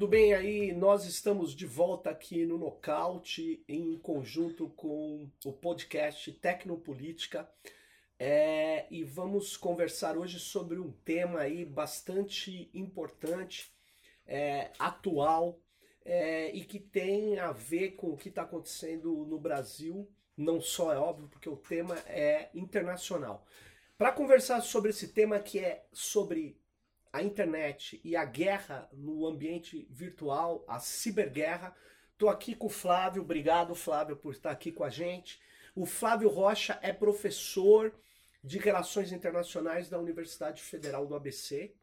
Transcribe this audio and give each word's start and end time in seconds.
Tudo 0.00 0.12
bem 0.12 0.32
aí? 0.32 0.72
Nós 0.72 1.04
estamos 1.04 1.54
de 1.54 1.66
volta 1.66 2.08
aqui 2.08 2.46
no 2.46 2.56
Nocaute 2.56 3.62
em 3.68 3.98
conjunto 3.98 4.70
com 4.70 5.30
o 5.44 5.52
podcast 5.52 6.32
Tecnopolítica 6.32 7.46
é, 8.18 8.86
e 8.90 9.04
vamos 9.04 9.58
conversar 9.58 10.16
hoje 10.16 10.40
sobre 10.40 10.78
um 10.78 10.90
tema 10.90 11.40
aí 11.40 11.66
bastante 11.66 12.70
importante, 12.72 13.70
é, 14.26 14.70
atual 14.78 15.60
é, 16.02 16.50
e 16.50 16.64
que 16.64 16.80
tem 16.80 17.38
a 17.38 17.52
ver 17.52 17.90
com 17.90 18.06
o 18.06 18.16
que 18.16 18.30
está 18.30 18.40
acontecendo 18.40 19.26
no 19.26 19.38
Brasil. 19.38 20.10
Não 20.34 20.62
só 20.62 20.94
é 20.94 20.96
óbvio, 20.96 21.28
porque 21.28 21.50
o 21.50 21.58
tema 21.58 21.98
é 22.06 22.48
internacional. 22.54 23.46
Para 23.98 24.12
conversar 24.12 24.62
sobre 24.62 24.92
esse 24.92 25.08
tema 25.08 25.38
que 25.38 25.58
é 25.58 25.84
sobre 25.92 26.58
a 27.12 27.22
internet 27.22 28.00
e 28.04 28.14
a 28.14 28.24
guerra 28.24 28.88
no 28.92 29.26
ambiente 29.26 29.86
virtual, 29.90 30.64
a 30.68 30.78
ciberguerra. 30.78 31.74
Estou 32.12 32.28
aqui 32.28 32.54
com 32.54 32.66
o 32.66 32.70
Flávio, 32.70 33.22
obrigado 33.22 33.74
Flávio 33.74 34.16
por 34.16 34.32
estar 34.32 34.50
aqui 34.50 34.70
com 34.70 34.84
a 34.84 34.90
gente. 34.90 35.40
O 35.74 35.86
Flávio 35.86 36.28
Rocha 36.28 36.78
é 36.82 36.92
professor 36.92 37.94
de 38.42 38.58
Relações 38.58 39.12
Internacionais 39.12 39.88
da 39.88 39.98
Universidade 39.98 40.62
Federal 40.62 41.06
do 41.06 41.14
ABC. 41.14 41.74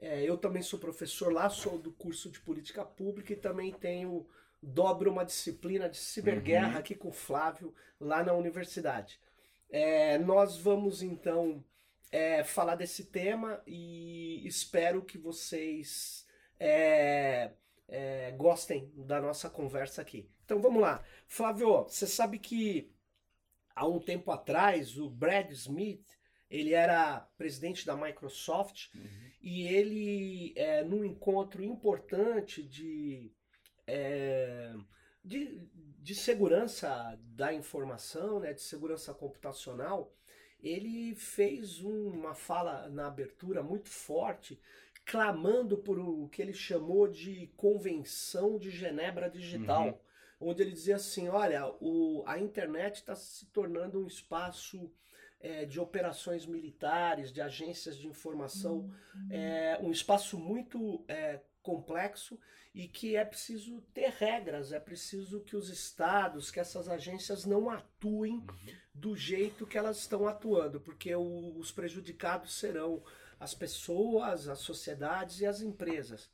É, 0.00 0.22
eu 0.22 0.36
também 0.36 0.62
sou 0.62 0.78
professor 0.78 1.32
lá, 1.32 1.48
sou 1.48 1.78
do 1.78 1.92
curso 1.92 2.30
de 2.30 2.40
Política 2.40 2.84
Pública 2.84 3.32
e 3.32 3.36
também 3.36 3.72
tenho, 3.72 4.26
dobro 4.62 5.10
uma 5.10 5.24
disciplina 5.24 5.88
de 5.88 5.96
ciberguerra 5.96 6.72
uhum. 6.72 6.78
aqui 6.78 6.94
com 6.94 7.08
o 7.08 7.12
Flávio 7.12 7.74
lá 8.00 8.22
na 8.22 8.32
universidade. 8.32 9.20
É, 9.68 10.18
nós 10.18 10.56
vamos 10.56 11.02
então 11.02 11.64
é, 12.12 12.44
falar 12.44 12.76
desse 12.76 13.06
tema 13.06 13.62
e 13.66 14.46
espero 14.46 15.02
que 15.02 15.16
vocês 15.16 16.26
é, 16.60 17.52
é, 17.88 18.30
gostem 18.32 18.92
da 18.94 19.18
nossa 19.20 19.48
conversa 19.48 20.02
aqui. 20.02 20.30
Então 20.44 20.60
vamos 20.60 20.82
lá. 20.82 21.02
Flávio, 21.26 21.84
você 21.84 22.06
sabe 22.06 22.38
que 22.38 22.92
há 23.74 23.88
um 23.88 23.98
tempo 23.98 24.30
atrás 24.30 24.98
o 24.98 25.08
Brad 25.08 25.50
Smith 25.52 26.06
ele 26.50 26.74
era 26.74 27.20
presidente 27.38 27.86
da 27.86 27.96
Microsoft 27.96 28.94
uhum. 28.94 29.30
e 29.40 29.66
ele, 29.68 30.52
é, 30.54 30.84
num 30.84 31.02
encontro 31.02 31.64
importante 31.64 32.62
de, 32.62 33.32
é, 33.86 34.74
de, 35.24 35.66
de 35.98 36.14
segurança 36.14 37.18
da 37.22 37.54
informação, 37.54 38.38
né, 38.38 38.52
de 38.52 38.60
segurança 38.60 39.14
computacional, 39.14 40.14
ele 40.62 41.14
fez 41.14 41.80
uma 41.80 42.34
fala 42.34 42.88
na 42.88 43.08
abertura 43.08 43.62
muito 43.62 43.88
forte, 43.88 44.60
clamando 45.04 45.76
por 45.76 45.98
o 45.98 46.28
que 46.28 46.40
ele 46.40 46.52
chamou 46.52 47.08
de 47.08 47.48
Convenção 47.56 48.58
de 48.58 48.70
Genebra 48.70 49.28
Digital, 49.28 49.88
uhum. 50.40 50.48
onde 50.48 50.62
ele 50.62 50.72
dizia 50.72 50.96
assim: 50.96 51.28
olha, 51.28 51.66
o, 51.80 52.22
a 52.26 52.38
internet 52.38 52.96
está 52.96 53.16
se 53.16 53.46
tornando 53.46 53.98
um 53.98 54.06
espaço 54.06 54.92
é, 55.40 55.64
de 55.64 55.80
operações 55.80 56.46
militares, 56.46 57.32
de 57.32 57.40
agências 57.40 57.96
de 57.96 58.06
informação, 58.06 58.90
uhum. 59.14 59.28
é, 59.30 59.78
um 59.82 59.90
espaço 59.90 60.38
muito 60.38 61.04
é, 61.08 61.40
complexo 61.60 62.38
e 62.74 62.88
que 62.88 63.16
é 63.16 63.24
preciso 63.24 63.82
ter 63.92 64.10
regras, 64.10 64.72
é 64.72 64.80
preciso 64.80 65.40
que 65.40 65.54
os 65.54 65.68
estados, 65.68 66.50
que 66.50 66.58
essas 66.58 66.88
agências 66.88 67.44
não 67.44 67.68
atuem 67.68 68.36
uhum. 68.36 68.46
do 68.94 69.14
jeito 69.14 69.66
que 69.66 69.76
elas 69.76 69.98
estão 69.98 70.26
atuando, 70.26 70.80
porque 70.80 71.14
o, 71.14 71.56
os 71.58 71.70
prejudicados 71.70 72.54
serão 72.54 73.02
as 73.38 73.52
pessoas, 73.52 74.48
as 74.48 74.60
sociedades 74.60 75.40
e 75.40 75.46
as 75.46 75.60
empresas. 75.60 76.30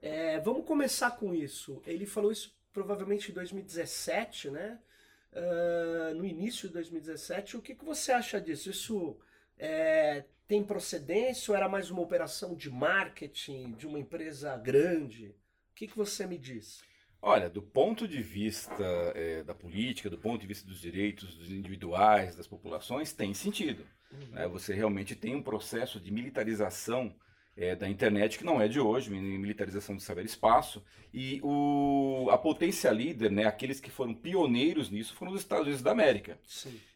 É, 0.00 0.38
vamos 0.40 0.64
começar 0.64 1.12
com 1.12 1.34
isso. 1.34 1.82
Ele 1.84 2.06
falou 2.06 2.30
isso 2.30 2.56
provavelmente 2.72 3.30
em 3.30 3.34
2017, 3.34 4.50
né? 4.50 4.78
Uh, 5.32 6.14
no 6.14 6.24
início 6.24 6.68
de 6.68 6.74
2017. 6.74 7.56
O 7.56 7.62
que, 7.62 7.74
que 7.74 7.84
você 7.84 8.12
acha 8.12 8.40
disso? 8.40 8.70
Isso 8.70 9.18
é, 9.58 10.24
tem 10.46 10.62
procedência 10.62 11.50
ou 11.50 11.56
era 11.56 11.68
mais 11.68 11.90
uma 11.90 12.02
operação 12.02 12.54
de 12.54 12.70
marketing 12.70 13.72
de 13.72 13.86
uma 13.86 13.98
empresa 13.98 14.56
grande? 14.56 15.34
O 15.76 15.78
que, 15.78 15.88
que 15.88 15.96
você 15.98 16.26
me 16.26 16.38
diz? 16.38 16.82
Olha, 17.20 17.50
do 17.50 17.60
ponto 17.60 18.08
de 18.08 18.22
vista 18.22 18.82
é, 19.14 19.42
da 19.42 19.54
política, 19.54 20.08
do 20.08 20.16
ponto 20.16 20.40
de 20.40 20.46
vista 20.46 20.66
dos 20.66 20.80
direitos 20.80 21.36
dos 21.36 21.50
individuais, 21.50 22.34
das 22.34 22.46
populações, 22.46 23.12
tem 23.12 23.34
sentido. 23.34 23.86
Uhum. 24.10 24.26
Né? 24.28 24.48
Você 24.48 24.72
realmente 24.72 25.14
tem 25.14 25.36
um 25.36 25.42
processo 25.42 26.00
de 26.00 26.10
militarização 26.10 27.14
é, 27.56 27.74
da 27.74 27.88
internet, 27.88 28.38
que 28.38 28.44
não 28.44 28.60
é 28.60 28.68
de 28.68 28.78
hoje, 28.78 29.10
militarização 29.10 29.96
do 29.96 30.02
cyberespaço, 30.02 30.84
e 31.12 31.40
o, 31.42 32.28
a 32.30 32.36
potência 32.36 32.90
líder, 32.90 33.30
né, 33.30 33.46
aqueles 33.46 33.80
que 33.80 33.90
foram 33.90 34.12
pioneiros 34.12 34.90
nisso, 34.90 35.14
foram 35.14 35.32
os 35.32 35.40
Estados 35.40 35.64
Unidos 35.64 35.82
da 35.82 35.90
América. 35.90 36.38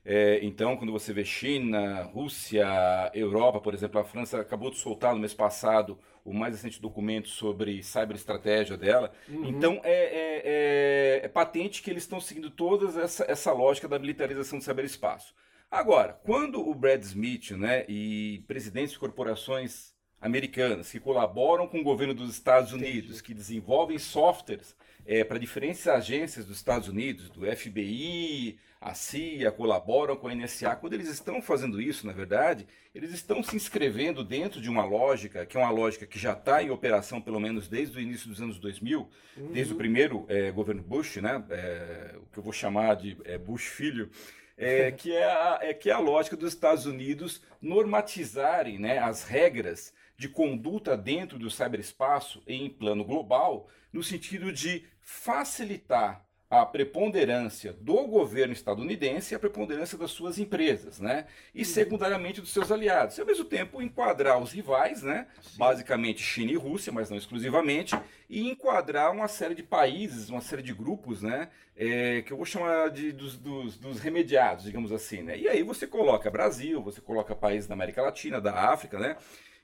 É, 0.04 0.38
então, 0.42 0.76
quando 0.76 0.92
você 0.92 1.12
vê 1.12 1.24
China, 1.24 2.02
Rússia, 2.02 2.66
Europa, 3.14 3.60
por 3.60 3.72
exemplo, 3.72 4.00
a 4.00 4.04
França 4.04 4.40
acabou 4.40 4.70
de 4.70 4.76
soltar 4.76 5.14
no 5.14 5.20
mês 5.20 5.32
passado 5.32 5.98
o 6.22 6.34
mais 6.34 6.54
recente 6.54 6.80
documento 6.80 7.28
sobre 7.28 7.82
cyberestratégia 7.82 8.76
dela. 8.76 9.10
Uhum. 9.28 9.46
Então, 9.46 9.80
é, 9.82 9.92
é, 9.92 10.42
é, 10.44 11.20
é, 11.24 11.28
patente 11.28 11.82
que 11.82 11.90
eles 11.90 12.02
estão 12.02 12.20
seguindo 12.20 12.50
toda 12.50 13.00
essa, 13.00 13.24
essa 13.26 13.52
lógica 13.52 13.88
da 13.88 13.98
militarização 13.98 14.58
do 14.58 14.64
cyberespaço. 14.64 15.34
Agora, 15.70 16.12
quando 16.24 16.60
o 16.60 16.74
Brad 16.74 17.00
Smith 17.02 17.52
né, 17.52 17.86
e 17.88 18.44
presidentes 18.46 18.92
de 18.92 18.98
corporações 18.98 19.94
americanas 20.20 20.90
que 20.90 21.00
colaboram 21.00 21.66
com 21.66 21.78
o 21.78 21.84
governo 21.84 22.14
dos 22.14 22.30
Estados 22.30 22.72
Unidos, 22.72 23.10
Entendi. 23.10 23.22
que 23.22 23.34
desenvolvem 23.34 23.98
softwares 23.98 24.74
é, 25.06 25.24
para 25.24 25.38
diferentes 25.38 25.86
agências 25.88 26.44
dos 26.44 26.56
Estados 26.56 26.88
Unidos, 26.88 27.30
do 27.30 27.44
FBI, 27.44 28.58
a 28.80 28.94
CIA, 28.94 29.52
colaboram 29.52 30.16
com 30.16 30.28
a 30.28 30.34
NSA. 30.34 30.74
Quando 30.76 30.94
eles 30.94 31.08
estão 31.08 31.42
fazendo 31.42 31.80
isso, 31.80 32.06
na 32.06 32.12
verdade, 32.12 32.66
eles 32.94 33.12
estão 33.12 33.42
se 33.42 33.54
inscrevendo 33.54 34.24
dentro 34.24 34.60
de 34.60 34.70
uma 34.70 34.84
lógica, 34.84 35.44
que 35.44 35.56
é 35.56 35.60
uma 35.60 35.70
lógica 35.70 36.06
que 36.06 36.18
já 36.18 36.32
está 36.32 36.62
em 36.62 36.70
operação 36.70 37.20
pelo 37.20 37.38
menos 37.38 37.68
desde 37.68 37.98
o 37.98 38.00
início 38.00 38.28
dos 38.28 38.40
anos 38.40 38.58
2000, 38.58 39.00
uhum. 39.36 39.52
desde 39.52 39.74
o 39.74 39.76
primeiro 39.76 40.24
é, 40.28 40.50
governo 40.50 40.82
Bush, 40.82 41.16
né, 41.16 41.44
é, 41.50 42.14
o 42.16 42.26
que 42.32 42.38
eu 42.38 42.42
vou 42.42 42.52
chamar 42.52 42.96
de 42.96 43.18
é, 43.24 43.36
Bush 43.36 43.66
filho, 43.66 44.08
é, 44.56 44.90
que, 44.96 45.12
é 45.12 45.24
a, 45.24 45.58
é, 45.60 45.74
que 45.74 45.90
é 45.90 45.92
a 45.92 45.98
lógica 45.98 46.36
dos 46.36 46.52
Estados 46.52 46.86
Unidos 46.86 47.42
normatizarem 47.60 48.78
né, 48.78 48.98
as 48.98 49.24
regras 49.24 49.92
de 50.20 50.28
conduta 50.28 50.98
dentro 50.98 51.38
do 51.38 51.50
cyberespaço 51.50 52.42
em 52.46 52.68
plano 52.68 53.02
global, 53.02 53.70
no 53.90 54.02
sentido 54.02 54.52
de 54.52 54.84
facilitar 55.00 56.26
a 56.50 56.66
preponderância 56.66 57.72
do 57.72 58.06
governo 58.06 58.52
estadunidense 58.52 59.32
e 59.32 59.34
a 59.34 59.38
preponderância 59.38 59.96
das 59.96 60.10
suas 60.10 60.38
empresas, 60.38 61.00
né? 61.00 61.24
E 61.54 61.60
uhum. 61.60 61.64
secundariamente 61.64 62.42
dos 62.42 62.52
seus 62.52 62.70
aliados. 62.70 63.16
E 63.16 63.20
ao 63.22 63.26
mesmo 63.26 63.46
tempo 63.46 63.80
enquadrar 63.80 64.38
os 64.38 64.52
rivais, 64.52 65.02
né? 65.02 65.26
Sim. 65.40 65.56
Basicamente 65.56 66.20
China 66.22 66.52
e 66.52 66.56
Rússia, 66.56 66.92
mas 66.92 67.08
não 67.08 67.16
exclusivamente, 67.16 67.96
e 68.28 68.46
enquadrar 68.46 69.10
uma 69.12 69.26
série 69.26 69.54
de 69.54 69.62
países, 69.62 70.28
uma 70.28 70.42
série 70.42 70.62
de 70.62 70.74
grupos, 70.74 71.22
né? 71.22 71.48
É, 71.74 72.20
que 72.20 72.32
eu 72.32 72.36
vou 72.36 72.44
chamar 72.44 72.90
de 72.90 73.10
dos, 73.10 73.38
dos, 73.38 73.78
dos, 73.78 74.00
remediados, 74.00 74.64
digamos 74.64 74.92
assim, 74.92 75.22
né? 75.22 75.38
E 75.38 75.48
aí 75.48 75.62
você 75.62 75.86
coloca 75.86 76.28
Brasil, 76.30 76.82
você 76.82 77.00
coloca 77.00 77.34
países 77.34 77.66
da 77.66 77.72
América 77.72 78.02
Latina, 78.02 78.38
da 78.38 78.52
África, 78.70 78.98
né? 78.98 79.16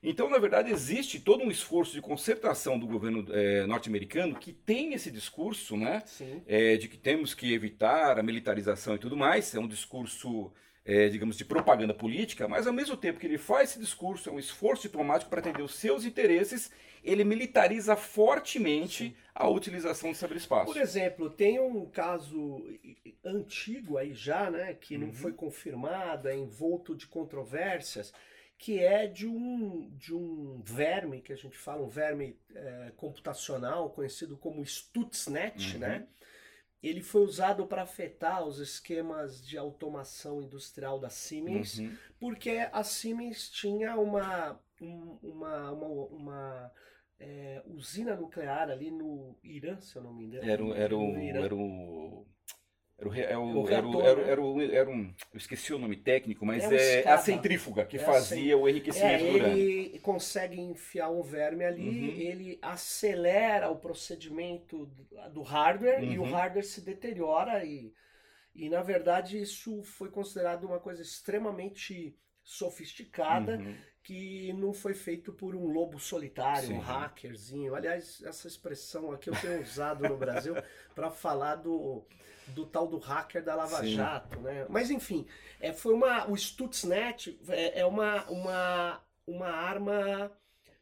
Então, 0.08 0.30
na 0.30 0.38
verdade, 0.38 0.70
existe 0.70 1.18
todo 1.18 1.42
um 1.42 1.50
esforço 1.50 1.92
de 1.92 2.00
concertação 2.00 2.78
do 2.78 2.86
governo 2.86 3.26
é, 3.32 3.66
norte-americano 3.66 4.36
que 4.36 4.52
tem 4.52 4.94
esse 4.94 5.10
discurso, 5.10 5.76
né? 5.76 6.04
É, 6.46 6.76
de 6.76 6.86
que 6.86 6.96
temos 6.96 7.34
que 7.34 7.52
evitar 7.52 8.16
a 8.16 8.22
militarização 8.22 8.94
e 8.94 8.98
tudo 9.00 9.16
mais. 9.16 9.52
É 9.52 9.58
um 9.58 9.66
discurso, 9.66 10.52
é, 10.84 11.08
digamos, 11.08 11.36
de 11.36 11.44
propaganda 11.44 11.92
política, 11.92 12.46
mas 12.46 12.68
ao 12.68 12.72
mesmo 12.72 12.96
tempo 12.96 13.18
que 13.18 13.26
ele 13.26 13.36
faz 13.36 13.70
esse 13.70 13.80
discurso, 13.80 14.30
é 14.30 14.32
um 14.32 14.38
esforço 14.38 14.82
diplomático 14.82 15.28
para 15.28 15.40
atender 15.40 15.62
os 15.62 15.74
seus 15.74 16.04
interesses, 16.04 16.70
ele 17.02 17.24
militariza 17.24 17.96
fortemente 17.96 19.08
Sim. 19.08 19.14
a 19.34 19.48
utilização 19.48 20.12
do 20.12 20.16
cyberespaço. 20.16 20.66
Por 20.66 20.80
exemplo, 20.80 21.28
tem 21.28 21.58
um 21.58 21.84
caso 21.84 22.64
antigo 23.24 23.98
aí 23.98 24.14
já, 24.14 24.52
né? 24.52 24.72
Que 24.72 24.94
uhum. 24.94 25.06
não 25.06 25.12
foi 25.12 25.32
confirmado, 25.32 26.28
é 26.28 26.36
envolto 26.36 26.94
de 26.94 27.08
controvérsias 27.08 28.12
que 28.58 28.78
é 28.78 29.06
de 29.06 29.26
um, 29.26 29.90
de 29.96 30.14
um 30.14 30.60
verme, 30.62 31.20
que 31.20 31.32
a 31.32 31.36
gente 31.36 31.56
fala, 31.56 31.82
um 31.82 31.88
verme 31.88 32.38
é, 32.54 32.92
computacional, 32.96 33.90
conhecido 33.90 34.36
como 34.36 34.64
Stuxnet, 34.64 35.74
uhum. 35.74 35.80
né? 35.80 36.06
Ele 36.82 37.02
foi 37.02 37.22
usado 37.22 37.66
para 37.66 37.82
afetar 37.82 38.46
os 38.46 38.58
esquemas 38.58 39.44
de 39.44 39.58
automação 39.58 40.40
industrial 40.42 40.98
da 40.98 41.10
Siemens, 41.10 41.78
uhum. 41.78 41.96
porque 42.18 42.68
a 42.72 42.82
Siemens 42.84 43.50
tinha 43.50 43.96
uma, 43.96 44.60
um, 44.80 45.18
uma, 45.22 45.70
uma, 45.72 45.86
uma 46.06 46.72
é, 47.18 47.62
usina 47.66 48.14
nuclear 48.14 48.70
ali 48.70 48.90
no 48.90 49.36
Irã, 49.42 49.80
se 49.80 49.96
eu 49.96 50.02
não 50.02 50.14
me 50.14 50.24
engano. 50.26 50.48
Era, 50.48 50.64
era, 50.76 50.96
o, 50.96 51.16
era 51.16 51.54
o 51.54 52.26
Era 52.98 53.08
o, 53.08 53.14
era, 53.14 53.38
o, 53.40 53.68
era, 53.68 53.86
o, 53.88 54.02
era, 54.02 54.18
o- 54.20 54.24
né? 54.24 54.32
era, 54.32 54.40
o- 54.42 54.60
era 54.62 54.90
um. 54.90 55.14
Eu 55.32 55.38
esqueci 55.38 55.72
o 55.72 55.78
nome 55.78 55.96
técnico, 55.96 56.44
mas 56.46 56.70
É 56.70 56.70
é, 56.70 57.08
a 57.08 57.16
centrífuga 57.18 57.84
que 57.86 57.98
É 57.98 57.98
fazia 57.98 58.56
o 58.56 58.68
É, 58.92 59.20
enriquecimento 59.20 59.30
urânio. 59.30 59.70
ele 59.90 59.98
consegue 60.00 60.60
enfiar 60.60 61.10
um 61.10 61.22
verme 61.22 61.64
ali, 61.64 61.88
Uhum. 61.88 62.20
ele 62.20 62.58
acelera 62.62 63.70
o 63.70 63.76
procedimento 63.78 64.86
do- 65.32 65.42
hardware 65.42 66.04
e 66.08 66.18
o 66.18 66.24
Uhum. 66.24 66.24
hardware 66.24 66.64
se 66.64 66.80
deteriora 66.82 67.64
e, 67.64 67.92
e 68.54 68.68
na 68.70 68.82
verdade 68.82 69.40
isso 69.40 69.82
foi 69.84 70.10
considerado 70.10 70.64
uma 70.64 70.80
coisa 70.80 71.02
extremamente 71.02 72.16
sofisticada 72.42 73.62
Uhum. 73.62 73.84
Que 74.06 74.52
não 74.52 74.72
foi 74.72 74.94
feito 74.94 75.32
por 75.32 75.56
um 75.56 75.66
lobo 75.66 75.98
solitário, 75.98 76.68
um 76.68 76.78
Sim. 76.78 76.78
hackerzinho. 76.78 77.74
Aliás, 77.74 78.22
essa 78.22 78.46
expressão 78.46 79.10
aqui 79.10 79.28
eu 79.28 79.34
tenho 79.34 79.60
usado 79.60 80.08
no 80.08 80.16
Brasil 80.16 80.54
para 80.94 81.10
falar 81.10 81.56
do, 81.56 82.06
do 82.46 82.64
tal 82.64 82.86
do 82.86 82.98
hacker 82.98 83.42
da 83.42 83.56
Lava 83.56 83.80
Sim. 83.80 83.96
Jato, 83.96 84.38
né? 84.38 84.64
Mas 84.68 84.92
enfim, 84.92 85.26
é, 85.58 85.72
foi 85.72 85.92
uma, 85.92 86.30
o 86.30 86.36
Stuxnet 86.36 87.36
é, 87.48 87.80
é 87.80 87.84
uma, 87.84 88.24
uma, 88.30 89.02
uma 89.26 89.48
arma 89.48 90.30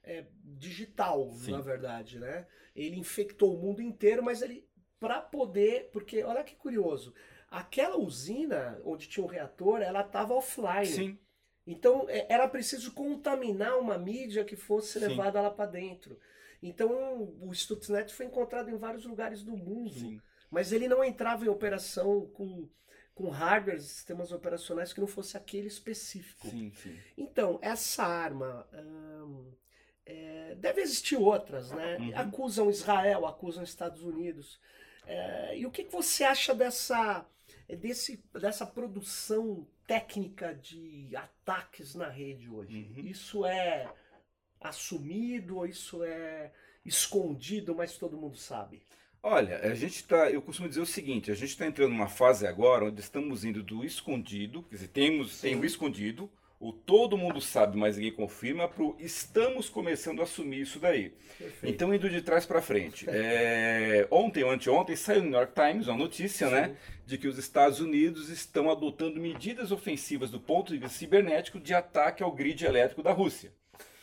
é, 0.02 0.26
digital, 0.44 1.32
Sim. 1.32 1.52
na 1.52 1.62
verdade, 1.62 2.18
né? 2.18 2.46
Ele 2.76 2.98
infectou 2.98 3.56
o 3.56 3.58
mundo 3.58 3.80
inteiro, 3.80 4.22
mas 4.22 4.42
ele 4.42 4.68
para 5.00 5.22
poder, 5.22 5.88
porque 5.94 6.22
olha 6.22 6.44
que 6.44 6.56
curioso, 6.56 7.14
aquela 7.50 7.96
usina 7.96 8.78
onde 8.84 9.08
tinha 9.08 9.24
um 9.24 9.28
reator, 9.28 9.80
ela 9.80 10.02
estava 10.02 10.34
offline. 10.34 10.84
Sim, 10.84 11.18
Então 11.66 12.06
é, 12.08 12.26
era 12.28 12.48
preciso 12.48 12.92
contaminar 12.92 13.78
uma 13.78 13.96
mídia 13.98 14.44
que 14.44 14.56
fosse 14.56 14.98
Sim. 14.98 15.06
levada 15.06 15.40
lá 15.40 15.50
para 15.50 15.70
dentro. 15.70 16.18
Então 16.62 17.34
o 17.40 17.52
Stuxnet 17.52 18.12
foi 18.12 18.26
encontrado 18.26 18.70
em 18.70 18.76
vários 18.76 19.04
lugares 19.04 19.42
do 19.42 19.56
mundo, 19.56 19.90
sim. 19.90 20.20
mas 20.50 20.72
ele 20.72 20.88
não 20.88 21.04
entrava 21.04 21.44
em 21.44 21.48
operação 21.48 22.26
com, 22.28 22.68
com 23.14 23.28
hardware, 23.28 23.80
sistemas 23.80 24.32
operacionais 24.32 24.92
que 24.92 25.00
não 25.00 25.06
fosse 25.06 25.36
aquele 25.36 25.68
específico. 25.68 26.48
Sim, 26.48 26.72
sim. 26.74 26.98
Então, 27.18 27.58
essa 27.60 28.04
arma. 28.04 28.66
hum, 28.72 29.52
é, 30.06 30.54
deve 30.56 30.82
existir 30.82 31.16
outras, 31.16 31.70
né? 31.70 31.96
Uhum. 31.96 32.12
Acusam 32.14 32.70
Israel, 32.70 33.26
acusam 33.26 33.62
Estados 33.62 34.02
Unidos. 34.02 34.60
É, 35.06 35.58
e 35.58 35.66
o 35.66 35.70
que, 35.70 35.84
que 35.84 35.92
você 35.92 36.24
acha 36.24 36.54
dessa, 36.54 37.24
desse, 37.68 38.22
dessa 38.32 38.66
produção 38.66 39.66
técnica 39.86 40.54
de 40.54 41.14
ataques 41.16 41.94
na 41.94 42.08
rede 42.08 42.48
hoje? 42.48 42.90
Uhum. 42.96 43.06
Isso 43.06 43.44
é 43.44 43.92
assumido 44.60 45.58
ou 45.58 45.66
isso 45.66 46.02
é 46.02 46.52
escondido, 46.84 47.74
mas 47.74 47.96
todo 47.96 48.16
mundo 48.16 48.36
sabe? 48.36 48.82
Olha, 49.22 49.58
a 49.60 49.74
gente 49.74 49.96
está, 49.96 50.30
eu 50.30 50.42
costumo 50.42 50.68
dizer 50.68 50.82
o 50.82 50.86
seguinte, 50.86 51.30
a 51.30 51.34
gente 51.34 51.48
está 51.48 51.66
entrando 51.66 51.92
numa 51.92 52.08
fase 52.08 52.46
agora 52.46 52.84
onde 52.84 53.00
estamos 53.00 53.42
indo 53.42 53.62
do 53.62 53.82
escondido, 53.82 54.62
quer 54.64 54.74
dizer, 54.74 54.88
temos, 54.88 55.40
tem 55.40 55.56
o 55.56 55.64
escondido, 55.64 56.30
o 56.64 56.72
todo 56.72 57.18
mundo 57.18 57.42
sabe, 57.42 57.76
mas 57.76 57.96
ninguém 57.98 58.10
confirma, 58.10 58.66
para 58.66 58.82
o 58.82 58.96
estamos 58.98 59.68
começando 59.68 60.20
a 60.20 60.22
assumir 60.22 60.62
isso 60.62 60.78
daí. 60.78 61.12
Perfeito. 61.38 61.66
Então, 61.66 61.94
indo 61.94 62.08
de 62.08 62.22
trás 62.22 62.46
para 62.46 62.62
frente. 62.62 63.06
É, 63.26 64.06
ontem 64.10 64.44
ou 64.44 64.50
anteontem 64.50 64.96
saiu 64.96 65.22
no 65.22 65.30
New 65.30 65.38
York 65.38 65.52
Times 65.54 65.88
uma 65.88 65.96
notícia, 65.96 66.48
né, 66.48 66.76
de 67.06 67.16
que 67.16 67.28
os 67.28 67.38
Estados 67.38 67.80
Unidos 67.80 68.28
estão 68.28 68.70
adotando 68.70 69.20
medidas 69.20 69.70
ofensivas 69.70 70.30
do 70.30 70.40
ponto 70.40 70.72
de 70.72 70.78
vista 70.78 70.98
cibernético 70.98 71.60
de 71.60 71.74
ataque 71.74 72.22
ao 72.22 72.32
grid 72.32 72.64
elétrico 72.64 73.02
da 73.02 73.12
Rússia. 73.12 73.52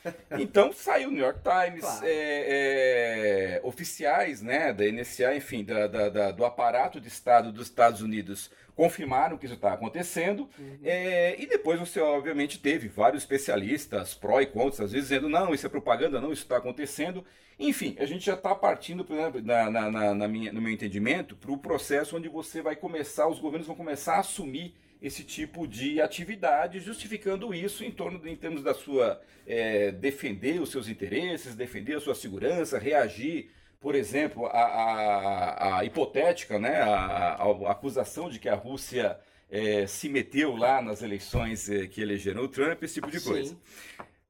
Então 0.39 0.71
saiu 0.73 1.09
o 1.09 1.11
New 1.11 1.23
York 1.23 1.39
Times, 1.43 1.81
Claro. 1.81 2.05
é, 2.05 3.55
é, 3.57 3.61
oficiais 3.63 4.41
né, 4.41 4.73
da 4.73 4.85
NSA, 4.85 5.35
enfim, 5.35 5.63
da- 5.63 5.87
da- 5.87 6.09
da- 6.09 6.31
do 6.31 6.45
aparato 6.45 6.99
de 6.99 7.07
Estado 7.07 7.51
dos 7.51 7.67
Estados 7.67 8.01
Unidos 8.01 8.49
confirmaram 8.75 9.37
que 9.37 9.45
isso 9.45 9.55
está 9.55 9.73
acontecendo. 9.73 10.49
Uhum. 10.57 10.77
É, 10.83 11.35
e 11.39 11.45
depois 11.45 11.79
você, 11.79 11.99
obviamente, 11.99 12.57
teve 12.59 12.87
vários 12.87 13.23
especialistas, 13.23 14.13
pró 14.15 14.41
e 14.41 14.45
contra, 14.45 14.85
às 14.85 14.91
vezes 14.91 15.09
dizendo, 15.09 15.29
não, 15.29 15.53
isso 15.53 15.65
é 15.65 15.69
propaganda, 15.69 16.19
não, 16.21 16.31
isso 16.31 16.43
está 16.43 16.57
acontecendo. 16.57 17.23
Enfim, 17.59 17.95
a 17.99 18.05
gente 18.05 18.25
já 18.25 18.33
está 18.33 18.55
partindo, 18.55 19.05
por 19.05 19.15
exemplo, 19.15 19.41
na, 19.43 19.69
na- 19.69 19.91
na- 19.91 20.15
na 20.15 20.27
minha- 20.27 20.51
no 20.51 20.61
meu 20.61 20.71
entendimento, 20.71 21.35
para 21.35 21.51
o 21.51 21.57
processo 21.57 22.17
onde 22.17 22.27
você 22.27 22.61
vai 22.61 22.75
começar, 22.75 23.27
os 23.27 23.39
governos 23.39 23.67
vão 23.67 23.75
começar 23.75 24.15
a 24.15 24.19
assumir 24.21 24.73
esse 25.01 25.23
tipo 25.23 25.67
de 25.67 25.99
atividade, 26.01 26.79
justificando 26.79 27.53
isso 27.53 27.83
em 27.83 27.91
torno 27.91 28.19
de, 28.19 28.29
em 28.29 28.35
termos 28.35 28.61
da 28.63 28.73
sua 28.73 29.19
é, 29.47 29.91
defender 29.91 30.61
os 30.61 30.69
seus 30.69 30.87
interesses, 30.87 31.55
defender 31.55 31.95
a 31.95 31.99
sua 31.99 32.13
segurança, 32.15 32.77
reagir, 32.77 33.49
por 33.79 33.95
exemplo, 33.95 34.45
à, 34.45 34.51
à- 34.61 35.79
à 35.79 35.85
hipotética, 35.85 36.59
né, 36.59 36.81
à, 36.81 36.95
à- 36.95 37.33
à 37.67 37.71
acusação 37.71 38.29
de 38.29 38.37
que 38.37 38.47
a 38.47 38.53
Rússia 38.55 39.17
é, 39.49 39.87
se 39.87 40.07
meteu 40.07 40.55
lá 40.55 40.81
nas 40.81 41.01
eleições 41.01 41.67
é, 41.69 41.87
que 41.87 41.99
elegeram 42.01 42.43
o 42.43 42.47
Trump, 42.47 42.83
esse 42.83 42.95
tipo 42.95 43.09
de 43.09 43.19
coisa. 43.19 43.49
Sim. 43.55 43.57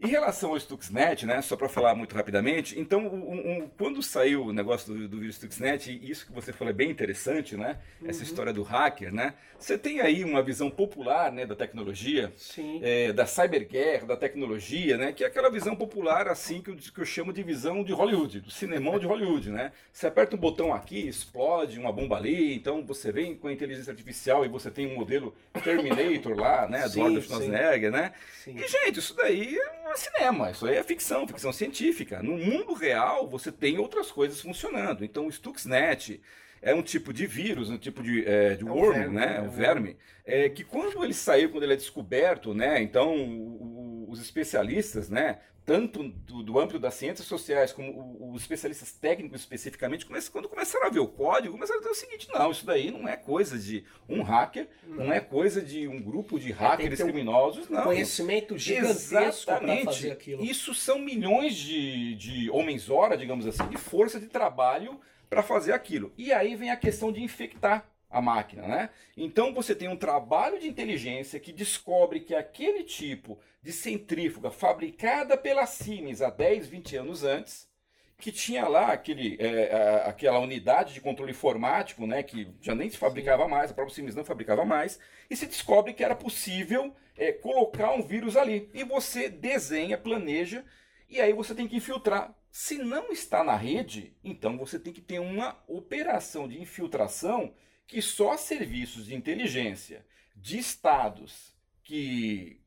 Em 0.04 0.08
relação 0.08 0.50
ao 0.52 0.60
Stuxnet, 0.60 1.28
né, 1.28 1.42
só 1.44 1.56
para 1.56 1.70
falar 1.70 1.94
muito 1.94 2.16
rapidamente, 2.16 2.80
então, 2.80 3.06
um- 3.06 3.62
um- 3.64 3.70
quando 3.78 4.02
saiu 4.02 4.46
o 4.46 4.54
negócio 4.54 4.92
do, 4.94 5.08
do 5.08 5.20
vírus 5.20 5.36
Stuxnet, 5.36 5.92
e 5.92 6.10
isso 6.10 6.26
que 6.26 6.32
você 6.34 6.52
falou 6.52 6.72
é 6.72 6.74
bem 6.74 6.90
interessante, 6.90 7.56
né, 7.56 7.78
essa 8.04 8.20
Uhum. 8.20 8.24
história 8.26 8.52
do 8.52 8.64
hacker, 8.64 9.14
né, 9.14 9.36
você 9.60 9.78
tem 9.78 10.02
aí 10.02 10.24
uma 10.24 10.42
visão 10.42 10.72
popular, 10.72 11.32
né, 11.32 11.46
da 11.46 11.56
tecnologia, 11.56 12.34
é, 12.82 13.14
da 13.14 13.28
cyberguerra, 13.28 14.08
da 14.08 14.18
tecnologia, 14.18 14.98
né? 14.98 15.14
Que 15.14 15.24
é 15.24 15.28
aquela 15.28 15.52
visão 15.52 15.76
popular, 15.76 16.28
assim, 16.28 16.62
que 16.64 16.72
eu, 16.72 16.76
que 16.76 17.00
eu 17.00 17.06
chamo 17.06 17.32
de 17.32 17.44
visão 17.44 17.84
de 17.84 17.94
Hollywood, 17.94 18.40
do 18.42 18.50
cinemão 18.50 18.98
de 18.98 19.06
Hollywood, 19.06 19.52
né? 19.52 19.72
Você 19.94 20.08
aperta 20.08 20.36
um 20.36 20.40
botão 20.40 20.74
aqui, 20.74 21.08
explode 21.08 21.78
uma 21.78 21.92
bomba 21.92 22.18
ali, 22.18 22.56
então 22.56 22.84
você 22.84 23.12
vem 23.12 23.36
com 23.36 23.48
a 23.50 23.54
inteligência 23.54 23.92
artificial 23.92 24.44
e 24.44 24.48
você 24.48 24.72
tem 24.72 24.88
um 24.88 24.96
modelo 24.96 25.36
Terminator 25.64 26.36
lá, 26.36 26.68
né? 26.68 26.84
Do 26.84 26.90
Sim, 26.90 27.02
Arnold 27.02 27.22
sim. 27.22 27.28
Schwarzenegger, 27.28 27.92
né? 27.92 28.14
Sim. 28.44 28.56
E, 28.58 28.68
gente, 28.68 28.98
isso 28.98 29.16
daí 29.16 29.56
é 29.56 29.91
cinema, 29.98 30.52
isso 30.52 30.66
aí 30.66 30.76
é 30.78 30.84
ficção, 30.84 31.28
ficção 31.28 31.52
científica. 31.54 32.22
No 32.24 32.38
mundo 32.38 32.74
real, 32.74 33.28
você 33.30 33.52
tem 33.52 33.78
outras 33.78 34.12
coisas 34.12 34.42
funcionando. 34.42 35.04
Então, 35.04 35.28
o 35.28 35.32
Stuxnet 35.32 36.22
é 36.62 36.74
um 36.76 36.82
tipo 36.84 37.12
de 37.14 37.26
vírus, 37.26 37.70
um 37.70 37.78
tipo 37.78 38.04
de, 38.04 38.26
é, 38.26 38.56
de 38.56 38.68
É 38.68 38.72
worm, 38.72 38.94
verme, 38.94 39.16
né? 39.16 39.38
é 39.38 39.42
um 39.42 39.50
verme, 39.50 39.98
é, 40.26 40.50
que 40.50 40.64
quando 40.64 41.04
ele 41.04 41.14
saiu, 41.14 41.50
quando 41.52 41.64
ele 41.64 41.74
é 41.74 41.78
descoberto, 41.78 42.54
né? 42.54 42.82
Então, 42.82 43.16
o- 43.16 44.06
o- 44.08 44.12
os 44.12 44.20
especialistas, 44.22 45.10
né? 45.10 45.40
Tanto 45.66 46.04
do, 46.04 46.42
do 46.42 46.60
âmbito 46.60 46.80
das 46.80 46.96
ciências 46.96 47.28
sociais 47.28 47.72
como 47.72 48.34
os 48.34 48.42
especialistas 48.42 48.92
técnicos 48.92 49.42
especificamente, 49.42 50.06
quando 50.32 50.50
começaram 50.50 50.88
a 50.88 50.90
ver 50.90 51.00
o 51.00 51.08
código, 51.08 51.54
começaram 51.54 51.80
a 51.80 51.84
dizer 51.84 51.92
o 51.92 51.96
seguinte: 51.96 52.28
não, 52.34 52.52
isso 52.52 52.66
daí 52.66 52.90
não 52.90 53.08
é 53.08 53.16
coisa 53.16 53.58
de 53.58 53.84
um 54.10 54.24
hacker, 54.24 54.68
não, 54.88 55.14
é 55.14 55.20
coisa 55.20 55.62
de 55.62 55.88
um 55.88 56.02
grupo 56.02 56.40
de 56.40 56.52
hackers 56.52 56.98
ter 56.98 57.04
um 57.04 57.08
criminosos, 57.08 57.70
não. 57.70 57.84
Conhecimento 57.84 58.58
gigantesco 58.58 59.12
para 59.12 59.28
Exatamente. 59.28 59.86
fazer 59.86 60.12
aquilo. 60.12 60.44
Isso 60.44 60.74
são 60.74 60.98
milhões 60.98 61.56
de, 61.56 62.16
de 62.16 62.50
homens-hora, 62.50 63.16
digamos 63.16 63.46
assim, 63.46 63.68
de 63.68 63.78
força 63.78 64.20
de 64.20 64.28
trabalho 64.28 65.00
para 65.30 65.44
fazer 65.44 65.74
aquilo. 65.74 66.12
E 66.18 66.34
aí 66.34 66.56
vem 66.56 66.72
a 66.72 66.76
questão 66.76 67.12
de 67.12 67.22
infectar 67.22 67.91
a 68.12 68.22
máquina, 68.22 68.68
né? 68.68 68.90
Então 69.16 69.54
você 69.54 69.74
tem 69.76 69.88
um 69.88 69.96
trabalho 69.98 70.60
de 70.60 70.68
inteligência 70.68 71.40
que 71.40 71.52
descobre 71.54 72.20
que 72.20 72.36
aquele 72.36 72.84
tipo 72.84 73.40
de 73.62 73.72
centrífuga 73.72 74.52
fabricada 74.52 75.38
pela 75.38 75.66
Siemens 75.66 76.22
há 76.22 76.30
10, 76.30 76.68
20 76.68 76.96
anos 76.98 77.24
antes, 77.24 77.70
que 78.18 78.32
tinha 78.32 78.68
lá 78.68 78.92
aquele, 78.92 79.36
é, 79.40 79.74
a- 79.74 80.10
aquela 80.10 80.40
unidade 80.40 80.94
de 80.94 81.02
controle 81.02 81.32
informático, 81.32 82.06
né, 82.06 82.22
que 82.22 82.48
já 82.62 82.76
nem 82.76 82.90
se 82.90 82.98
fabricava 82.98 83.48
mais, 83.48 83.72
a 83.72 83.74
própria 83.74 83.96
Siemens 83.96 84.16
não 84.16 84.24
fabricava 84.26 84.64
mais, 84.64 85.00
e 85.30 85.36
se 85.36 85.46
descobre 85.48 85.94
que 85.94 86.04
era 86.04 86.16
possível 86.16 86.96
é, 87.18 87.32
colocar 87.32 87.92
um 87.94 88.02
vírus 88.02 88.36
ali. 88.38 88.70
E 88.74 88.84
você 88.84 89.28
desenha, 89.30 89.98
planeja, 89.98 90.64
e 91.10 91.20
aí 91.20 91.34
você 91.34 91.54
tem 91.54 91.68
que 91.68 91.76
infiltrar. 91.76 92.34
Se 92.52 92.78
não 92.78 93.12
está 93.12 93.44
na 93.44 93.56
rede, 93.56 94.14
então 94.24 94.58
você 94.58 94.80
tem 94.80 94.92
que 94.94 95.02
ter 95.02 95.20
uma 95.20 95.58
operação 95.68 96.48
de 96.48 96.60
infiltração 96.62 97.54
que 97.92 98.02
só 98.02 98.38
serviços 98.38 99.06
de 99.06 99.14
inteligência 99.16 100.06
de 100.34 100.58
estados 100.58 101.54
que 101.84 102.62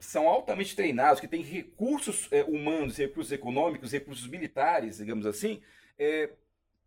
são 0.00 0.28
altamente 0.28 0.74
treinados, 0.74 1.20
que 1.20 1.28
têm 1.28 1.42
recursos 1.42 2.28
é, 2.32 2.42
humanos, 2.42 2.96
recursos 2.96 3.32
econômicos, 3.32 3.92
recursos 3.92 4.26
militares, 4.26 4.96
digamos 4.98 5.26
assim, 5.26 5.62
é, 5.96 6.30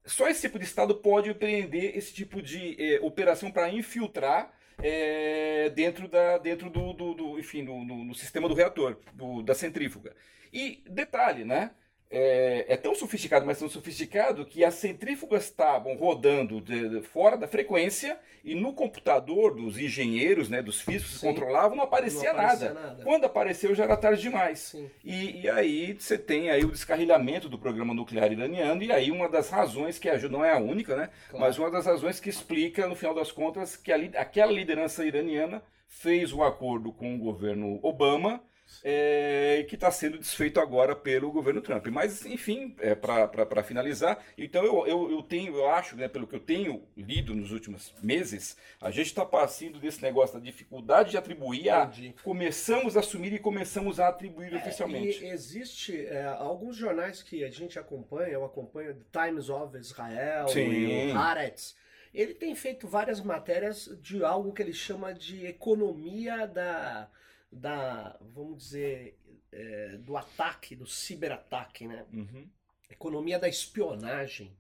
só 0.06 0.28
esse 0.28 0.42
tipo 0.42 0.60
de 0.60 0.66
estado 0.66 0.96
pode 0.96 1.30
empreender 1.30 1.98
esse 1.98 2.14
tipo 2.14 2.42
de 2.42 2.76
é, 2.82 3.00
operação 3.02 3.52
para 3.52 3.72
infiltrar 3.72 4.54
é, 4.84 5.70
dentro, 5.72 6.10
da, 6.10 6.38
dentro 6.38 6.70
do, 6.70 6.94
do, 6.94 7.14
do- 7.14 7.40
enfim, 7.40 7.64
no, 7.64 7.86
no- 7.86 8.04
no 8.04 8.16
sistema 8.16 8.50
do 8.50 8.56
reator, 8.56 9.00
do- 9.14 9.42
da 9.44 9.56
centrífuga. 9.56 10.16
E 10.54 10.84
detalhe, 10.90 11.46
né? 11.46 11.72
É, 12.10 12.66
é, 12.70 12.78
tão 12.78 12.96
sofisticado, 12.96 13.46
mas 13.46 13.60
tão 13.60 13.68
sofisticado 13.68 14.46
que 14.46 14.64
as 14.64 14.76
centrífugas 14.76 15.44
estavam 15.44 15.96
rodando 15.96 16.62
de, 16.62 16.90
de, 16.90 17.02
fora 17.02 17.36
da 17.36 17.48
frequência 17.48 18.18
e 18.44 18.56
no 18.56 18.72
computador 18.72 19.54
dos 19.54 19.78
engenheiros, 19.78 20.50
né, 20.50 20.62
dos 20.62 20.80
físicos 20.80 21.16
que 21.16 21.28
controlavam, 21.28 21.76
não 21.76 21.84
aparecia, 21.84 22.32
não 22.32 22.40
aparecia 22.40 22.74
nada. 22.74 22.88
nada. 22.88 23.04
Quando 23.04 23.26
apareceu 23.26 23.76
já 23.76 23.84
era 23.84 23.98
tarde 23.98 24.22
demais. 24.22 24.74
E, 25.04 25.42
e, 25.42 25.50
aí 25.50 25.94
você 26.00 26.18
tem 26.18 26.50
aí 26.50 26.64
o 26.64 26.72
descarrilhamento 26.72 27.50
do 27.50 27.60
programa 27.60 27.94
nuclear 27.94 28.32
iraniano 28.32 28.82
e 28.84 28.92
aí 28.92 29.12
uma 29.12 29.28
das 29.28 29.50
razões 29.50 30.00
que 30.00 30.10
ajuda, 30.10 30.38
não 30.38 30.46
é 30.46 30.54
a 30.54 30.60
única, 30.60 30.96
né, 30.96 31.10
claro. 31.30 31.46
mas 31.46 31.60
uma 31.60 31.70
das 31.70 31.86
razões 31.86 32.22
que 32.22 32.30
explica, 32.30 32.88
no 32.88 32.96
final 32.96 33.14
das 33.14 33.32
contas, 33.32 33.76
que 33.76 33.92
a, 33.92 33.98
aquela 34.22 34.52
liderança 34.52 35.06
iraniana 35.06 35.62
fez 35.90 36.32
o 36.32 36.38
um 36.38 36.44
acordo 36.44 36.94
com 36.94 37.16
o 37.16 37.20
governo 37.20 37.80
Obama 37.84 38.42
é, 38.84 39.66
que 39.68 39.76
está 39.76 39.92
sendo 39.92 40.18
desfeito 40.18 40.60
agora 40.60 40.96
pelo 40.96 41.32
governo 41.32 41.62
Trump. 41.62 41.88
Mas, 41.88 42.26
enfim, 42.26 42.76
é, 42.80 42.96
para 42.96 43.64
finalizar, 43.64 44.24
então 44.38 44.64
eu, 44.64 44.86
eu, 44.88 45.12
eu, 45.12 45.24
tenho, 45.24 45.56
eu 45.56 45.70
acho, 45.70 45.96
né, 45.96 46.08
pelo 46.08 46.28
que 46.28 46.36
eu 46.36 46.40
tenho 46.40 46.84
lido 46.96 47.36
nos 47.36 47.52
últimos 47.52 47.94
meses, 48.02 48.58
a 48.82 48.92
gente 48.92 49.08
está 49.08 49.26
passando 49.26 49.80
desse 49.80 50.02
negócio 50.02 50.38
da 50.38 50.44
dificuldade 50.44 51.12
de 51.12 51.18
atribuir 51.18 51.70
a 51.70 51.92
começamos 52.24 52.96
a 52.96 53.00
assumir 53.00 53.34
e 53.34 53.40
começamos 53.40 54.00
a 54.00 54.10
atribuir 54.10 54.54
é, 54.54 54.58
oficialmente. 54.58 55.26
Existe 55.26 56.06
é, 56.06 56.26
alguns 56.26 56.76
jornais 56.76 57.24
que 57.24 57.44
a 57.44 57.50
gente 57.50 57.80
acompanha, 57.80 58.30
eu 58.30 58.46
acompanho 58.46 58.94
The 58.94 59.26
Times 59.26 59.50
of 59.50 59.78
Israel 59.78 60.48
Sim. 60.48 60.70
e 60.70 61.12
o 61.12 61.18
Haaretz, 61.18 61.76
ele 62.14 62.34
tem 62.34 62.56
feito 62.56 62.88
várias 62.88 63.22
matérias 63.22 63.90
de 64.02 64.24
algo 64.24 64.54
que 64.54 64.62
ele 64.62 64.74
chama 64.74 65.14
de 65.14 65.46
economia 65.46 66.48
da 66.48 67.10
da, 67.58 68.18
vamos 68.34 68.58
dizer, 68.64 69.20
é, 69.52 69.98
do 69.98 70.16
ataque, 70.16 70.76
do 70.76 70.86
ciberataque, 70.86 71.88
né? 71.88 72.06
Uhum. 72.14 72.48
Economia 72.90 73.38
da 73.38 73.50
espionagem. 73.50 74.56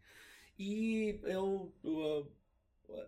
E 0.60 1.20
eu, 1.24 1.72
eu 1.84 2.32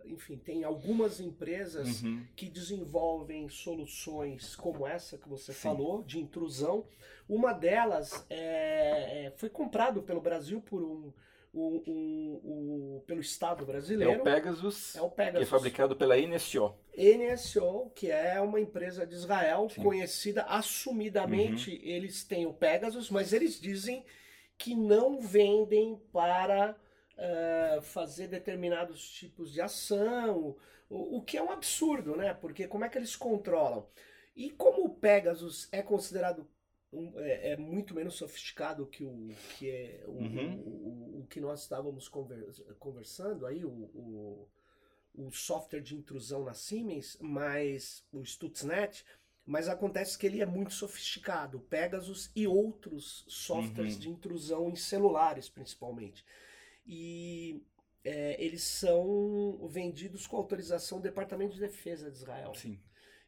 enfim, 0.05 0.37
tem 0.37 0.63
algumas 0.63 1.19
empresas 1.19 2.01
uhum. 2.03 2.25
que 2.35 2.49
desenvolvem 2.49 3.47
soluções 3.47 4.55
como 4.55 4.85
essa 4.85 5.17
que 5.17 5.29
você 5.29 5.53
Sim. 5.53 5.59
falou, 5.59 6.03
de 6.03 6.19
intrusão. 6.19 6.85
Uma 7.27 7.53
delas 7.53 8.25
é, 8.29 9.27
é 9.27 9.31
foi 9.37 9.49
comprado 9.49 10.01
pelo 10.01 10.21
Brasil 10.21 10.61
por 10.61 10.83
um, 10.83 11.13
o, 11.53 11.83
o, 11.87 12.97
o, 12.97 13.03
pelo 13.07 13.19
Estado 13.19 13.65
brasileiro. 13.65 14.13
É 14.13 14.17
o 14.17 14.23
Pegasus, 14.23 14.95
é 14.95 15.01
o 15.01 15.09
Pegasus, 15.09 15.39
que 15.39 15.43
é 15.43 15.57
fabricado 15.57 15.95
pela 15.95 16.15
NSO. 16.17 16.75
NSO, 16.95 17.91
que 17.95 18.11
é 18.11 18.39
uma 18.39 18.59
empresa 18.59 19.05
de 19.05 19.15
Israel 19.15 19.69
Sim. 19.69 19.81
conhecida 19.81 20.43
assumidamente. 20.43 21.71
Uhum. 21.71 21.81
Eles 21.81 22.23
têm 22.23 22.45
o 22.45 22.53
Pegasus, 22.53 23.09
mas 23.09 23.33
eles 23.33 23.59
dizem 23.59 24.05
que 24.57 24.75
não 24.75 25.19
vendem 25.19 25.99
para 26.11 26.75
uh, 27.17 27.81
fazer 27.81 28.27
determinados 28.27 29.09
tipos 29.09 29.51
de 29.51 29.61
ação, 29.61 30.55
o, 30.89 31.17
o 31.17 31.21
que 31.21 31.37
é 31.37 31.41
um 31.41 31.51
absurdo, 31.51 32.15
né? 32.15 32.33
Porque 32.33 32.67
como 32.67 32.85
é 32.85 32.89
que 32.89 32.97
eles 32.97 33.15
controlam? 33.15 33.87
E 34.35 34.49
como 34.51 34.85
o 34.85 34.89
Pegasus 34.89 35.67
é 35.71 35.81
considerado 35.81 36.47
um, 36.91 37.19
é, 37.19 37.51
é, 37.51 37.57
muito 37.57 37.93
menos 37.93 38.15
sofisticado 38.15 38.85
que 38.87 39.05
o 39.05 39.29
que 39.57 39.69
é 39.69 40.03
o, 40.07 40.11
uhum. 40.11 40.55
o, 40.55 41.17
o, 41.17 41.19
o, 41.21 41.27
que 41.27 41.39
nós 41.39 41.61
estávamos 41.61 42.09
conversando 42.79 43.45
aí, 43.45 43.63
o, 43.63 44.47
o, 45.15 45.31
software 45.31 45.81
de 45.81 45.95
intrusão 45.95 46.43
na 46.43 46.53
Siemens, 46.53 47.17
mas 47.19 48.03
o 48.11 48.23
Stuxnet, 48.23 49.05
mas 49.45 49.67
acontece 49.67 50.17
que 50.17 50.25
ele 50.25 50.41
é 50.41 50.45
muito 50.45 50.73
sofisticado, 50.73 51.59
Pegasus 51.61 52.31
e 52.35 52.47
outros 52.47 53.25
softwares 53.27 53.95
uhum. 53.95 53.99
de 53.99 54.09
intrusão 54.09 54.69
em 54.69 54.75
celulares, 54.75 55.49
principalmente. 55.49 56.25
E 56.85 57.61
é, 58.03 58.43
eles 58.43 58.63
são 58.63 59.67
vendidos 59.67 60.25
com 60.25 60.37
autorização 60.37 60.99
do 60.99 61.03
Departamento 61.03 61.53
de 61.53 61.59
Defesa 61.59 62.09
de 62.09 62.17
Israel. 62.17 62.53
Sim. 62.55 62.79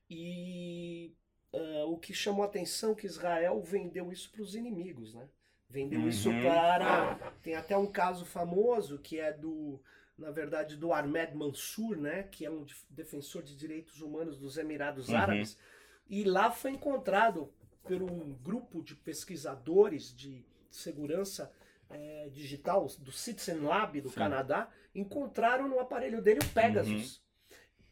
E 0.09 1.13
uh, 1.53 1.91
o 1.91 1.97
que 1.97 2.13
chamou 2.13 2.43
a 2.43 2.47
atenção 2.47 2.91
é 2.91 2.95
que 2.95 3.05
Israel 3.05 3.61
vendeu 3.61 4.11
isso 4.11 4.31
para 4.31 4.41
os 4.41 4.55
inimigos, 4.55 5.13
né? 5.13 5.27
Vendeu 5.69 6.01
uhum. 6.01 6.09
isso 6.09 6.29
para. 6.43 7.15
Tem 7.41 7.55
até 7.55 7.77
um 7.77 7.87
caso 7.87 8.25
famoso 8.25 8.99
que 8.99 9.19
é 9.19 9.31
do, 9.31 9.81
na 10.17 10.29
verdade, 10.29 10.75
do 10.75 10.93
Ahmed 10.93 11.35
Mansour, 11.35 11.95
né? 11.95 12.23
Que 12.23 12.45
é 12.45 12.51
um 12.51 12.65
defensor 12.89 13.41
de 13.41 13.55
direitos 13.55 14.01
humanos 14.01 14.37
dos 14.37 14.57
Emirados 14.57 15.09
uhum. 15.09 15.17
Árabes. 15.17 15.57
E 16.09 16.23
lá 16.25 16.51
foi 16.51 16.71
encontrado 16.71 17.53
por 17.83 18.01
um 18.01 18.33
grupo 18.43 18.83
de 18.83 18.95
pesquisadores 18.95 20.13
de 20.13 20.45
segurança 20.69 21.51
é, 21.89 22.29
digital 22.31 22.87
do 22.99 23.11
Citizen 23.11 23.59
Lab 23.59 23.99
do 23.99 24.09
Sim. 24.09 24.15
Canadá, 24.15 24.69
encontraram 24.93 25.67
no 25.67 25.79
aparelho 25.79 26.21
dele 26.21 26.39
o 26.43 26.49
Pegasus. 26.49 27.15
Uhum. 27.17 27.20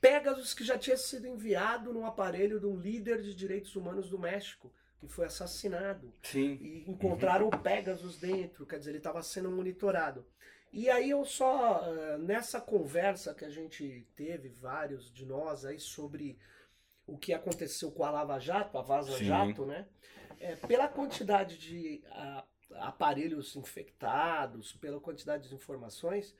Pegasus 0.02 0.54
que 0.54 0.64
já 0.64 0.78
tinha 0.78 0.98
sido 0.98 1.28
enviado 1.28 1.94
no 1.94 2.06
aparelho 2.06 2.60
de 2.60 2.66
um 2.66 2.78
líder 2.78 3.22
de 3.22 3.36
direitos 3.36 3.76
humanos 3.76 4.10
do 4.10 4.18
México, 4.18 4.74
que 5.00 5.08
foi 5.08 5.26
assassinado. 5.26 6.14
Sim. 6.24 6.58
E 6.62 6.90
encontraram 6.90 7.48
o 7.48 7.60
Pegasus 7.60 8.18
dentro, 8.18 8.66
quer 8.66 8.80
dizer, 8.80 8.92
ele 8.92 8.98
estava 9.00 9.22
sendo 9.22 9.52
monitorado. 9.52 10.26
E 10.72 10.90
aí 10.90 11.10
eu 11.10 11.26
só, 11.26 11.82
eh, 11.84 12.18
nessa 12.20 12.62
conversa 12.62 13.34
que 13.34 13.44
a 13.44 13.50
gente 13.50 14.08
teve, 14.16 14.50
vários 14.50 15.12
de 15.12 15.26
nós 15.26 15.66
aí, 15.66 15.80
sobre 15.80 16.38
o 17.08 17.18
que 17.18 17.34
aconteceu 17.34 17.92
com 17.92 18.04
a 18.04 18.12
Lava 18.12 18.40
Jato, 18.40 18.78
a 18.78 18.82
Vaza 18.82 19.18
Sim. 19.18 19.26
Jato, 19.26 19.66
né? 19.66 19.88
É, 20.40 20.56
pela 20.56 20.88
quantidade 20.88 21.58
de 21.58 22.04
a, 22.12 22.46
aparelhos 22.76 23.56
infectados, 23.56 24.74
pela 24.74 25.00
quantidade 25.00 25.50
de 25.50 25.56
informações, 25.56 26.36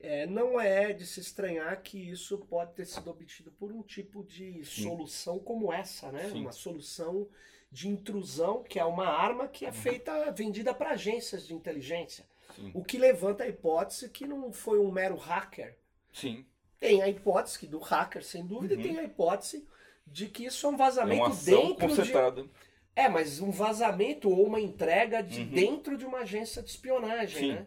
é, 0.00 0.26
não 0.26 0.58
é 0.58 0.92
de 0.92 1.06
se 1.06 1.20
estranhar 1.20 1.82
que 1.82 1.98
isso 1.98 2.38
pode 2.38 2.72
ter 2.72 2.86
sido 2.86 3.10
obtido 3.10 3.50
por 3.52 3.70
um 3.70 3.82
tipo 3.82 4.24
de 4.24 4.64
Sim. 4.64 4.82
solução 4.84 5.38
como 5.38 5.72
essa, 5.72 6.10
né? 6.10 6.30
Sim. 6.30 6.40
Uma 6.40 6.52
solução 6.52 7.28
de 7.70 7.88
intrusão, 7.88 8.62
que 8.62 8.78
é 8.78 8.84
uma 8.84 9.06
arma 9.06 9.46
que 9.46 9.64
é 9.64 9.68
uhum. 9.68 9.74
feita, 9.74 10.32
vendida 10.32 10.74
para 10.74 10.90
agências 10.90 11.46
de 11.46 11.54
inteligência. 11.54 12.26
Sim. 12.56 12.70
O 12.74 12.82
que 12.82 12.98
levanta 12.98 13.44
a 13.44 13.48
hipótese 13.48 14.08
que 14.08 14.26
não 14.26 14.52
foi 14.52 14.78
um 14.78 14.90
mero 14.90 15.16
hacker. 15.16 15.76
Sim. 16.12 16.44
Tem 16.80 17.02
a 17.02 17.08
hipótese 17.08 17.58
que 17.58 17.66
do 17.66 17.78
hacker, 17.78 18.24
sem 18.24 18.44
dúvida, 18.44 18.74
uhum. 18.74 18.80
e 18.80 18.82
tem 18.82 18.98
a 18.98 19.04
hipótese 19.04 19.68
de 20.06 20.26
que 20.28 20.46
isso 20.46 20.66
é 20.66 20.70
um 20.70 20.76
vazamento 20.76 21.22
é 21.22 21.26
uma 21.26 21.34
dentro 21.36 21.88
concentrada. 21.88 22.42
de. 22.42 22.50
É, 22.96 23.08
mas 23.08 23.40
um 23.40 23.50
vazamento 23.50 24.28
ou 24.30 24.46
uma 24.46 24.60
entrega 24.60 25.22
de 25.22 25.42
uhum. 25.42 25.50
dentro 25.50 25.96
de 25.96 26.04
uma 26.04 26.20
agência 26.20 26.62
de 26.62 26.70
espionagem, 26.70 27.52
né? 27.52 27.66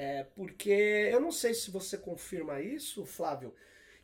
É, 0.00 0.24
porque 0.36 0.70
eu 0.70 1.20
não 1.20 1.32
sei 1.32 1.52
se 1.52 1.72
você 1.72 1.98
confirma 1.98 2.60
isso, 2.60 3.04
Flávio. 3.04 3.52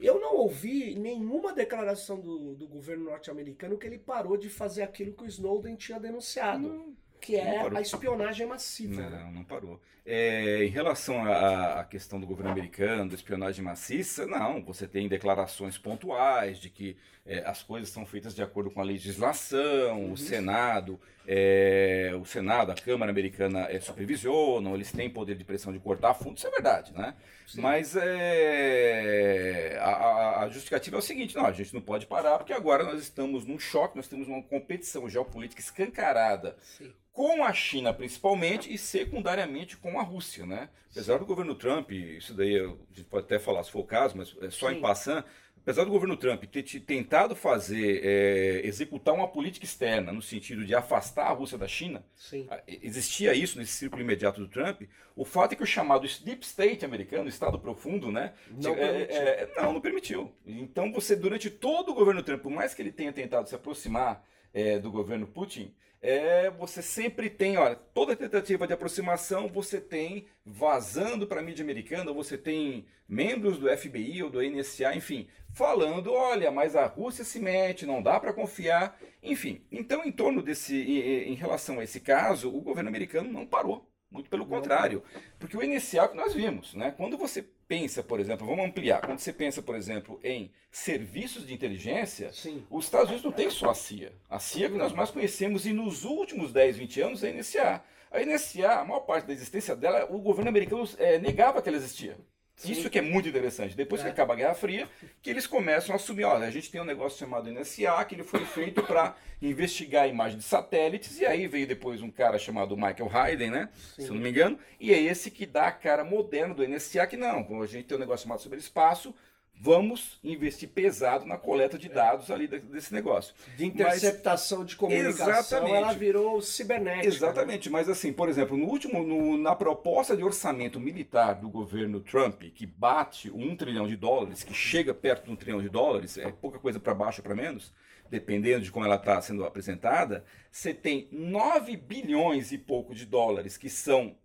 Eu 0.00 0.20
não 0.20 0.34
ouvi 0.34 0.96
nenhuma 0.96 1.52
declaração 1.52 2.20
do, 2.20 2.56
do 2.56 2.66
governo 2.66 3.04
norte-americano 3.04 3.78
que 3.78 3.86
ele 3.86 3.98
parou 3.98 4.36
de 4.36 4.48
fazer 4.50 4.82
aquilo 4.82 5.12
que 5.12 5.22
o 5.22 5.26
Snowden 5.26 5.76
tinha 5.76 6.00
denunciado. 6.00 6.66
Não, 6.66 6.96
que 7.20 7.36
é 7.36 7.60
a 7.60 7.80
espionagem 7.80 8.44
massiva. 8.44 9.02
Não, 9.02 9.10
né? 9.10 9.30
não 9.32 9.44
parou. 9.44 9.80
É, 10.04 10.64
em 10.64 10.68
relação 10.68 11.24
à, 11.24 11.84
questão 11.84 12.18
do 12.20 12.26
governo 12.26 12.50
americano, 12.50 13.08
da 13.08 13.14
espionagem 13.14 13.64
maciça, 13.64 14.26
não. 14.26 14.64
Você 14.64 14.88
tem 14.88 15.06
declarações 15.06 15.78
pontuais 15.78 16.58
de 16.58 16.70
que 16.70 16.96
é, 17.24 17.38
as 17.46 17.62
coisas 17.62 17.88
são 17.88 18.04
feitas 18.04 18.34
de 18.34 18.42
acordo 18.42 18.68
com 18.68 18.80
a 18.80 18.84
legislação, 18.84 20.02
uhum. 20.02 20.12
o 20.12 20.16
Senado, 20.16 21.00
é, 21.26 22.12
o 22.20 22.24
Senado, 22.24 22.72
a 22.72 22.74
Câmara 22.74 23.10
Americana 23.10 23.66
é, 23.70 23.80
supervisionam, 23.80 24.74
eles 24.74 24.92
têm 24.92 25.08
poder 25.08 25.36
de 25.36 25.44
pressão 25.44 25.72
de 25.72 25.78
cortar 25.78 26.14
fundos, 26.14 26.40
isso 26.40 26.46
é 26.46 26.50
verdade, 26.50 26.92
né? 26.92 27.14
Sim. 27.46 27.60
Mas 27.60 27.94
é, 27.96 29.78
a, 29.80 30.42
a, 30.42 30.48
justificativa 30.48 30.96
é 30.96 30.98
o 30.98 31.02
seguinte, 31.02 31.36
não, 31.36 31.46
a 31.46 31.52
gente 31.52 31.74
não 31.74 31.80
pode 31.80 32.06
parar 32.06 32.38
porque 32.38 32.52
agora 32.52 32.84
nós 32.84 33.00
estamos 33.00 33.46
num 33.46 33.58
choque, 33.58 33.96
nós 33.96 34.08
temos 34.08 34.28
uma 34.28 34.42
competição 34.42 35.08
geopolítica 35.08 35.60
escancarada 35.60 36.56
Sim 36.62 36.92
com 37.14 37.44
a 37.44 37.52
China 37.52 37.94
principalmente 37.94 38.70
e 38.70 38.76
secundariamente 38.76 39.76
com 39.76 39.98
a 40.00 40.02
Rússia, 40.02 40.44
né? 40.44 40.68
Apesar 40.90 41.18
do 41.18 41.24
governo 41.24 41.54
Trump, 41.54 41.92
isso 41.92 42.34
daí 42.34 42.58
a 42.58 42.66
gente 42.92 43.08
pode 43.08 43.24
até 43.24 43.38
falar 43.38 43.62
se 43.62 43.70
for 43.70 43.80
o 43.80 43.86
caso, 43.86 44.16
mas 44.16 44.36
é 44.42 44.50
só 44.50 44.68
Sim. 44.68 44.76
em 44.76 44.80
passando, 44.80 45.24
apesar 45.64 45.84
do 45.84 45.90
governo 45.90 46.16
Trump 46.16 46.44
ter 46.44 46.62
tentado 46.80 47.34
fazer, 47.34 48.02
é, 48.04 48.60
executar 48.66 49.14
uma 49.14 49.26
política 49.26 49.64
externa 49.64 50.12
no 50.12 50.20
sentido 50.20 50.62
de 50.62 50.74
afastar 50.74 51.26
a 51.26 51.32
Rússia 51.32 51.56
da 51.56 51.66
China, 51.66 52.04
Sim. 52.14 52.46
existia 52.68 53.34
isso 53.34 53.58
nesse 53.58 53.72
círculo 53.72 54.02
imediato 54.02 54.40
do 54.40 54.46
Trump, 54.46 54.82
o 55.16 55.24
fato 55.24 55.52
é 55.52 55.56
que 55.56 55.62
o 55.62 55.66
chamado 55.66 56.06
Deep 56.22 56.44
State 56.44 56.84
americano, 56.84 57.28
Estado 57.28 57.58
profundo, 57.58 58.12
né? 58.12 58.34
Não, 58.50 58.72
é, 58.72 58.76
permitiu. 58.76 59.16
É, 59.16 59.48
não, 59.56 59.72
não 59.72 59.80
permitiu. 59.80 60.32
Então 60.46 60.92
você, 60.92 61.16
durante 61.16 61.48
todo 61.48 61.92
o 61.92 61.94
governo 61.94 62.22
Trump, 62.22 62.42
por 62.42 62.50
mais 62.52 62.74
que 62.74 62.82
ele 62.82 62.92
tenha 62.92 63.12
tentado 63.12 63.48
se 63.48 63.54
aproximar 63.54 64.22
é, 64.54 64.78
do 64.78 64.90
governo 64.90 65.26
Putin, 65.26 65.74
é, 66.00 66.50
você 66.50 66.82
sempre 66.82 67.30
tem, 67.30 67.56
olha, 67.56 67.74
toda 67.74 68.14
tentativa 68.14 68.66
de 68.66 68.74
aproximação 68.74 69.48
você 69.48 69.80
tem 69.80 70.26
vazando 70.44 71.26
para 71.26 71.40
a 71.40 71.42
mídia 71.42 71.62
americana, 71.62 72.12
você 72.12 72.36
tem 72.38 72.86
membros 73.08 73.58
do 73.58 73.74
FBI 73.74 74.22
ou 74.22 74.30
do 74.30 74.42
NSA, 74.42 74.94
enfim, 74.94 75.26
falando, 75.52 76.12
olha, 76.12 76.50
mas 76.50 76.76
a 76.76 76.86
Rússia 76.86 77.24
se 77.24 77.40
mete, 77.40 77.86
não 77.86 78.02
dá 78.02 78.20
para 78.20 78.34
confiar, 78.34 79.00
enfim. 79.22 79.62
Então, 79.72 80.04
em 80.04 80.12
torno 80.12 80.42
desse, 80.42 80.76
em, 80.76 81.32
em 81.32 81.34
relação 81.34 81.80
a 81.80 81.84
esse 81.84 82.00
caso, 82.00 82.54
o 82.54 82.60
governo 82.60 82.90
americano 82.90 83.32
não 83.32 83.46
parou. 83.46 83.90
Muito 84.14 84.30
pelo 84.30 84.46
contrário. 84.46 85.02
Porque 85.40 85.56
o 85.56 85.62
inicial 85.62 86.08
que 86.08 86.16
nós 86.16 86.32
vimos, 86.32 86.72
né? 86.74 86.94
Quando 86.96 87.18
você 87.18 87.42
pensa, 87.66 88.00
por 88.00 88.20
exemplo, 88.20 88.46
vamos 88.46 88.64
ampliar, 88.64 89.00
quando 89.00 89.18
você 89.18 89.32
pensa, 89.32 89.60
por 89.60 89.74
exemplo, 89.74 90.20
em 90.22 90.52
serviços 90.70 91.44
de 91.44 91.52
inteligência, 91.52 92.32
Sim. 92.32 92.64
os 92.70 92.84
Estados 92.84 93.08
Unidos 93.08 93.24
não 93.24 93.32
tem 93.32 93.50
só 93.50 93.70
a 93.70 93.74
CIA. 93.74 94.12
A 94.30 94.38
CIA 94.38 94.70
que 94.70 94.76
nós 94.78 94.92
mais 94.92 95.10
conhecemos 95.10 95.66
e 95.66 95.72
nos 95.72 96.04
últimos 96.04 96.52
10, 96.52 96.76
20 96.76 97.00
anos 97.00 97.24
é 97.24 97.30
a 97.30 97.32
NSA. 97.32 97.84
A 98.12 98.20
NSA, 98.24 98.72
a 98.80 98.84
maior 98.84 99.00
parte 99.00 99.26
da 99.26 99.32
existência 99.32 99.74
dela, 99.74 100.06
o 100.08 100.20
governo 100.20 100.48
americano 100.48 100.88
é, 100.98 101.18
negava 101.18 101.60
que 101.60 101.68
ela 101.68 101.76
existia. 101.76 102.16
Sim. 102.56 102.72
Isso 102.72 102.88
que 102.88 102.98
é 102.98 103.02
muito 103.02 103.28
interessante. 103.28 103.76
Depois 103.76 104.00
é. 104.00 104.04
que 104.04 104.10
acaba 104.10 104.32
a 104.32 104.36
Guerra 104.36 104.54
Fria, 104.54 104.88
que 105.20 105.28
eles 105.28 105.46
começam 105.46 105.92
a 105.92 105.96
assumir, 105.96 106.24
olha, 106.24 106.46
a 106.46 106.50
gente 106.50 106.70
tem 106.70 106.80
um 106.80 106.84
negócio 106.84 107.18
chamado 107.18 107.50
NSA, 107.50 108.04
que 108.04 108.14
ele 108.14 108.22
foi 108.22 108.44
feito 108.44 108.82
para 108.82 109.16
investigar 109.42 110.04
a 110.04 110.08
imagem 110.08 110.38
de 110.38 110.44
satélites, 110.44 111.18
e 111.18 111.26
aí 111.26 111.46
veio 111.46 111.66
depois 111.66 112.00
um 112.00 112.10
cara 112.10 112.38
chamado 112.38 112.76
Michael 112.76 113.10
Hayden, 113.12 113.50
né? 113.50 113.68
Sim. 113.74 114.02
Se 114.02 114.08
eu 114.08 114.14
não 114.14 114.22
me 114.22 114.30
engano, 114.30 114.58
e 114.78 114.92
é 114.92 115.00
esse 115.00 115.30
que 115.30 115.46
dá 115.46 115.66
a 115.66 115.72
cara 115.72 116.04
moderna 116.04 116.54
do 116.54 116.66
NSA, 116.66 117.06
que 117.06 117.16
não, 117.16 117.62
a 117.62 117.66
gente 117.66 117.86
tem 117.86 117.96
um 117.96 118.00
negócio 118.00 118.24
chamado 118.24 118.40
sobre 118.40 118.58
espaço, 118.58 119.14
vamos 119.56 120.18
investir 120.22 120.68
pesado 120.68 121.24
na 121.24 121.38
coleta 121.38 121.78
de 121.78 121.88
dados 121.88 122.30
ali 122.30 122.46
desse 122.46 122.92
negócio. 122.92 123.34
De 123.56 123.64
interceptação 123.64 124.58
mas, 124.58 124.68
de 124.68 124.76
comunicação, 124.76 125.28
exatamente, 125.28 125.74
ela 125.74 125.92
virou 125.92 126.42
cibernética. 126.42 127.08
Né? 127.08 127.14
Exatamente, 127.14 127.68
né? 127.68 127.72
mas 127.72 127.88
assim, 127.88 128.12
por 128.12 128.28
exemplo, 128.28 128.56
no 128.56 128.66
último, 128.66 129.02
no, 129.02 129.38
na 129.38 129.54
proposta 129.54 130.16
de 130.16 130.22
orçamento 130.22 130.78
militar 130.78 131.34
do 131.34 131.48
governo 131.48 132.00
Trump, 132.00 132.42
que 132.54 132.66
bate 132.66 133.30
um 133.30 133.56
trilhão 133.56 133.86
de 133.86 133.96
dólares, 133.96 134.42
que 134.42 134.52
chega 134.52 134.92
perto 134.92 135.26
de 135.26 135.30
um 135.30 135.36
trilhão 135.36 135.62
de 135.62 135.68
dólares, 135.68 136.18
é 136.18 136.30
pouca 136.30 136.58
coisa 136.58 136.78
para 136.78 136.94
baixo 136.94 137.22
para 137.22 137.34
menos, 137.34 137.72
dependendo 138.10 138.64
de 138.64 138.70
como 138.70 138.84
ela 138.84 138.96
está 138.96 139.20
sendo 139.22 139.44
apresentada, 139.44 140.24
você 140.50 140.74
tem 140.74 141.08
9 141.10 141.76
bilhões 141.76 142.52
e 142.52 142.58
pouco 142.58 142.94
de 142.94 143.06
dólares 143.06 143.56
que 143.56 143.70
são 143.70 144.16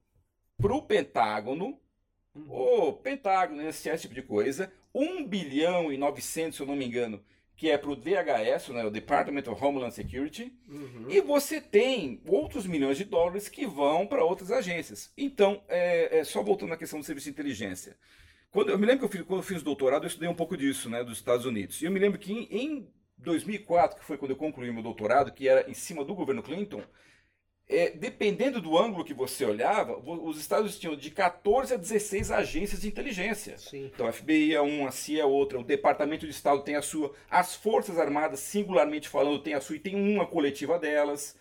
para 0.57 0.73
o 0.73 0.81
Pentágono, 0.81 1.79
o 2.35 2.93
Pentágono, 2.93 3.61
esse 3.61 3.97
tipo 3.97 4.13
de 4.13 4.21
coisa, 4.21 4.71
1 4.93 5.27
bilhão 5.27 5.91
e 5.91 5.97
900, 5.97 6.55
se 6.55 6.61
eu 6.61 6.67
não 6.67 6.75
me 6.75 6.85
engano, 6.85 7.23
que 7.55 7.69
é 7.69 7.77
para 7.77 7.91
o 7.91 7.95
DHS, 7.95 8.69
né, 8.69 8.85
o 8.85 8.89
Department 8.89 9.51
of 9.51 9.63
Homeland 9.63 9.93
Security, 9.93 10.53
uhum. 10.67 11.07
e 11.09 11.19
você 11.19 11.59
tem 11.59 12.21
outros 12.25 12.65
milhões 12.65 12.97
de 12.97 13.03
dólares 13.03 13.49
que 13.49 13.67
vão 13.67 14.07
para 14.07 14.23
outras 14.23 14.49
agências. 14.49 15.11
Então, 15.17 15.61
é, 15.67 16.19
é, 16.19 16.23
só 16.23 16.41
voltando 16.41 16.73
à 16.73 16.77
questão 16.77 16.99
do 16.99 17.05
serviço 17.05 17.25
de 17.25 17.31
inteligência. 17.31 17.97
Quando, 18.49 18.69
eu 18.69 18.79
me 18.79 18.85
lembro 18.85 18.99
que 18.99 19.05
eu 19.05 19.19
fiz, 19.19 19.27
quando 19.27 19.41
eu 19.41 19.45
fiz 19.45 19.61
doutorado, 19.61 20.03
eu 20.03 20.07
estudei 20.07 20.29
um 20.29 20.33
pouco 20.33 20.55
disso, 20.55 20.89
né, 20.89 21.03
dos 21.03 21.17
Estados 21.17 21.45
Unidos. 21.45 21.81
E 21.81 21.85
eu 21.85 21.91
me 21.91 21.99
lembro 21.99 22.17
que 22.17 22.31
em, 22.31 22.47
em 22.49 22.93
2004, 23.17 23.99
que 23.99 24.05
foi 24.05 24.17
quando 24.17 24.31
eu 24.31 24.37
concluí 24.37 24.71
meu 24.71 24.81
doutorado, 24.81 25.33
que 25.33 25.47
era 25.47 25.69
em 25.69 25.73
cima 25.73 26.05
do 26.05 26.15
governo 26.15 26.41
Clinton, 26.41 26.81
é, 27.69 27.91
dependendo 27.91 28.59
do 28.59 28.75
ângulo 28.75 29.05
que 29.05 29.13
você 29.13 29.45
olhava, 29.45 29.95
os 29.95 30.39
Estados 30.39 30.63
Unidos 30.63 30.79
tinham 30.79 30.95
de 30.95 31.11
14 31.11 31.75
a 31.75 31.77
16 31.77 32.31
agências 32.31 32.81
de 32.81 32.87
inteligência. 32.87 33.59
Sim. 33.59 33.91
Então, 33.93 34.07
a 34.07 34.11
FBI 34.11 34.55
é 34.55 34.61
uma, 34.61 34.89
a 34.89 34.91
CIA 34.91 35.21
é 35.21 35.25
outra, 35.25 35.59
o 35.59 35.63
Departamento 35.63 36.25
de 36.25 36.31
Estado 36.31 36.63
tem 36.63 36.75
a 36.75 36.81
sua, 36.81 37.13
as 37.29 37.53
Forças 37.53 37.99
Armadas, 37.99 38.39
singularmente 38.39 39.07
falando, 39.07 39.43
tem 39.43 39.53
a 39.53 39.61
sua 39.61 39.75
e 39.75 39.79
tem 39.79 39.95
uma 39.95 40.25
coletiva 40.25 40.79
delas. 40.79 41.37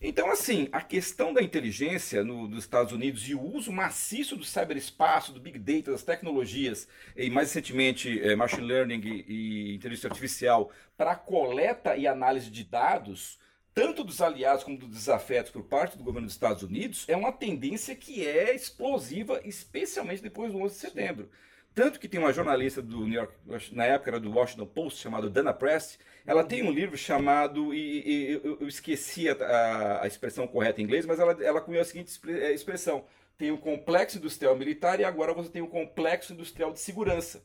Então, 0.00 0.30
assim, 0.30 0.68
a 0.70 0.80
questão 0.80 1.32
da 1.32 1.42
inteligência 1.42 2.22
no, 2.22 2.46
nos 2.46 2.62
Estados 2.64 2.92
Unidos 2.92 3.28
e 3.28 3.34
o 3.34 3.42
uso 3.42 3.72
maciço 3.72 4.36
do 4.36 4.44
cyberespaço, 4.44 5.32
do 5.32 5.40
Big 5.40 5.58
Data, 5.58 5.90
das 5.90 6.04
tecnologias, 6.04 6.86
e 7.16 7.28
mais 7.30 7.48
recentemente 7.48 8.20
é, 8.22 8.36
Machine 8.36 8.66
Learning 8.66 9.00
e, 9.00 9.24
e 9.26 9.74
inteligência 9.74 10.08
artificial, 10.08 10.70
para 10.96 11.16
coleta 11.16 11.96
e 11.96 12.06
análise 12.06 12.48
de 12.48 12.62
dados, 12.62 13.42
tanto 13.74 14.04
dos 14.04 14.22
aliados 14.22 14.62
como 14.62 14.78
dos 14.78 14.88
desafetos 14.88 15.50
por 15.50 15.64
parte 15.64 15.98
do 15.98 16.04
governo 16.04 16.26
dos 16.26 16.34
Estados 16.34 16.62
Unidos, 16.62 17.04
é 17.08 17.16
uma 17.16 17.32
tendência 17.32 17.96
que 17.96 18.26
é 18.26 18.54
explosiva, 18.54 19.40
especialmente 19.44 20.22
depois 20.22 20.52
do 20.52 20.58
11 20.58 20.74
de 20.74 20.80
setembro. 20.80 21.30
Tanto 21.74 21.98
que 21.98 22.08
tem 22.08 22.20
uma 22.20 22.32
jornalista 22.32 22.80
do 22.80 23.00
New 23.00 23.14
York, 23.14 23.34
na 23.72 23.84
época 23.84 24.10
era 24.10 24.20
do 24.20 24.30
Washington 24.30 24.66
Post, 24.66 25.00
chamada 25.02 25.28
Dana 25.28 25.52
Press, 25.52 25.98
ela 26.24 26.44
tem 26.44 26.62
um 26.62 26.70
livro 26.70 26.96
chamado, 26.96 27.74
e, 27.74 28.02
e 28.06 28.32
eu, 28.44 28.58
eu, 28.60 28.68
esqueci 28.68 29.28
a, 29.28 30.02
a, 30.02 30.06
expressão 30.06 30.46
correta 30.46 30.80
em 30.80 30.84
inglês, 30.84 31.04
mas 31.04 31.18
ela, 31.18 31.32
ela 31.42 31.60
cunhou 31.60 31.82
a 31.82 31.84
seguinte 31.84 32.16
é, 32.28 32.52
expressão: 32.52 33.04
tem 33.36 33.50
o 33.50 33.58
complexo 33.58 34.18
industrial 34.18 34.56
militar 34.56 35.00
e 35.00 35.04
agora 35.04 35.34
você 35.34 35.50
tem 35.50 35.62
o 35.62 35.66
complexo 35.66 36.32
industrial 36.32 36.72
de 36.72 36.78
segurança. 36.78 37.44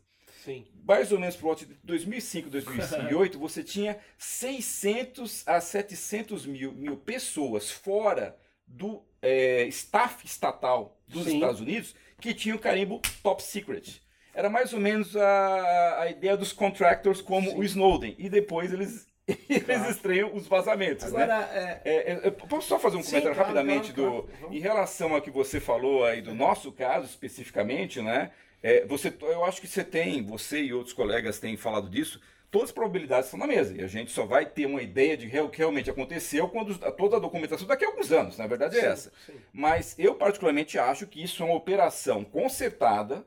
Sim. 0.49 0.65
Mais 0.83 1.11
ou 1.11 1.19
menos 1.19 1.35
por 1.35 1.43
volta 1.43 1.65
de 1.65 1.73
2005, 1.83 2.49
2008, 2.49 3.37
você 3.39 3.63
tinha 3.63 3.97
600 4.17 5.47
a 5.47 5.61
700 5.61 6.47
mil, 6.47 6.71
mil 6.71 6.97
pessoas 6.97 7.69
fora 7.69 8.35
do 8.65 9.03
é, 9.21 9.65
staff 9.67 10.25
estatal 10.25 10.97
dos 11.07 11.25
Sim. 11.25 11.35
Estados 11.35 11.61
Unidos 11.61 11.95
que 12.19 12.33
tinham 12.33 12.57
o 12.57 12.59
carimbo 12.59 12.99
top 13.21 13.43
secret. 13.43 14.01
Era 14.33 14.49
mais 14.49 14.73
ou 14.73 14.79
menos 14.79 15.15
a, 15.15 16.01
a 16.01 16.09
ideia 16.09 16.35
dos 16.35 16.51
contractors 16.51 17.21
como 17.21 17.51
Sim. 17.51 17.57
o 17.57 17.63
Snowden. 17.63 18.15
E 18.17 18.27
depois 18.27 18.73
eles 18.73 19.07
eles 19.47 19.63
claro. 19.63 19.91
estreiam 19.91 20.35
os 20.35 20.47
vazamentos. 20.47 21.11
Né? 21.11 21.23
Agora, 21.23 21.39
né? 21.39 21.81
é... 21.85 22.21
É, 22.23 22.31
posso 22.31 22.67
só 22.67 22.79
fazer 22.79 22.97
um 22.97 23.03
Sim, 23.03 23.11
comentário 23.11 23.35
claro, 23.35 23.53
rapidamente 23.53 23.93
claro, 23.93 24.27
do, 24.41 24.53
em 24.53 24.59
relação 24.59 25.13
ao 25.13 25.21
que 25.21 25.29
você 25.29 25.59
falou 25.59 26.03
aí 26.03 26.21
do 26.21 26.33
nosso 26.33 26.71
caso 26.71 27.05
especificamente, 27.05 28.01
né? 28.01 28.31
É, 28.61 28.85
você, 28.85 29.13
eu 29.21 29.45
acho 29.45 29.61
que 29.61 29.67
você 29.67 29.83
tem, 29.83 30.23
você 30.23 30.61
e 30.61 30.73
outros 30.73 30.93
colegas 30.93 31.39
têm 31.39 31.55
falado 31.55 31.89
disso, 31.89 32.19
todas 32.51 32.69
as 32.69 32.73
probabilidades 32.73 33.25
estão 33.25 33.39
na 33.39 33.47
mesa. 33.47 33.75
E 33.75 33.83
a 33.83 33.87
gente 33.87 34.11
só 34.11 34.25
vai 34.25 34.45
ter 34.45 34.65
uma 34.65 34.81
ideia 34.81 35.15
de 35.15 35.27
o 35.39 35.49
que 35.49 35.57
realmente 35.59 35.89
aconteceu 35.89 36.49
quando 36.49 36.77
toda 36.93 37.17
a 37.17 37.19
documentação 37.19 37.67
daqui 37.67 37.85
a 37.85 37.87
alguns 37.87 38.11
anos, 38.11 38.37
na 38.37 38.47
verdade 38.47 38.77
é 38.77 38.81
sim, 38.81 38.87
essa. 38.87 39.13
Sim. 39.25 39.33
Mas 39.53 39.95
eu 39.97 40.15
particularmente 40.15 40.77
acho 40.77 41.07
que 41.07 41.23
isso 41.23 41.41
é 41.43 41.45
uma 41.45 41.55
operação 41.55 42.23
consertada. 42.23 43.25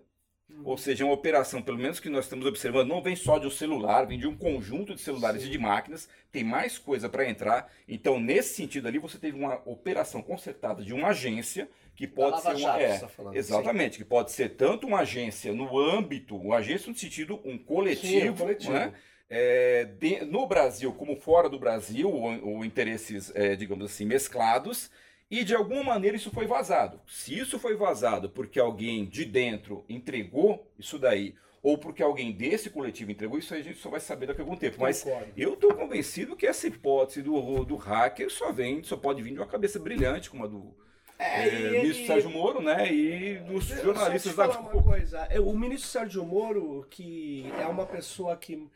Ou 0.65 0.77
seja, 0.77 1.05
uma 1.05 1.15
operação, 1.15 1.61
pelo 1.61 1.79
menos 1.79 1.99
que 1.99 2.09
nós 2.09 2.25
estamos 2.25 2.47
observando, 2.47 2.89
não 2.89 3.03
vem 3.03 3.17
só 3.17 3.39
de 3.39 3.47
um 3.47 3.51
celular, 3.51 4.07
vem 4.07 4.19
de 4.19 4.27
um 4.27 4.37
conjunto 4.37 4.95
de 4.95 5.01
celulares 5.01 5.43
sim. 5.43 5.49
e 5.49 5.51
de 5.51 5.59
máquinas, 5.59 6.09
tem 6.31 6.45
mais 6.45 6.79
coisa 6.79 7.09
para 7.09 7.29
entrar. 7.29 7.73
Então, 7.89 8.21
nesse 8.21 8.55
sentido 8.55 8.87
ali, 8.87 8.99
você 8.99 9.19
teve 9.19 9.37
uma 9.37 9.61
operação 9.65 10.23
consertada 10.23 10.85
de 10.85 10.93
uma 10.93 11.09
agência 11.09 11.69
que 11.95 12.07
pode 12.07 12.41
ser 12.41 12.55
uma, 12.55 12.81
é, 12.81 12.99
tá 12.99 13.09
exatamente, 13.35 13.99
que 13.99 14.05
pode 14.05 14.33
ser 14.33 14.51
tanto 14.51 14.87
uma 14.87 15.01
agência 15.01 15.53
no 15.53 15.79
âmbito, 15.79 16.37
uma 16.37 16.57
agência 16.57 16.91
no 16.91 16.97
sentido 16.97 17.41
um 17.45 17.59
coletivo, 17.59 18.21
Sim, 18.21 18.29
um 18.31 18.37
coletivo. 18.37 18.73
Né? 18.73 18.93
É, 19.29 19.85
de, 19.85 20.25
no 20.25 20.47
Brasil 20.47 20.93
como 20.93 21.17
fora 21.17 21.49
do 21.49 21.59
Brasil, 21.59 22.11
ou, 22.11 22.57
ou 22.57 22.65
interesses, 22.65 23.33
é, 23.35 23.57
digamos 23.57 23.87
assim, 23.87 24.05
mesclados, 24.05 24.91
e 25.33 25.45
de 25.45 25.55
alguma 25.55 25.83
maneira 25.83 26.15
isso 26.15 26.31
foi 26.31 26.47
vazado. 26.47 27.01
Se 27.07 27.39
isso 27.39 27.59
foi 27.59 27.75
vazado 27.75 28.29
porque 28.29 28.61
alguém 28.61 29.07
de 29.07 29.25
dentro 29.25 29.83
entregou 29.89 30.71
isso 30.79 30.99
daí, 30.99 31.35
ou 31.63 31.79
porque 31.79 32.03
alguém 32.03 32.33
desse 32.33 32.69
coletivo 32.69 33.11
entregou, 33.11 33.39
isso 33.39 33.55
aí 33.55 33.61
a 33.61 33.65
gente 33.65 33.79
só 33.79 33.89
vai 33.89 33.99
saber 33.99 34.27
daqui 34.27 34.43
a 34.43 34.45
algum 34.45 34.57
tempo. 34.57 34.77
Mas 34.83 35.07
eu 35.35 35.55
estou 35.55 35.73
convencido 35.75 36.37
que 36.37 36.47
essa 36.47 36.67
hipótese 36.67 37.23
do, 37.23 37.65
do 37.65 37.77
hacker 37.77 38.31
só 38.31 38.53
vem, 38.53 38.83
só 38.83 38.95
pode 38.95 39.23
vir 39.23 39.33
de 39.33 39.39
uma 39.39 39.47
cabeça 39.47 39.79
brilhante 39.79 40.29
como 40.29 40.45
a 40.45 40.47
do, 40.47 40.77
é, 41.19 41.49
é, 41.49 41.71
ministro 41.81 42.07
Sérgio 42.07 42.29
Moro, 42.29 42.61
né? 42.61 42.93
E 42.93 43.39
dos 43.39 43.65
jornalistas 43.69 44.37
da 44.37 44.51
uma 44.51 44.83
coisa. 44.83 45.27
É, 45.31 45.41
o 45.41 45.57
ministro 45.57 45.89
Sérgio 45.89 46.27
Moro, 46.27 46.87
que 46.91 47.51
é 47.59 47.67
uma 47.67 47.87
pessoa 47.87 48.37
que, 48.37 48.69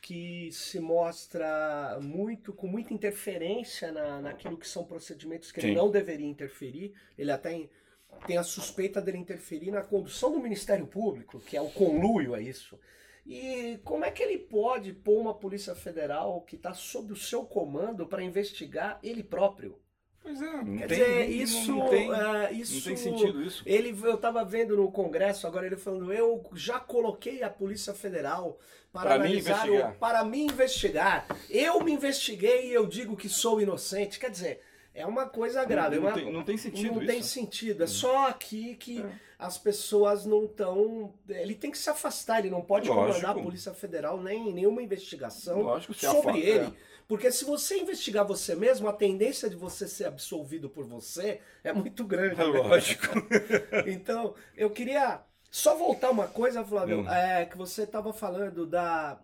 que 0.00 0.50
se 0.52 0.80
mostra 0.80 1.98
muito 2.00 2.52
com 2.52 2.66
muita 2.66 2.94
interferência 2.94 3.92
na, 3.92 4.20
naquilo 4.20 4.56
que 4.56 4.66
são 4.66 4.84
procedimentos 4.84 5.52
que 5.52 5.60
Sim. 5.60 5.68
ele 5.68 5.76
não 5.76 5.90
deveria 5.90 6.26
interferir. 6.26 6.94
Ele 7.18 7.30
até 7.30 7.68
tem 8.26 8.36
a 8.36 8.42
suspeita 8.42 9.00
dele 9.00 9.18
interferir 9.18 9.70
na 9.70 9.82
condução 9.82 10.32
do 10.32 10.40
Ministério 10.40 10.86
Público, 10.86 11.40
que 11.40 11.56
é 11.56 11.60
o 11.60 11.70
conluio 11.70 12.34
a 12.34 12.40
isso. 12.40 12.78
E 13.26 13.78
como 13.84 14.04
é 14.04 14.10
que 14.10 14.22
ele 14.22 14.38
pode 14.38 14.92
pôr 14.92 15.20
uma 15.20 15.34
Polícia 15.34 15.74
Federal 15.74 16.40
que 16.42 16.56
está 16.56 16.72
sob 16.72 17.12
o 17.12 17.16
seu 17.16 17.44
comando 17.44 18.06
para 18.06 18.22
investigar 18.22 18.98
ele 19.02 19.22
próprio? 19.22 19.78
Pois 20.22 20.40
é, 20.42 20.52
não 20.52 20.76
Quer 20.76 20.86
tem, 20.88 20.98
dizer, 20.98 21.30
isso, 21.30 21.72
não, 21.74 21.88
tem, 21.88 22.10
uh, 22.10 22.14
isso, 22.52 22.74
não 22.76 22.82
tem 22.82 22.96
sentido 22.96 23.42
isso. 23.42 23.62
Ele, 23.64 23.98
eu 24.02 24.14
estava 24.16 24.44
vendo 24.44 24.76
no 24.76 24.90
Congresso 24.92 25.46
agora 25.46 25.64
ele 25.66 25.76
falando, 25.76 26.12
eu 26.12 26.44
já 26.52 26.78
coloquei 26.78 27.42
a 27.42 27.48
Polícia 27.48 27.94
Federal 27.94 28.58
para, 28.92 29.02
para 29.10 29.14
analisar, 29.14 29.66
mim 29.66 29.78
o, 29.78 29.92
para 29.92 30.22
me 30.24 30.42
investigar. 30.42 31.26
Eu 31.48 31.80
me 31.82 31.92
investiguei 31.92 32.66
e 32.68 32.74
eu 32.74 32.86
digo 32.86 33.16
que 33.16 33.30
sou 33.30 33.62
inocente. 33.62 34.18
Quer 34.20 34.30
dizer, 34.30 34.60
é 34.94 35.06
uma 35.06 35.24
coisa 35.26 35.64
grave. 35.64 35.96
Não, 35.96 36.08
é 36.08 36.10
uma, 36.10 36.20
tem, 36.20 36.32
não 36.32 36.42
tem 36.44 36.56
sentido 36.58 36.92
Não 36.96 37.02
isso. 37.02 37.10
tem 37.12 37.22
sentido. 37.22 37.82
É 37.82 37.86
só 37.86 38.28
aqui 38.28 38.74
que 38.76 39.00
É. 39.00 39.10
as 39.38 39.56
pessoas 39.56 40.26
não 40.26 40.44
estão. 40.44 41.14
Ele 41.30 41.54
tem 41.54 41.70
que 41.70 41.78
se 41.78 41.88
afastar, 41.88 42.40
ele 42.40 42.50
não 42.50 42.60
pode 42.60 42.90
Lógico. 42.90 43.06
comandar 43.20 43.30
a 43.38 43.42
Polícia 43.42 43.72
Federal 43.72 44.20
nem 44.20 44.52
nenhuma 44.52 44.82
investigação 44.82 45.62
Lógico, 45.62 45.94
sobre 45.94 46.28
afa- 46.30 46.38
ele. 46.38 46.66
é. 46.66 46.72
Porque 47.10 47.32
se 47.32 47.44
você 47.44 47.76
investigar 47.76 48.24
você 48.24 48.54
mesmo, 48.54 48.86
a 48.88 48.92
tendência 48.92 49.50
de 49.50 49.56
você 49.56 49.88
ser 49.88 50.04
absolvido 50.04 50.70
por 50.70 50.86
você 50.86 51.40
é 51.64 51.72
muito 51.72 52.04
grande. 52.04 52.40
É 52.40 52.44
lógico. 52.44 53.04
Então, 53.84 54.36
eu 54.56 54.70
queria 54.70 55.20
só 55.50 55.74
voltar 55.74 56.10
uma 56.10 56.28
coisa, 56.28 56.64
Flávio, 56.64 57.00
Hum. 57.00 57.10
é, 57.10 57.46
que 57.46 57.58
você 57.58 57.82
estava 57.82 58.12
falando 58.12 58.64
da 58.64 59.20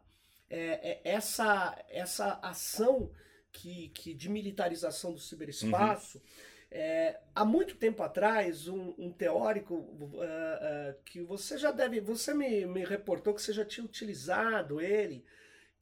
é, 0.51 0.59
é, 0.59 1.01
essa, 1.05 1.81
essa 1.89 2.41
ação 2.43 3.09
que, 3.53 3.91
que 3.91 4.13
de 4.13 4.29
militarização 4.29 5.13
do 5.13 5.21
ciberespaço. 5.21 6.21
É, 6.69 7.21
há 7.33 7.45
muito 7.45 7.77
tempo 7.77 8.03
atrás, 8.03 8.67
um, 8.67 8.95
um 8.99 9.13
teórico 9.13 9.89
ah, 10.21 10.59
ah, 10.61 10.95
que 11.05 11.21
você 11.23 11.57
já 11.57 11.71
deve. 11.71 12.01
Você 12.01 12.35
me, 12.35 12.67
me 12.67 12.85
reportou 12.85 13.33
que 13.33 13.41
você 13.41 13.53
já 13.53 13.65
tinha 13.65 13.87
utilizado 13.87 14.81
ele, 14.81 15.25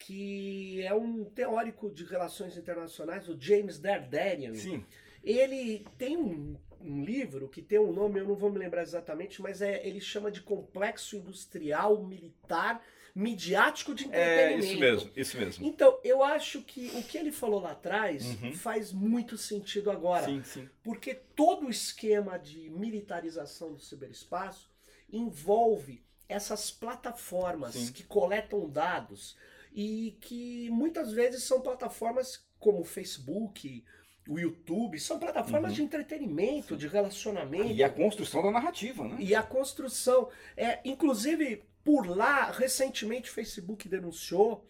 que 0.06 0.82
é 0.82 0.92
um 0.94 1.24
teórico 1.24 1.90
de 1.90 2.04
relações 2.04 2.56
internacionais, 2.56 3.28
o 3.28 3.36
James 3.40 3.78
Dardanian. 3.78 4.54
Sim. 4.54 4.84
Ele 5.22 5.86
tem 5.96 6.16
um, 6.16 6.56
um 6.80 7.02
livro 7.04 7.48
que 7.48 7.62
tem 7.62 7.78
um 7.78 7.92
nome, 7.92 8.20
eu 8.20 8.26
não 8.28 8.34
vou 8.34 8.50
me 8.52 8.58
lembrar 8.58 8.82
exatamente, 8.82 9.40
mas 9.40 9.62
é, 9.62 9.86
ele 9.86 10.00
chama 10.00 10.30
de 10.30 10.42
Complexo 10.42 11.16
Industrial 11.16 12.02
Militar 12.04 12.82
Midiático 13.14 13.94
de 13.94 14.04
É 14.12 14.52
Entretenimento. 14.56 14.64
isso 14.66 14.80
mesmo, 14.80 15.10
isso 15.16 15.38
mesmo. 15.38 15.66
Então, 15.66 15.98
eu 16.02 16.22
acho 16.22 16.60
que 16.62 16.88
o 16.96 17.02
que 17.04 17.16
ele 17.16 17.30
falou 17.30 17.60
lá 17.60 17.70
atrás 17.70 18.24
Uhum. 18.42 18.52
faz 18.52 18.92
muito 18.92 19.38
sentido 19.38 19.90
agora. 19.90 20.26
Sim, 20.26 20.42
sim. 20.42 20.68
Porque 20.82 21.14
todo 21.14 21.66
o 21.66 21.70
esquema 21.70 22.38
de 22.38 22.68
militarização 22.70 23.72
do 23.72 23.80
ciberespaço 23.80 24.68
envolve 25.12 26.02
essas 26.28 26.70
plataformas 26.70 27.74
Sim. 27.74 27.92
que 27.92 28.02
coletam 28.02 28.68
dados 28.68 29.36
e 29.74 30.16
que 30.20 30.70
muitas 30.70 31.12
vezes 31.12 31.42
são 31.42 31.60
plataformas 31.60 32.46
como 32.60 32.80
o 32.80 32.84
Facebook, 32.84 33.84
o 34.28 34.38
YouTube, 34.38 34.98
são 34.98 35.18
plataformas 35.18 35.70
Uhum. 35.72 35.76
de 35.76 35.82
entretenimento, 35.82 36.76
de 36.76 36.86
relacionamento. 36.88 37.72
E 37.72 37.82
a 37.82 37.90
construção 37.90 38.42
da 38.42 38.50
narrativa, 38.52 39.06
né? 39.06 39.16
E 39.18 39.34
a 39.34 39.42
construção. 39.42 40.30
É, 40.56 40.80
inclusive, 40.84 41.64
por 41.84 42.06
lá, 42.06 42.50
recentemente 42.50 43.30
o 43.30 43.34
Facebook 43.34 43.88
denunciou 43.88 44.64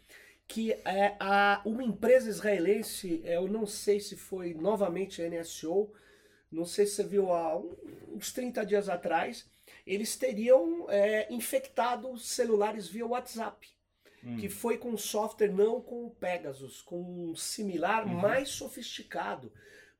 que 0.48 0.72
é, 0.72 1.16
a, 1.20 1.62
uma 1.64 1.82
empresa 1.84 2.28
israelense, 2.28 3.22
é, 3.24 3.36
eu 3.36 3.46
não 3.46 3.66
sei 3.66 4.00
se 4.00 4.16
foi 4.16 4.54
novamente 4.54 5.22
a 5.22 5.28
NSO, 5.28 5.90
não 6.50 6.64
sei 6.66 6.86
se 6.86 6.96
você 6.96 7.04
viu 7.04 7.32
há 7.32 7.56
uns 8.08 8.32
30 8.32 8.64
dias 8.66 8.88
atrás, 8.88 9.46
eles 9.86 10.16
teriam 10.16 10.86
é, 10.90 11.26
infectado 11.32 12.16
celulares 12.18 12.88
via 12.88 13.06
WhatsApp. 13.06 13.68
Hum. 14.24 14.36
Que 14.38 14.48
foi 14.48 14.78
com 14.78 14.96
software, 14.96 15.52
não 15.52 15.80
com 15.80 16.06
o 16.06 16.10
Pegasus, 16.10 16.80
com 16.82 17.00
um 17.30 17.36
similar 17.36 18.06
Uhum. 18.06 18.14
mais 18.14 18.48
sofisticado. 18.50 19.52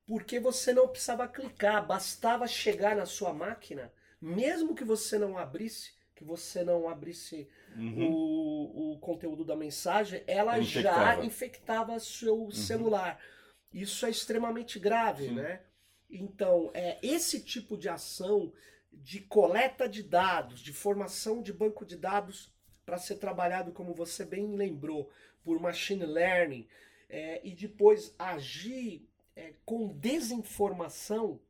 Porque 0.07 0.39
você 0.41 0.73
não 0.73 0.89
precisava 0.89 1.27
clicar, 1.29 1.87
bastava 1.87 2.47
chegar 2.47 2.95
na 2.97 3.07
sua 3.07 3.33
máquina, 3.33 3.93
mesmo 4.21 4.75
que 4.75 4.85
você 4.85 5.19
não 5.19 5.37
abrisse, 5.39 5.93
que 6.15 6.25
você 6.25 6.63
não 6.65 6.89
abrisse 6.89 7.49
Uhum. 7.77 8.11
o, 8.13 8.93
o 8.95 8.99
conteúdo 9.01 9.45
da 9.45 9.57
mensagem, 9.57 10.23
ela 10.27 10.57
Ele 10.57 10.65
já 10.67 11.17
infectava. 11.17 11.25
infectava 11.25 11.99
seu 12.01 12.51
celular. 12.51 13.19
Isso 13.73 14.07
é 14.07 14.11
extremamente 14.11 14.79
grave, 14.79 15.29
Sim. 15.29 15.35
né? 15.35 15.61
Então, 16.09 16.71
é, 16.75 16.99
esse 17.03 17.43
tipo 17.43 17.77
de 17.77 17.89
ação 17.89 18.53
de 18.93 19.21
coleta 19.21 19.89
de 19.89 20.03
dados, 20.05 20.61
de 20.61 20.73
formação 20.73 21.43
de 21.43 21.53
banco 21.53 21.85
de 21.85 21.97
dados 21.97 22.54
para 22.85 22.99
ser 22.99 23.17
trabalhado, 23.17 23.73
como 23.73 23.95
você 23.95 24.25
bem 24.25 24.55
lembrou, 24.55 25.11
por 25.43 25.59
machine 25.61 26.05
learning, 26.07 26.67
é, 27.09 27.41
e 27.45 27.53
depois 27.55 28.15
agir 28.19 29.07
é, 29.37 29.53
com 29.65 29.89
desinformação, 29.89 31.41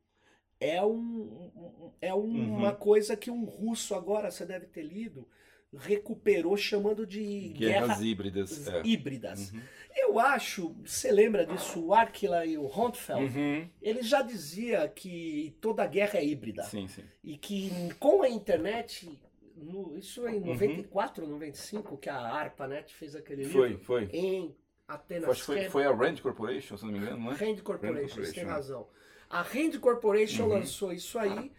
é, 0.59 0.83
um, 0.83 1.91
é 2.01 2.13
uma 2.13 2.69
Uhum. 2.71 2.75
coisa 2.75 3.15
que 3.15 3.29
um 3.29 3.43
russo 3.43 3.93
agora, 3.93 4.31
você 4.31 4.45
deve 4.45 4.65
ter 4.67 4.81
lido, 4.83 5.27
recuperou 5.73 6.55
chamando 6.55 7.05
de 7.05 7.49
Guerras 7.49 7.87
guerra 7.99 8.03
híbridas. 8.05 8.67
É. 8.67 8.81
híbridas. 8.85 9.51
Uhum. 9.51 9.61
Eu 9.97 10.19
acho, 10.19 10.73
você 10.85 11.11
lembra 11.11 11.45
disso, 11.45 11.85
o 11.85 11.93
Arkila 11.93 12.45
e 12.45 12.57
o 12.57 12.65
Hontfeld, 12.65 13.37
Uhum. 13.37 13.69
ele 13.81 14.01
já 14.01 14.21
dizia 14.21 14.87
que 14.87 15.55
toda 15.61 15.85
guerra 15.85 16.19
é 16.19 16.25
híbrida. 16.25 16.63
Sim, 16.63 16.87
sim. 16.87 17.03
E 17.23 17.37
que 17.37 17.71
com 17.99 18.21
a 18.21 18.29
internet, 18.29 19.19
no- 19.55 19.97
isso 19.97 20.25
é 20.27 20.31
em 20.35 20.39
Uhum. 20.41 20.47
94, 20.47 21.25
95, 21.27 21.97
que 21.97 22.09
a 22.09 22.17
ARPANET 22.19 22.93
fez 22.93 23.15
aquele 23.15 23.45
Foi, 23.45 23.69
livro, 23.69 23.83
foi. 23.83 24.05
em 24.11 24.55
Atenas 24.87 25.29
Acho 25.31 25.39
que 25.41 25.45
foi, 25.45 25.69
foi 25.69 25.85
a 25.85 25.91
Rand 25.91 26.17
Corporation, 26.21 26.77
se 26.77 26.85
não 26.85 26.91
me 26.91 26.99
engano, 26.99 27.17
não 27.17 27.31
é? 27.31 27.35
Rand 27.35 27.61
Corporation, 27.61 28.15
Rand 28.17 28.25
você 28.25 28.33
tem 28.33 28.43
Corporation, 28.43 28.47
razão. 28.47 28.87
A 29.29 29.41
Rand 29.41 29.79
Corporation 29.79 30.43
Uhum. 30.43 30.49
lançou 30.49 30.93
isso 30.93 31.17
aí 31.17 31.51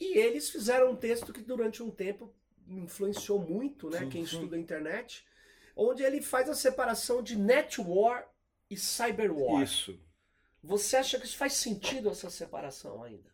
e 0.00 0.18
eles 0.18 0.48
fizeram 0.50 0.90
um 0.92 0.96
texto 0.96 1.32
que 1.32 1.42
durante 1.42 1.82
um 1.82 1.90
tempo 1.90 2.32
influenciou 2.66 3.38
muito 3.38 3.90
né, 3.90 3.98
Sim, 3.98 4.08
quem 4.08 4.24
sim. 4.26 4.36
estuda 4.36 4.56
a 4.56 4.58
internet, 4.58 5.26
onde 5.76 6.02
ele 6.02 6.22
faz 6.22 6.48
a 6.48 6.54
separação 6.54 7.22
de 7.22 7.36
net 7.36 7.80
war 7.80 8.26
e 8.70 8.76
cyber 8.76 9.30
war. 9.36 9.62
Isso. 9.62 10.00
Você 10.62 10.96
acha 10.96 11.18
que 11.18 11.26
isso 11.26 11.36
faz 11.36 11.54
sentido 11.54 12.08
essa 12.08 12.30
separação 12.30 13.02
ainda? 13.02 13.30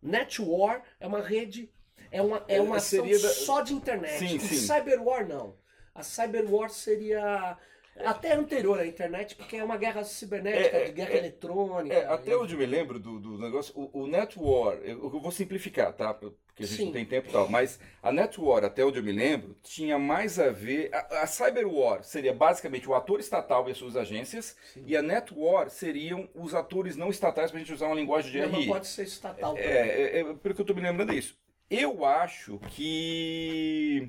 Net 0.00 0.40
war 0.40 0.82
é 1.00 1.06
uma 1.06 1.20
rede, 1.20 1.70
é 2.10 2.22
uma, 2.22 2.44
é 2.48 2.56
É, 2.56 2.60
uma 2.60 2.76
ação 2.76 3.00
seria 3.04 3.18
da- 3.18 3.28
só 3.28 3.60
de 3.62 3.74
internet. 3.74 4.18
Sim, 4.18 4.38
sim. 4.38 4.56
cyber 4.56 5.02
war 5.02 5.26
não. 5.26 5.56
A 5.94 6.02
cyber 6.02 6.44
war 6.52 6.70
seria 6.70 7.56
até 8.04 8.32
anterior 8.34 8.78
à 8.78 8.86
internet, 8.86 9.34
porque 9.34 9.56
é 9.56 9.64
uma 9.64 9.76
guerra 9.76 10.04
cibernética, 10.04 10.76
É, 10.76 10.82
é, 10.82 10.84
de 10.86 10.92
guerra 10.92 11.10
é, 11.14 11.18
eletrônica. 11.18 11.94
É, 11.96 12.06
até 12.06 12.30
e- 12.30 12.36
onde 12.36 12.54
eu 12.54 12.58
me 12.58 12.66
lembro 12.66 12.98
do, 13.00 13.18
do 13.18 13.36
negócio, 13.38 13.72
o, 13.76 14.02
o 14.02 14.06
Net 14.06 14.38
War, 14.38 14.74
eu, 14.82 15.02
eu 15.02 15.20
vou 15.20 15.32
simplificar, 15.32 15.92
tá? 15.92 16.14
Porque 16.14 16.62
a 16.62 16.66
gente 16.66 16.76
Sim. 16.76 16.84
não 16.86 16.92
tem 16.92 17.04
tempo 17.04 17.28
e 17.28 17.32
tal, 17.32 17.48
mas 17.48 17.78
a 18.00 18.12
Net 18.12 18.40
War, 18.40 18.64
até 18.64 18.84
onde 18.84 18.98
eu 18.98 19.02
me 19.02 19.10
lembro, 19.12 19.56
tinha 19.64 19.98
mais 19.98 20.38
a 20.38 20.50
ver. 20.50 20.90
A, 20.94 21.22
a 21.22 21.26
Cyber 21.26 21.66
War 21.68 22.04
seria 22.04 22.32
basicamente 22.32 22.88
o 22.88 22.94
ator 22.94 23.18
estatal 23.18 23.68
e 23.68 23.72
as 23.72 23.78
suas 23.78 23.96
agências, 23.96 24.56
Sim. 24.74 24.84
e 24.86 24.96
a 24.96 25.02
Net 25.02 25.32
War 25.36 25.68
seriam 25.68 26.28
os 26.36 26.54
atores 26.54 26.96
não 26.96 27.10
estatais, 27.10 27.50
pra 27.50 27.58
gente 27.58 27.72
usar 27.72 27.86
uma 27.86 27.96
linguagem 27.96 28.30
de 28.30 28.40
Não, 28.40 28.48
não 28.50 28.58
RI. 28.60 28.66
pode 28.68 28.86
ser 28.86 29.02
estatal. 29.04 29.56
É, 29.58 30.20
é, 30.20 30.24
pelo 30.34 30.54
que 30.54 30.60
eu 30.60 30.64
tô 30.64 30.74
me 30.74 30.80
lembrando 30.82 31.10
é 31.12 31.16
isso. 31.16 31.36
Eu 31.70 32.04
acho 32.04 32.58
que. 32.70 34.08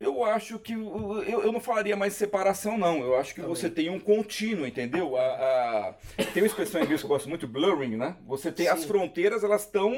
Eu 0.00 0.24
acho 0.24 0.58
que. 0.58 0.72
Eu, 0.72 1.22
eu 1.44 1.52
não 1.52 1.60
falaria 1.60 1.94
mais 1.96 2.14
separação, 2.14 2.76
não. 2.76 3.00
Eu 3.02 3.16
acho 3.16 3.34
que 3.34 3.40
Também. 3.40 3.54
você 3.54 3.70
tem 3.70 3.88
um 3.90 4.00
contínuo, 4.00 4.66
entendeu? 4.66 5.16
A, 5.16 5.22
a- 5.22 5.94
tem 6.32 6.42
uma 6.42 6.46
expressão 6.46 6.80
em 6.80 6.84
inglês 6.84 7.00
que 7.00 7.04
eu 7.04 7.08
gosto 7.08 7.28
muito, 7.28 7.46
blurring, 7.46 7.96
né? 7.96 8.16
Você 8.26 8.50
tem. 8.50 8.66
As 8.66 8.80
Sim. 8.80 8.88
fronteiras, 8.88 9.44
elas 9.44 9.64
estão. 9.64 9.92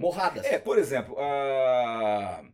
Borradas. 0.00 0.44
É, 0.46 0.58
por 0.58 0.78
exemplo, 0.78 1.16
a- 1.18 2.44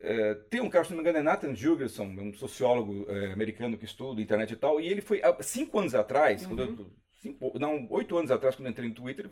é, 0.00 0.34
tem 0.50 0.60
um 0.60 0.70
cara, 0.70 0.84
se 0.84 0.90
não 0.90 0.96
me 0.98 1.02
engano, 1.02 1.18
é 1.18 1.22
Nathan 1.22 1.54
Jurgensen, 1.54 2.18
um 2.18 2.32
sociólogo 2.32 3.04
é, 3.10 3.32
americano 3.32 3.76
que 3.76 3.84
estuda 3.84 4.20
internet 4.22 4.52
e 4.52 4.56
tal, 4.56 4.80
e 4.80 4.86
ele 4.88 5.00
foi, 5.00 5.20
há 5.22 5.36
cinco 5.42 5.78
anos 5.78 5.94
atrás, 5.94 6.46
quando 6.46 6.62
eu, 6.62 6.90
cinco, 7.18 7.58
não, 7.58 7.86
oito 7.90 8.16
anos 8.16 8.30
atrás, 8.30 8.54
quando 8.56 8.66
eu 8.66 8.70
entrei 8.72 8.88
no 8.88 8.94
Twitter, 8.94 9.28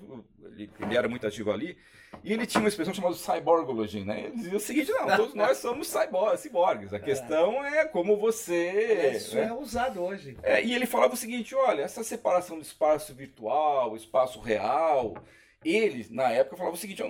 ele, 0.52 0.70
ele 0.80 0.96
era 0.96 1.08
muito 1.08 1.26
ativo 1.26 1.50
ali, 1.52 1.76
e 2.24 2.32
ele 2.32 2.46
tinha 2.46 2.60
uma 2.60 2.68
expressão 2.68 2.92
chamada 2.94 3.14
cyborgology, 3.14 4.04
né? 4.04 4.24
Ele 4.26 4.36
dizia 4.36 4.56
o 4.56 4.60
seguinte, 4.60 4.90
não, 4.92 5.16
todos 5.16 5.34
nós 5.36 5.58
somos 5.58 5.88
cyborg, 5.88 6.36
ciborgues, 6.38 6.92
a 6.92 7.00
questão 7.00 7.64
é 7.64 7.84
como 7.86 8.16
você... 8.16 9.12
Isso 9.16 9.36
né? 9.36 9.46
é 9.48 9.52
usado 9.52 10.02
hoje. 10.02 10.36
É, 10.42 10.62
e 10.64 10.74
ele 10.74 10.86
falava 10.86 11.14
o 11.14 11.16
seguinte: 11.16 11.54
olha, 11.54 11.82
essa 11.82 12.02
separação 12.02 12.56
do 12.56 12.62
espaço 12.62 13.14
virtual, 13.14 13.96
espaço 13.96 14.40
real, 14.40 15.14
ele, 15.64 16.06
na 16.10 16.30
época, 16.30 16.56
falava 16.56 16.76
o 16.76 16.78
seguinte: 16.78 17.02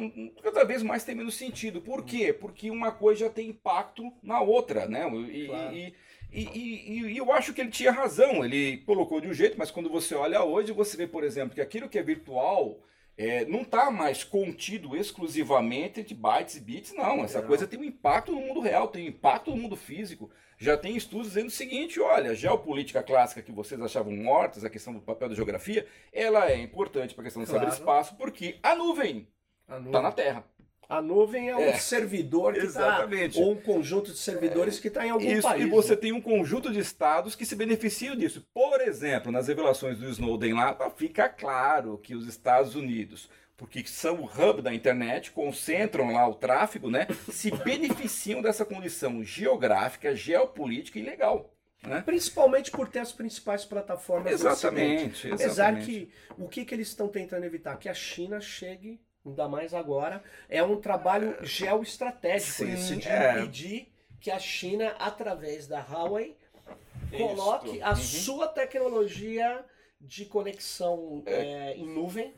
cada 0.42 0.64
vez 0.64 0.82
mais 0.82 1.04
tem 1.04 1.14
menos 1.14 1.34
sentido. 1.36 1.80
Por 1.80 2.04
quê? 2.04 2.32
Porque 2.32 2.70
uma 2.70 2.90
coisa 2.90 3.26
já 3.26 3.30
tem 3.30 3.48
impacto 3.48 4.10
na 4.22 4.40
outra, 4.40 4.86
né? 4.86 5.06
E, 5.30 5.46
Claro. 5.46 5.76
e- 5.76 5.94
e- 6.42 6.90
e- 6.98 7.12
e 7.12 7.16
eu 7.16 7.32
acho 7.32 7.52
que 7.54 7.60
ele 7.60 7.70
tinha 7.70 7.90
razão. 7.92 8.44
Ele 8.44 8.78
colocou 8.78 9.20
de 9.20 9.28
um 9.28 9.34
jeito, 9.34 9.56
mas 9.58 9.70
quando 9.70 9.88
você 9.90 10.14
olha 10.14 10.42
hoje, 10.44 10.72
você 10.72 10.96
vê, 10.96 11.06
por 11.06 11.24
exemplo, 11.24 11.54
que 11.54 11.60
aquilo 11.60 11.88
que 11.88 11.98
é 11.98 12.02
virtual. 12.02 12.80
é, 13.18 13.46
não 13.46 13.62
está 13.62 13.90
mais 13.90 14.22
contido 14.22 14.94
exclusivamente 14.94 16.02
de 16.02 16.14
bytes 16.14 16.56
e 16.56 16.60
bits, 16.60 16.92
não. 16.94 17.24
Essa 17.24 17.40
Não. 17.40 17.48
coisa 17.48 17.66
tem 17.66 17.80
um 17.80 17.84
impacto 17.84 18.30
no 18.30 18.42
mundo 18.42 18.60
real, 18.60 18.88
tem 18.88 19.06
um 19.06 19.08
impacto 19.08 19.50
no 19.52 19.56
mundo 19.56 19.74
físico 19.74 20.30
já 20.58 20.76
tem 20.76 20.94
estudos 20.96 21.28
dizendo 21.28 21.46
o 21.48 21.50
seguinte: 21.50 21.98
olha, 21.98 22.32
a 22.32 22.34
geopolítica 22.34 23.02
clássica 23.02 23.40
que 23.40 23.50
vocês 23.52 23.80
achavam 23.80 24.12
mortas, 24.14 24.64
a 24.64 24.70
questão 24.70 24.92
do 24.92 25.00
papel 25.00 25.30
da 25.30 25.34
geografia, 25.34 25.86
ela 26.12 26.50
é 26.50 26.58
importante 26.58 27.14
para 27.14 27.22
a 27.22 27.24
questão 27.24 27.42
do 27.42 27.48
Claro. 27.48 27.64
cyberespaço, 27.64 28.16
porque 28.16 28.58
a 28.62 28.74
nuvem 28.74 29.26
A 29.66 29.76
nuvem. 29.76 29.86
está 29.88 30.02
na 30.02 30.12
Terra. 30.12 30.44
A 30.88 31.02
nuvem 31.02 31.48
é 31.48 31.56
um 31.56 31.60
é, 31.60 31.78
servidor 31.78 32.54
que 32.54 32.60
está. 32.60 33.08
Ou 33.36 33.52
um 33.52 33.56
conjunto 33.56 34.12
de 34.12 34.18
servidores 34.18 34.78
é, 34.78 34.80
que 34.80 34.88
está 34.88 35.06
em 35.06 35.10
algum 35.10 35.26
isso, 35.26 35.42
país. 35.42 35.64
E 35.64 35.68
você 35.68 35.90
né? 35.90 35.96
tem 35.96 36.12
um 36.12 36.20
conjunto 36.20 36.72
de 36.72 36.78
estados 36.78 37.34
que 37.34 37.44
se 37.44 37.56
beneficiam 37.56 38.14
disso. 38.14 38.46
Por 38.54 38.80
exemplo, 38.80 39.32
nas 39.32 39.48
revelações 39.48 39.98
do 39.98 40.08
Snowden 40.08 40.54
lá, 40.54 40.76
fica 40.96 41.28
claro 41.28 41.98
que 41.98 42.14
os 42.14 42.28
Estados 42.28 42.76
Unidos, 42.76 43.28
porque 43.56 43.84
são 43.84 44.20
o 44.20 44.24
hub 44.26 44.62
da 44.62 44.72
internet, 44.72 45.32
concentram 45.32 46.12
lá 46.12 46.28
o 46.28 46.34
tráfego, 46.34 46.88
né? 46.88 47.08
Se 47.32 47.50
beneficiam 47.50 48.40
dessa 48.40 48.64
condição 48.64 49.24
geográfica, 49.24 50.14
geopolítica 50.14 51.00
e 51.00 51.02
legal. 51.02 51.52
Né? 51.82 52.02
Principalmente 52.04 52.70
por 52.70 52.88
ter 52.88 53.00
as 53.00 53.12
principais 53.12 53.64
plataformas 53.64 54.32
exatamente, 54.32 55.28
do 55.28 55.34
Apesar 55.34 55.78
que 55.78 56.10
o 56.36 56.48
que, 56.48 56.64
que 56.64 56.74
eles 56.74 56.88
estão 56.88 57.08
tentando 57.08 57.44
evitar? 57.44 57.76
Que 57.76 57.88
a 57.88 57.94
China 57.94 58.40
chegue 58.40 59.00
ainda 59.30 59.48
mais 59.48 59.74
agora, 59.74 60.22
é 60.48 60.62
um 60.62 60.80
trabalho 60.80 61.36
geoestratégico 61.42 62.64
Sim, 62.64 62.72
esse, 62.72 62.96
de 62.96 63.08
é. 63.08 63.32
impedir 63.32 63.92
que 64.20 64.30
a 64.30 64.38
China, 64.38 64.94
através 64.98 65.66
da 65.66 65.80
Huawei, 65.80 66.36
coloque 67.16 67.80
a 67.82 67.90
uhum. 67.90 67.96
sua 67.96 68.48
tecnologia 68.48 69.64
de 70.00 70.24
conexão 70.24 71.22
é. 71.26 71.32
É, 71.32 71.76
em 71.76 71.86
nuvem 71.86 72.34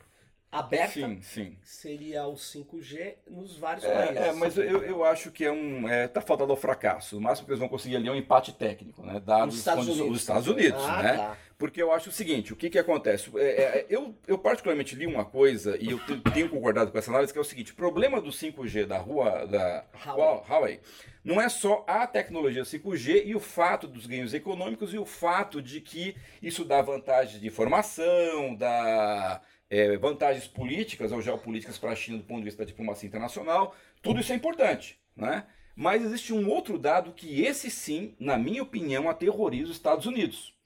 aberta, 0.50 0.94
sim, 0.94 1.20
sim. 1.22 1.56
seria 1.62 2.26
o 2.26 2.34
5G 2.34 3.14
nos 3.30 3.56
vários 3.56 3.84
é, 3.84 3.94
países. 3.94 4.16
É, 4.16 4.32
mas 4.32 4.56
eu, 4.56 4.82
eu 4.82 5.04
acho 5.04 5.30
que 5.30 5.44
é 5.44 5.52
um. 5.52 5.88
É, 5.88 6.08
tá 6.08 6.20
faltando 6.20 6.52
ao 6.52 6.56
fracasso. 6.56 7.18
O 7.18 7.20
máximo 7.20 7.46
que 7.46 7.52
eles 7.52 7.60
vão 7.60 7.68
conseguir 7.68 7.96
ali 7.96 8.08
é 8.08 8.12
um 8.12 8.16
empate 8.16 8.52
técnico, 8.52 9.02
né? 9.02 9.20
Dados 9.20 9.54
os 9.54 9.60
Estados 9.60 9.88
Unidos, 9.88 10.10
os 10.10 10.20
Estados 10.20 10.48
Unidos 10.48 10.82
ah, 10.84 11.02
né? 11.02 11.16
Tá. 11.16 11.36
Porque 11.58 11.82
eu 11.82 11.92
acho 11.92 12.08
o 12.08 12.12
seguinte, 12.12 12.52
o 12.52 12.56
que, 12.56 12.70
que 12.70 12.78
acontece? 12.78 13.30
É, 13.36 13.40
é, 13.40 13.86
eu, 13.90 14.14
eu 14.28 14.38
particularmente 14.38 14.94
li 14.94 15.06
uma 15.06 15.24
coisa, 15.24 15.76
e 15.76 15.90
eu 15.90 15.98
tenho 16.32 16.48
concordado 16.48 16.92
com 16.92 16.98
essa 16.98 17.10
análise, 17.10 17.32
que 17.32 17.38
é 17.38 17.42
o 17.42 17.44
seguinte, 17.44 17.72
o 17.72 17.74
problema 17.74 18.20
do 18.20 18.30
5G 18.30 18.86
da 18.86 18.96
rua 18.96 19.44
da 19.44 19.84
Huawei. 20.06 20.42
Huawei 20.48 20.80
não 21.24 21.40
é 21.40 21.48
só 21.48 21.84
a 21.86 22.06
tecnologia 22.06 22.62
5G 22.62 23.26
e 23.26 23.34
o 23.34 23.40
fato 23.40 23.86
dos 23.86 24.06
ganhos 24.06 24.32
econômicos 24.32 24.94
e 24.94 24.98
o 24.98 25.04
fato 25.04 25.60
de 25.60 25.80
que 25.80 26.16
isso 26.40 26.64
dá 26.64 26.80
vantagens 26.80 27.40
de 27.40 27.46
informação, 27.46 28.54
dá 28.54 29.42
é, 29.70 29.96
vantagens 29.96 30.46
políticas 30.46 31.12
ou 31.12 31.20
geopolíticas 31.20 31.78
para 31.78 31.92
a 31.92 31.96
China 31.96 32.18
do 32.18 32.24
ponto 32.24 32.38
de 32.38 32.44
vista 32.44 32.64
da 32.64 32.68
diplomacia 32.68 33.06
internacional, 33.06 33.74
tudo 34.02 34.20
isso 34.20 34.32
é 34.32 34.36
importante, 34.36 34.98
né? 35.16 35.46
Mas 35.76 36.02
existe 36.02 36.32
um 36.32 36.48
outro 36.48 36.78
dado 36.78 37.12
que 37.12 37.42
esse 37.42 37.70
sim, 37.70 38.14
na 38.18 38.36
minha 38.36 38.62
opinião, 38.62 39.08
aterroriza 39.08 39.70
os 39.70 39.76
Estados 39.76 40.06
Unidos 40.06 40.58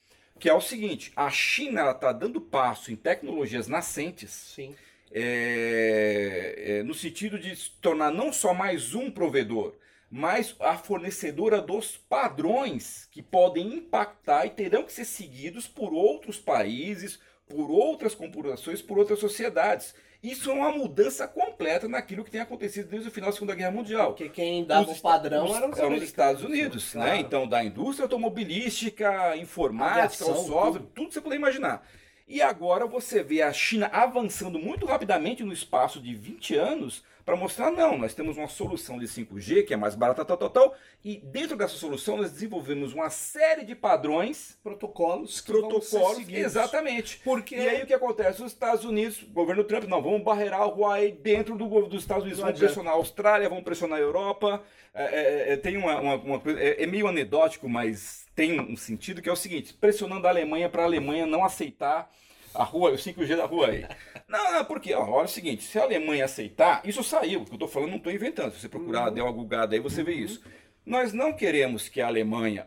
que 0.42 0.48
é 0.48 0.54
o 0.54 0.60
seguinte: 0.60 1.12
a 1.14 1.30
China 1.30 1.88
está 1.92 2.12
dando 2.12 2.40
passo 2.40 2.90
em 2.90 2.96
tecnologias 2.96 3.68
nascentes. 3.68 4.56
É, 5.14 6.54
é, 6.56 6.82
no 6.82 6.94
sentido 6.94 7.38
de 7.38 7.54
se 7.54 7.70
tornar 7.82 8.10
não 8.10 8.32
só 8.32 8.52
mais 8.52 8.92
um 8.92 9.08
provedor, 9.08 9.76
mas 10.10 10.56
a 10.58 10.76
fornecedora 10.76 11.60
dos 11.60 11.96
padrões 11.96 13.06
que 13.12 13.22
podem 13.22 13.74
impactar 13.74 14.46
e 14.46 14.50
terão 14.50 14.82
que 14.82 14.92
ser 14.92 15.04
seguidos 15.04 15.68
por 15.68 15.92
outros 15.92 16.40
países, 16.40 17.20
por 17.48 17.70
outras 17.70 18.14
corporações, 18.14 18.80
por 18.82 18.98
outras 18.98 19.18
sociedades. 19.18 19.94
Isso 20.22 20.50
é 20.50 20.54
uma 20.54 20.70
mudança 20.70 21.26
completa 21.26 21.88
naquilo 21.88 22.22
que 22.22 22.30
tem 22.30 22.40
acontecido 22.40 22.88
desde 22.88 23.08
o 23.08 23.10
final 23.10 23.30
da 23.30 23.34
Segunda 23.34 23.56
Guerra 23.56 23.72
Mundial. 23.72 24.14
Porque 24.14 24.28
quem 24.28 24.64
dava 24.64 24.90
os, 24.90 24.98
o 24.98 25.02
padrão 25.02 25.46
os, 25.46 25.56
eram 25.56 25.70
os, 25.70 25.78
eram 25.78 25.94
os 25.96 26.02
Estados 26.02 26.44
Unidos, 26.44 26.94
né? 26.94 27.00
claro. 27.00 27.10
né? 27.10 27.20
Então, 27.20 27.48
da 27.48 27.64
indústria 27.64 28.04
automobilística, 28.04 29.36
informática, 29.36 30.24
o 30.24 30.36
software, 30.36 30.72
tudo. 30.78 30.90
tudo 30.94 31.08
que 31.08 31.14
você 31.14 31.20
puder 31.20 31.36
imaginar. 31.36 31.84
E 32.32 32.40
agora 32.40 32.86
você 32.86 33.22
vê 33.22 33.42
a 33.42 33.52
China 33.52 33.90
avançando 33.92 34.58
muito 34.58 34.86
rapidamente 34.86 35.44
no 35.44 35.52
espaço 35.52 36.00
de 36.00 36.14
20 36.14 36.56
anos 36.56 37.04
para 37.26 37.36
mostrar, 37.36 37.70
não, 37.70 37.98
nós 37.98 38.14
temos 38.14 38.38
uma 38.38 38.48
solução 38.48 38.98
de 38.98 39.04
5G 39.04 39.66
que 39.66 39.74
é 39.74 39.76
mais 39.76 39.94
barata, 39.94 40.24
tal, 40.24 40.38
tal, 40.38 40.48
tal, 40.48 40.74
e 41.04 41.18
dentro 41.18 41.58
dessa 41.58 41.76
solução 41.76 42.16
nós 42.16 42.32
desenvolvemos 42.32 42.94
uma 42.94 43.10
série 43.10 43.66
de 43.66 43.74
padrões, 43.74 44.58
protocolos, 44.62 45.42
que 45.42 45.52
protocolos, 45.52 46.26
exatamente. 46.26 47.20
Porque... 47.22 47.54
E 47.54 47.68
aí 47.68 47.82
o 47.82 47.86
que 47.86 47.92
acontece? 47.92 48.42
Os 48.42 48.50
Estados 48.50 48.86
Unidos, 48.86 49.22
o 49.24 49.26
governo 49.26 49.62
Trump, 49.62 49.84
não, 49.84 50.00
vamos 50.00 50.22
barreirar 50.22 50.66
o 50.66 50.80
Huawei 50.80 51.12
dentro 51.12 51.54
do, 51.54 51.82
dos 51.82 52.02
Estados 52.02 52.24
Unidos, 52.24 52.40
vamos 52.40 52.58
pressionar 52.58 52.94
a 52.94 52.96
Austrália, 52.96 53.46
vamos 53.46 53.62
pressionar 53.62 53.98
a 53.98 54.02
Europa, 54.02 54.62
é, 54.94 55.04
é, 55.04 55.52
é, 55.52 55.56
tem 55.58 55.76
uma, 55.76 56.00
uma, 56.00 56.14
uma 56.14 56.40
coisa, 56.40 56.58
é, 56.58 56.82
é 56.82 56.86
meio 56.86 57.06
anedótico, 57.06 57.68
mas 57.68 58.21
tem 58.34 58.60
um 58.60 58.76
sentido 58.76 59.20
que 59.20 59.28
é 59.28 59.32
o 59.32 59.36
seguinte, 59.36 59.74
pressionando 59.74 60.26
a 60.26 60.30
Alemanha 60.30 60.68
para 60.68 60.82
a 60.82 60.86
Alemanha 60.86 61.26
não 61.26 61.44
aceitar 61.44 62.10
a 62.54 62.64
rua, 62.64 62.90
o 62.90 62.94
5G 62.94 63.36
da 63.36 63.46
rua 63.46 63.68
aí. 63.68 63.86
Não, 64.28 64.52
não, 64.52 64.64
porque, 64.64 64.94
ó, 64.94 65.06
olha 65.08 65.24
o 65.24 65.28
seguinte, 65.28 65.62
se 65.62 65.78
a 65.78 65.82
Alemanha 65.82 66.24
aceitar, 66.24 66.82
isso 66.84 67.02
saiu, 67.02 67.42
o 67.42 67.44
que 67.44 67.52
eu 67.52 67.56
estou 67.56 67.68
falando 67.68 67.90
não 67.90 67.96
estou 67.96 68.12
inventando. 68.12 68.52
Se 68.52 68.60
você 68.60 68.68
procurar, 68.68 69.08
uhum. 69.08 69.14
der 69.14 69.22
uma 69.22 69.32
gulgada 69.32 69.74
aí, 69.74 69.80
você 69.80 70.02
vê 70.02 70.14
isso. 70.14 70.42
Nós 70.84 71.12
não 71.12 71.32
queremos 71.32 71.88
que 71.88 72.00
a 72.00 72.06
Alemanha 72.06 72.66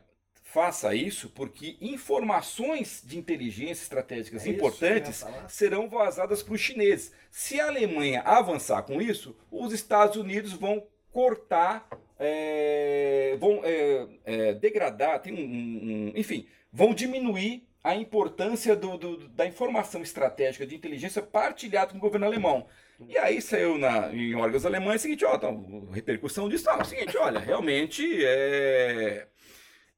faça 0.55 0.95
isso 0.95 1.29
porque 1.31 1.75
informações 1.81 3.01
de 3.03 3.17
inteligência 3.17 3.83
estratégicas 3.83 4.45
é 4.45 4.51
importantes 4.51 5.25
serão 5.49 5.89
vazadas 5.89 6.41
para 6.41 6.53
os 6.53 6.61
chineses. 6.61 7.11
Se 7.29 7.59
a 7.59 7.67
Alemanha 7.67 8.21
avançar 8.21 8.83
com 8.83 9.01
isso, 9.01 9.35
os 9.51 9.73
Estados 9.73 10.15
Unidos 10.15 10.53
vão 10.53 10.81
cortar, 11.11 11.89
é, 12.19 13.35
vão 13.39 13.61
é, 13.63 14.07
é, 14.25 14.53
degradar, 14.53 15.21
tem 15.21 15.33
um, 15.33 15.37
um, 15.37 16.13
enfim, 16.15 16.47
vão 16.71 16.93
diminuir 16.93 17.67
a 17.83 17.95
importância 17.95 18.75
do, 18.75 18.97
do, 18.97 19.27
da 19.29 19.45
informação 19.45 20.01
estratégica 20.01 20.65
de 20.65 20.75
inteligência 20.75 21.21
partilhada 21.21 21.91
com 21.91 21.97
o 21.97 22.01
governo 22.01 22.25
alemão. 22.25 22.67
E 23.07 23.17
aí 23.17 23.41
saiu 23.41 23.77
na, 23.77 24.11
em 24.13 24.33
órgãos 24.35 24.65
alemães 24.65 25.01
o 25.01 25.03
seguinte, 25.03 25.25
ó, 25.25 25.37
tá, 25.37 25.49
repercussão 25.91 26.49
disso, 26.49 26.69
é 26.69 26.81
o 26.81 26.85
seguinte, 26.85 27.15
olha, 27.17 27.39
realmente 27.39 28.25
é, 28.25 29.27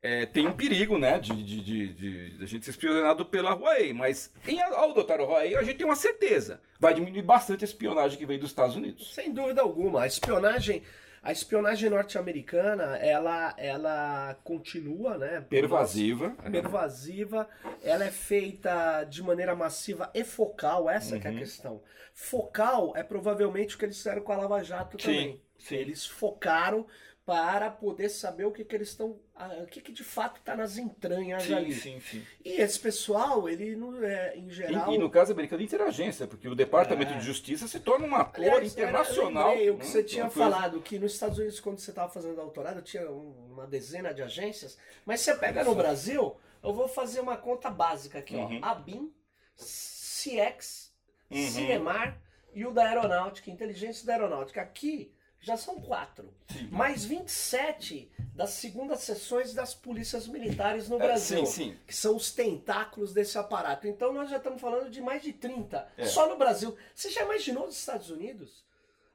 é, 0.01 0.25
tem 0.25 0.47
um 0.47 0.51
perigo, 0.53 0.97
né, 0.97 1.19
de, 1.19 1.31
de, 1.31 1.61
de, 1.61 1.93
de, 1.93 2.37
de 2.37 2.43
a 2.43 2.47
gente 2.47 2.65
ser 2.65 2.71
espionado 2.71 3.25
pela 3.25 3.53
Huawei, 3.53 3.93
mas 3.93 4.33
em, 4.47 4.59
ao 4.61 4.91
adotar 4.91 5.21
o 5.21 5.25
Huawei, 5.25 5.55
a 5.55 5.63
gente 5.63 5.77
tem 5.77 5.85
uma 5.85 5.95
certeza, 5.95 6.59
vai 6.79 6.93
diminuir 6.93 7.21
bastante 7.21 7.63
a 7.63 7.67
espionagem 7.67 8.17
que 8.17 8.25
vem 8.25 8.39
dos 8.39 8.49
Estados 8.49 8.75
Unidos. 8.75 9.13
Sem 9.13 9.31
dúvida 9.31 9.61
alguma, 9.61 10.01
a 10.01 10.07
espionagem 10.07 10.81
a 11.27 11.31
espionagem 11.33 11.89
norte-americana, 11.89 12.95
ela, 12.99 13.53
ela 13.57 14.33
continua, 14.45 15.17
né? 15.17 15.41
Pervasiva. 15.41 16.29
Pervasiva. 16.49 17.49
Ela 17.83 18.05
é 18.05 18.11
feita 18.11 19.03
de 19.03 19.21
maneira 19.21 19.53
massiva 19.53 20.09
e 20.13 20.23
focal, 20.23 20.89
essa 20.89 21.17
uhum. 21.17 21.21
é 21.21 21.27
a 21.27 21.31
uhum. 21.31 21.37
questão. 21.37 21.83
Focal 22.13 22.93
é 22.95 23.03
provavelmente 23.03 23.75
o 23.75 23.77
que 23.77 23.83
eles 23.83 23.97
fizeram 23.97 24.21
com 24.21 24.31
a 24.31 24.37
Lava 24.37 24.63
Jato 24.63 24.97
sim, 25.01 25.05
também. 25.05 25.41
Sim. 25.59 25.75
Eles 25.75 26.05
focaram 26.05 26.87
para 27.27 27.69
poder 27.69 28.07
saber 28.07 28.45
o 28.45 28.53
que, 28.53 28.63
que 28.63 28.73
eles 28.73 28.87
estão. 28.87 29.19
O 29.61 29.65
que, 29.65 29.81
que 29.81 29.91
de 29.91 30.03
fato 30.05 30.37
está 30.37 30.55
nas 30.55 30.77
entranhas 30.77 31.43
sim, 31.43 31.53
ali. 31.53 31.73
Sim, 31.73 31.99
sim. 31.99 32.25
E 32.43 32.61
esse 32.61 32.79
pessoal, 32.79 33.49
ele 33.49 33.75
não 33.75 34.01
é, 34.01 34.37
em 34.37 34.49
geral. 34.49 34.89
E, 34.89 34.95
e 34.95 34.97
no 34.97 35.09
caso 35.09 35.33
americano, 35.33 35.61
interagência, 35.61 36.25
porque 36.25 36.47
o 36.47 36.55
Departamento 36.55 37.11
é. 37.11 37.17
de 37.17 37.25
Justiça 37.25 37.67
se 37.67 37.81
torna 37.81 38.07
uma 38.07 38.23
cor 38.23 38.63
internacional. 38.63 39.51
Era, 39.51 39.73
o 39.73 39.77
que 39.77 39.85
você 39.85 40.01
tinha 40.01 40.29
falado, 40.29 40.79
que 40.79 40.97
nos 40.97 41.11
Estados 41.11 41.37
Unidos, 41.37 41.59
quando 41.59 41.79
você 41.79 41.91
estava 41.91 42.09
fazendo 42.09 42.37
doutorado, 42.37 42.81
tinha 42.81 43.11
uma 43.11 43.67
dezena 43.67 44.13
de 44.13 44.21
agências, 44.21 44.77
mas 45.05 45.19
você 45.19 45.35
pega 45.35 45.65
no 45.65 45.75
Brasil, 45.75 46.37
eu 46.63 46.73
vou 46.73 46.87
fazer 46.87 47.19
uma 47.19 47.35
conta 47.35 47.69
básica 47.69 48.19
aqui, 48.19 48.37
uhum. 48.37 48.61
ó. 48.63 48.67
ABIN, 48.67 49.13
CX, 49.57 50.93
uhum. 51.29 51.45
Cinemar 51.49 52.21
e 52.53 52.65
o 52.65 52.71
da 52.71 52.87
Aeronáutica, 52.87 53.51
Inteligência 53.51 54.05
da 54.05 54.13
Aeronáutica. 54.13 54.61
Aqui 54.61 55.11
já 55.47 55.55
são 55.55 55.79
quatro. 55.79 56.33
Sim. 56.49 56.67
Mais 56.67 57.05
27 57.05 58.11
das 58.35 58.51
segundas 58.51 58.99
sessões 58.99 59.53
das 59.53 59.73
polícias 59.73 60.27
militares 60.27 60.89
no 60.89 60.97
Brasil. 60.97 61.41
É, 61.41 61.45
sim, 61.45 61.63
sim. 61.71 61.77
Que 61.87 61.95
são 61.95 62.17
os 62.17 62.31
tentáculos 62.31 63.13
desse 63.13 63.37
aparato. 63.37 63.87
Então 63.87 64.11
nós 64.11 64.29
já 64.29 64.37
estamos 64.37 64.59
falando 64.59 64.89
de 64.89 65.01
mais 65.01 65.23
de 65.23 65.31
30 65.31 65.87
é. 65.97 66.05
só 66.05 66.27
no 66.27 66.37
Brasil. 66.37 66.75
Você 66.93 67.09
já 67.09 67.23
imaginou 67.23 67.65
nos 67.65 67.77
Estados 67.77 68.09
Unidos? 68.09 68.65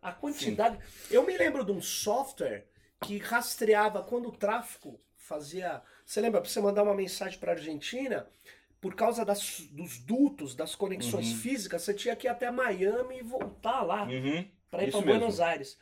A 0.00 0.10
quantidade. 0.10 0.78
Sim. 1.06 1.14
Eu 1.14 1.24
me 1.24 1.36
lembro 1.36 1.64
de 1.64 1.70
um 1.70 1.82
software 1.82 2.66
que 3.04 3.18
rastreava 3.18 4.02
quando 4.02 4.30
o 4.30 4.32
tráfico 4.32 4.98
fazia. 5.16 5.82
Você 6.04 6.20
lembra, 6.20 6.40
para 6.40 6.48
você 6.50 6.60
mandar 6.60 6.82
uma 6.82 6.94
mensagem 6.94 7.38
para 7.38 7.52
a 7.52 7.54
Argentina, 7.54 8.26
por 8.80 8.94
causa 8.94 9.24
das, 9.24 9.60
dos 9.70 9.98
dutos, 9.98 10.54
das 10.54 10.74
conexões 10.74 11.30
uhum. 11.30 11.36
físicas, 11.36 11.82
você 11.82 11.94
tinha 11.94 12.16
que 12.16 12.26
ir 12.26 12.30
até 12.30 12.50
Miami 12.50 13.18
e 13.18 13.22
voltar 13.22 13.82
lá 13.82 14.04
uhum. 14.04 14.48
para 14.70 14.84
ir 14.84 14.90
para 14.90 15.00
Buenos 15.02 15.38
Aires. 15.38 15.78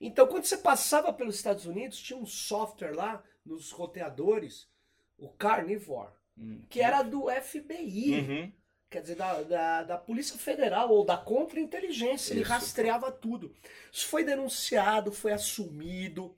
Então, 0.00 0.26
quando 0.26 0.44
você 0.44 0.58
passava 0.58 1.12
pelos 1.12 1.36
Estados 1.36 1.66
Unidos, 1.66 1.98
tinha 1.98 2.18
um 2.18 2.26
software 2.26 2.92
lá 2.92 3.22
nos 3.44 3.70
roteadores, 3.70 4.68
o 5.16 5.28
Carnivore, 5.28 6.12
uhum. 6.36 6.62
que 6.68 6.80
era 6.80 7.02
do 7.02 7.26
FBI. 7.28 8.20
Uhum. 8.20 8.52
Quer 8.90 9.02
dizer, 9.02 9.16
da, 9.16 9.42
da, 9.42 9.82
da, 9.82 9.98
Polícia 9.98 10.38
Federal 10.38 10.90
ou 10.90 11.04
da 11.04 11.16
Contra-Inteligência. 11.16 12.32
Ele 12.32 12.42
rastreava 12.42 13.12
tudo. 13.12 13.54
Isso 13.92 14.06
foi 14.06 14.24
denunciado, 14.24 15.12
foi 15.12 15.32
assumido. 15.32 16.34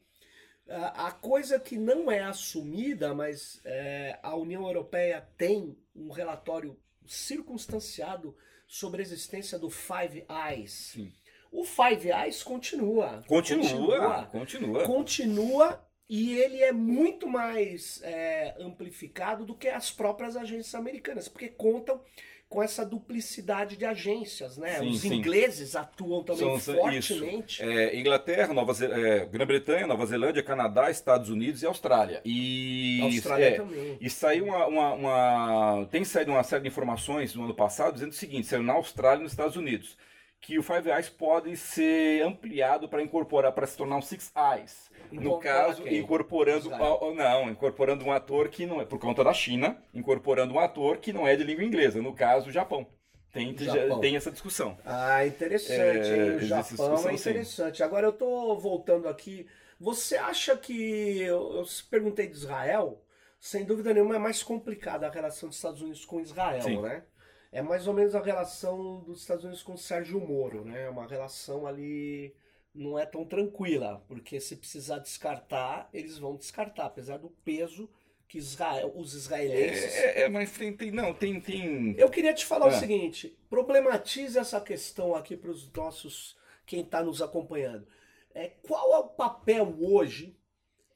A 0.66 1.11
coisa 1.11 1.59
que 1.61 1.77
não 1.77 2.11
é 2.11 2.20
assumida, 2.23 3.12
mas 3.12 3.61
é, 3.64 4.18
a 4.23 4.37
União 4.37 4.64
Europeia 4.64 5.29
tem 5.37 5.77
um 5.94 6.11
relatório 6.11 6.79
circunstanciado 7.07 8.37
sobre 8.66 9.01
a 9.01 9.05
existência 9.05 9.59
do 9.59 9.68
Five 9.68 10.25
Eyes. 10.29 10.73
Sim 10.73 11.12
O 11.52 11.64
Five 11.64 12.08
Eyes 12.10 12.42
continua. 12.42 13.22
Continua, 13.26 14.28
continua. 14.30 14.84
Continua 14.84 15.84
e 16.08 16.32
ele 16.38 16.62
é 16.62 16.72
muito 16.72 17.28
mais 17.28 18.00
é, 18.02 18.54
amplificado 18.60 19.44
do 19.44 19.54
que 19.54 19.68
as 19.68 19.90
próprias 19.90 20.36
agências 20.36 20.74
americanas, 20.74 21.28
porque 21.28 21.48
contam 21.48 22.00
com 22.48 22.60
essa 22.60 22.84
duplicidade 22.84 23.76
de 23.76 23.84
agências, 23.84 24.56
né? 24.58 24.80
Sim, 24.80 24.88
Os 24.90 25.00
sim. 25.02 25.14
ingleses 25.14 25.76
atuam 25.76 26.24
também 26.24 26.58
São- 26.58 26.74
fortemente. 26.74 27.62
É, 27.62 27.96
Inglaterra, 27.96 28.52
Nova 28.52 28.72
é, 28.84 29.24
Grã-Bretanha, 29.26 29.86
Nova 29.86 30.04
Zelândia, 30.04 30.42
Canadá, 30.42 30.90
Estados 30.90 31.30
Unidos 31.30 31.62
e 31.62 31.66
Austrália. 31.66 32.20
E 32.24 33.00
Austrália 33.04 33.46
é, 33.46 33.50
também. 33.52 33.98
E 34.00 34.10
saiu 34.10 34.46
uma, 34.46 34.66
uma- 34.66 34.94
uma- 34.94 35.86
Tem 35.92 36.04
saído 36.04 36.32
uma 36.32 36.42
série 36.42 36.62
de 36.62 36.68
informações 36.68 37.36
no 37.36 37.44
ano 37.44 37.54
passado 37.54 37.94
dizendo 37.94 38.10
o 38.10 38.14
seguinte: 38.16 38.48
saiu 38.48 38.64
na 38.64 38.72
Austrália 38.72 39.20
e 39.20 39.22
nos 39.22 39.30
Estados 39.32 39.54
Unidos, 39.54 39.96
que 40.40 40.59
o 40.59 40.62
Five 40.62 40.90
Eyes 40.90 41.09
pode 41.09 41.57
ser 41.57 42.22
ampliado 42.22 42.88
para 42.88 43.03
incorporar, 43.03 43.53
para 43.53 43.66
se 43.66 43.76
tornar 43.76 43.96
um 43.96 44.03
Six 44.03 44.33
Eyes. 44.37 44.90
No 45.12 45.38
caso, 45.38 45.83
quem? 45.83 45.98
incorporando. 45.98 46.70
Não, 46.70 47.50
incorporando 47.50 48.05
um 48.05 48.12
ator 48.12 48.48
que 48.48 48.64
não 48.66 48.81
é. 48.81 48.85
Por 48.85 48.98
conta 48.98 49.22
da 49.24 49.33
China, 49.33 49.83
incorporando 49.92 50.55
um 50.55 50.59
ator 50.61 50.98
que 50.98 51.12
não 51.12 51.26
é 51.26 51.37
de 51.37 51.44
língua 51.44 51.64
inglesa. 51.64 52.00
No 52.00 52.14
caso, 52.14 52.48
o 52.48 52.53
Japão. 52.53 52.87
Tem, 53.33 53.57
Japão. 53.57 54.00
tem 54.00 54.16
essa 54.16 54.31
discussão. 54.31 54.76
Ah, 54.85 55.24
interessante, 55.26 55.72
É, 56.11 56.16
hein? 56.16 56.37
O 56.37 56.40
Japão 56.40 56.94
é 57.09 57.16
sim. 57.16 57.31
interessante. 57.31 57.83
Agora 57.83 58.07
eu 58.07 58.12
tô 58.12 58.57
voltando 58.57 59.09
aqui. 59.09 59.46
Você 59.79 60.16
acha 60.16 60.57
que. 60.57 61.20
Eu, 61.20 61.59
eu 61.59 61.64
perguntei 61.90 62.26
de 62.26 62.37
Israel, 62.37 63.00
sem 63.38 63.64
dúvida 63.64 63.94
nenhuma 63.94 64.16
é 64.16 64.18
mais 64.18 64.42
complicada 64.42 65.07
a 65.07 65.11
relação 65.11 65.48
dos 65.48 65.57
Estados 65.57 65.81
Unidos 65.81 66.05
com 66.05 66.20
Israel, 66.20 66.62
Sim. 66.62 66.81
né? 66.83 67.05
É 67.52 67.60
mais 67.62 67.86
ou 67.86 67.94
menos 67.94 68.14
a 68.14 68.22
relação 68.22 69.00
dos 69.00 69.20
Estados 69.20 69.44
Unidos 69.44 69.62
com 69.62 69.74
o 69.74 69.78
Sérgio 69.78 70.20
Moro, 70.20 70.64
né? 70.64 70.88
Uma 70.88 71.06
relação 71.06 71.66
ali 71.66 72.34
não 72.74 72.96
é 72.98 73.04
tão 73.04 73.24
tranquila, 73.24 74.04
porque 74.06 74.40
se 74.40 74.54
precisar 74.56 74.98
descartar, 74.98 75.88
eles 75.92 76.16
vão 76.18 76.36
descartar, 76.36 76.86
apesar 76.86 77.18
do 77.18 77.30
peso 77.44 77.90
que 78.28 78.38
Israel, 78.38 78.92
os 78.94 79.12
israelenses 79.14 79.92
É, 79.96 80.22
é, 80.22 80.28
mas 80.28 80.52
tem, 80.52 80.72
tem- 80.76 80.92
não, 80.92 81.12
tem, 81.12 81.40
tem. 81.40 81.96
eu 81.98 82.08
queria 82.08 82.32
te 82.32 82.46
falar 82.46 82.66
o 82.66 82.70
É. 82.70 82.78
seguinte: 82.78 83.36
problematize 83.48 84.38
essa 84.38 84.60
questão 84.60 85.16
aqui 85.16 85.36
para 85.36 85.50
os 85.50 85.68
nossos, 85.72 86.36
quem 86.64 86.82
está 86.82 87.02
nos 87.02 87.20
acompanhando. 87.20 87.88
É, 88.32 88.46
qual 88.62 88.94
é 88.94 88.98
o 88.98 89.08
papel 89.08 89.74
hoje 89.80 90.36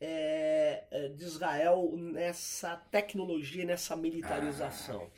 é, 0.01 0.85
é, 0.93 1.09
de 1.09 1.25
Israel 1.25 1.91
nessa 1.97 2.77
tecnologia, 2.77 3.65
nessa 3.65 3.97
militarização? 3.97 5.11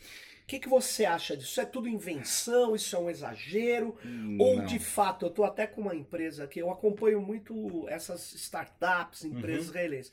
O 0.46 0.48
que, 0.48 0.60
que 0.60 0.68
você 0.68 1.04
acha 1.04 1.36
disso? 1.36 1.50
Isso 1.50 1.60
é 1.60 1.64
tudo 1.66 1.88
invenção? 1.88 2.76
Isso 2.76 2.94
é 2.94 2.98
um 3.00 3.10
exagero? 3.10 3.96
Ou 4.38 4.58
Não. 4.58 4.64
de 4.64 4.78
fato, 4.78 5.26
eu 5.26 5.28
estou 5.28 5.44
até 5.44 5.66
com 5.66 5.80
uma 5.80 5.94
empresa 5.96 6.44
aqui, 6.44 6.60
eu 6.60 6.70
acompanho 6.70 7.20
muito 7.20 7.84
essas 7.88 8.32
startups, 8.34 9.24
empresas 9.24 9.64
Uhum. 9.64 9.70
israelenses. 9.70 10.12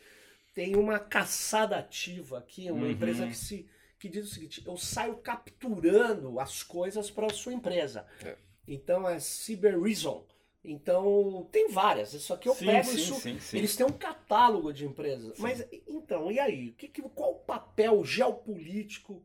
Tem 0.56 0.76
uma 0.76 0.98
caçada 0.98 1.78
ativa 1.78 2.39
aqui, 2.39 2.72
uma 2.72 2.86
Uhum. 2.86 2.91
empresa 2.91 3.28
que 3.28 3.38
se 3.38 3.67
que 4.00 4.10
diz 4.10 4.26
o 4.26 4.34
seguinte: 4.34 4.63
eu 4.65 4.76
saio 4.76 5.15
capturando 5.17 6.39
as 6.39 6.63
coisas 6.63 7.12
para 7.12 7.28
a 7.28 7.34
sua 7.34 7.54
empresa. 7.54 8.06
É. 8.26 8.36
Então 8.67 9.08
é 9.08 9.19
Cyber 9.19 9.80
Reason. 9.80 10.26
Então 10.63 11.48
tem 11.52 11.69
várias. 11.69 12.13
Isso 12.13 12.34
aqui 12.34 12.50
eu 12.50 12.56
Sim, 12.56 12.65
pego 12.65 12.89
sim, 12.89 12.96
isso. 12.96 13.15
sim. 13.19 13.58
Eles 13.58 13.76
têm 13.76 13.86
um 13.86 13.91
catálogo 13.91 14.74
de 14.74 14.86
empresas. 14.86 15.38
Mas 15.38 15.63
então, 15.88 16.32
e 16.32 16.39
aí? 16.39 16.72
Que, 16.72 16.88
que- 16.88 17.02
qual 17.04 17.32
o 17.34 17.39
papel 17.39 18.04
geopolítico 18.04 19.24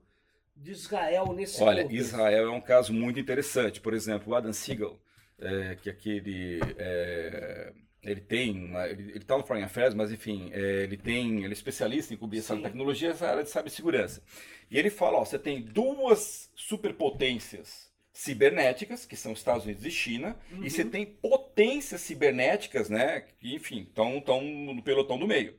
de 0.59 0.73
Israel 0.73 1.33
nesse 1.33 1.63
Olha, 1.63 1.83
contexto? 1.83 1.93
Israel 1.93 2.49
é 2.49 2.51
um 2.51 2.61
caso 2.61 2.93
muito 2.93 3.19
interessante. 3.21 3.81
Por 3.81 3.95
exemplo, 3.95 4.33
o 4.33 4.37
Adam 4.37 4.53
Siegel, 4.53 4.99
é, 5.39 5.77
que 5.77 5.91
aquele. 5.91 6.61
é, 6.79 7.73
ele 8.03 8.21
tem. 8.21 8.71
ele 8.91 9.19
está 9.19 9.37
no 9.37 9.45
Foreign 9.45 9.65
Affairs, 9.67 9.95
mas 9.95 10.13
enfim, 10.13 10.51
é, 10.53 10.83
ele 10.85 10.97
tem. 10.97 11.39
Ele 11.45 11.49
é 11.49 11.53
especialista 11.53 12.15
em 12.15 12.17
cobrir 12.17 12.39
essa 12.39 12.57
tecnologia, 12.57 13.11
essa 13.11 13.29
área 13.29 13.43
de 13.45 13.51
cibersegurança. 13.51 14.23
E 14.71 14.79
ele 14.79 14.91
fala: 14.91 15.19
ó, 15.19 15.25
você 15.25 15.39
tem 15.39 15.63
duas 15.63 16.51
superpotências 16.55 17.89
cibernéticas, 18.13 19.07
que 19.07 19.15
são 19.17 19.33
Estados 19.33 19.65
Unidos 19.65 19.85
e 19.85 19.91
China, 19.91 20.37
Uhum. 20.51 20.65
e 20.65 20.71
você 20.71 20.85
tem 20.85 21.07
potências 21.07 22.01
cibernéticas, 22.01 22.89
né? 22.91 23.21
Que, 23.39 23.55
enfim, 23.55 23.83
estão 23.89 24.21
no 24.41 24.83
pelotão 24.83 25.19
do 25.19 25.27
meio. 25.27 25.55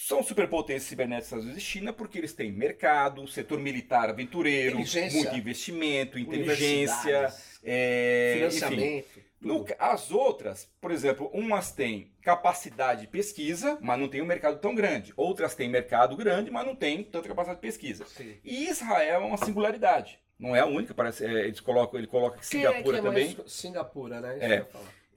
São 0.00 0.22
superpotências 0.22 0.84
cibernéticas 0.84 1.26
Estados 1.26 1.44
Unidos 1.44 1.62
e 1.62 1.66
China 1.66 1.92
porque 1.92 2.18
eles 2.18 2.32
têm 2.32 2.52
mercado, 2.52 3.26
setor 3.26 3.58
militar 3.58 4.08
aventureiro, 4.08 4.76
muito 4.76 5.36
investimento, 5.36 6.18
inteligência, 6.18 7.28
é, 7.64 8.30
enfim. 8.36 8.38
financiamento. 8.38 9.28
No 9.40 9.54
tudo. 9.58 9.64
ca- 9.66 9.92
as 9.92 10.10
outras, 10.12 10.68
por 10.80 10.90
exemplo, 10.92 11.28
umas 11.34 11.72
têm 11.72 12.12
capacidade 12.22 13.02
de 13.02 13.06
pesquisa, 13.08 13.76
mas 13.80 13.98
não 13.98 14.08
tem 14.08 14.22
um 14.22 14.26
mercado 14.26 14.58
tão 14.60 14.74
grande. 14.74 15.12
Outras 15.16 15.54
têm 15.56 15.68
mercado 15.68 16.16
grande, 16.16 16.50
mas 16.50 16.64
não 16.66 16.76
tem 16.76 17.02
tanta 17.02 17.26
capacidade 17.28 17.60
de 17.60 17.66
pesquisa. 17.66 18.04
Sim. 18.06 18.34
E 18.44 18.68
Israel 18.68 19.22
é 19.22 19.24
uma 19.24 19.36
singularidade. 19.36 20.18
Não 20.38 20.54
é 20.54 20.60
a 20.60 20.66
única, 20.66 20.94
parece. 20.94 21.24
é, 21.24 21.46
eles 21.46 21.58
colocam, 21.58 21.98
ele 21.98 22.06
coloca 22.06 22.38
que 22.38 22.48
Quem 22.48 22.60
é 22.64 22.66
que 22.68 22.72
Singapura 22.72 22.98
é 22.98 23.02
também. 23.02 23.36
mais- 23.36 23.52
Singapura, 23.52 24.20
né? 24.20 24.36
Isso 24.36 24.44
É. 24.44 24.66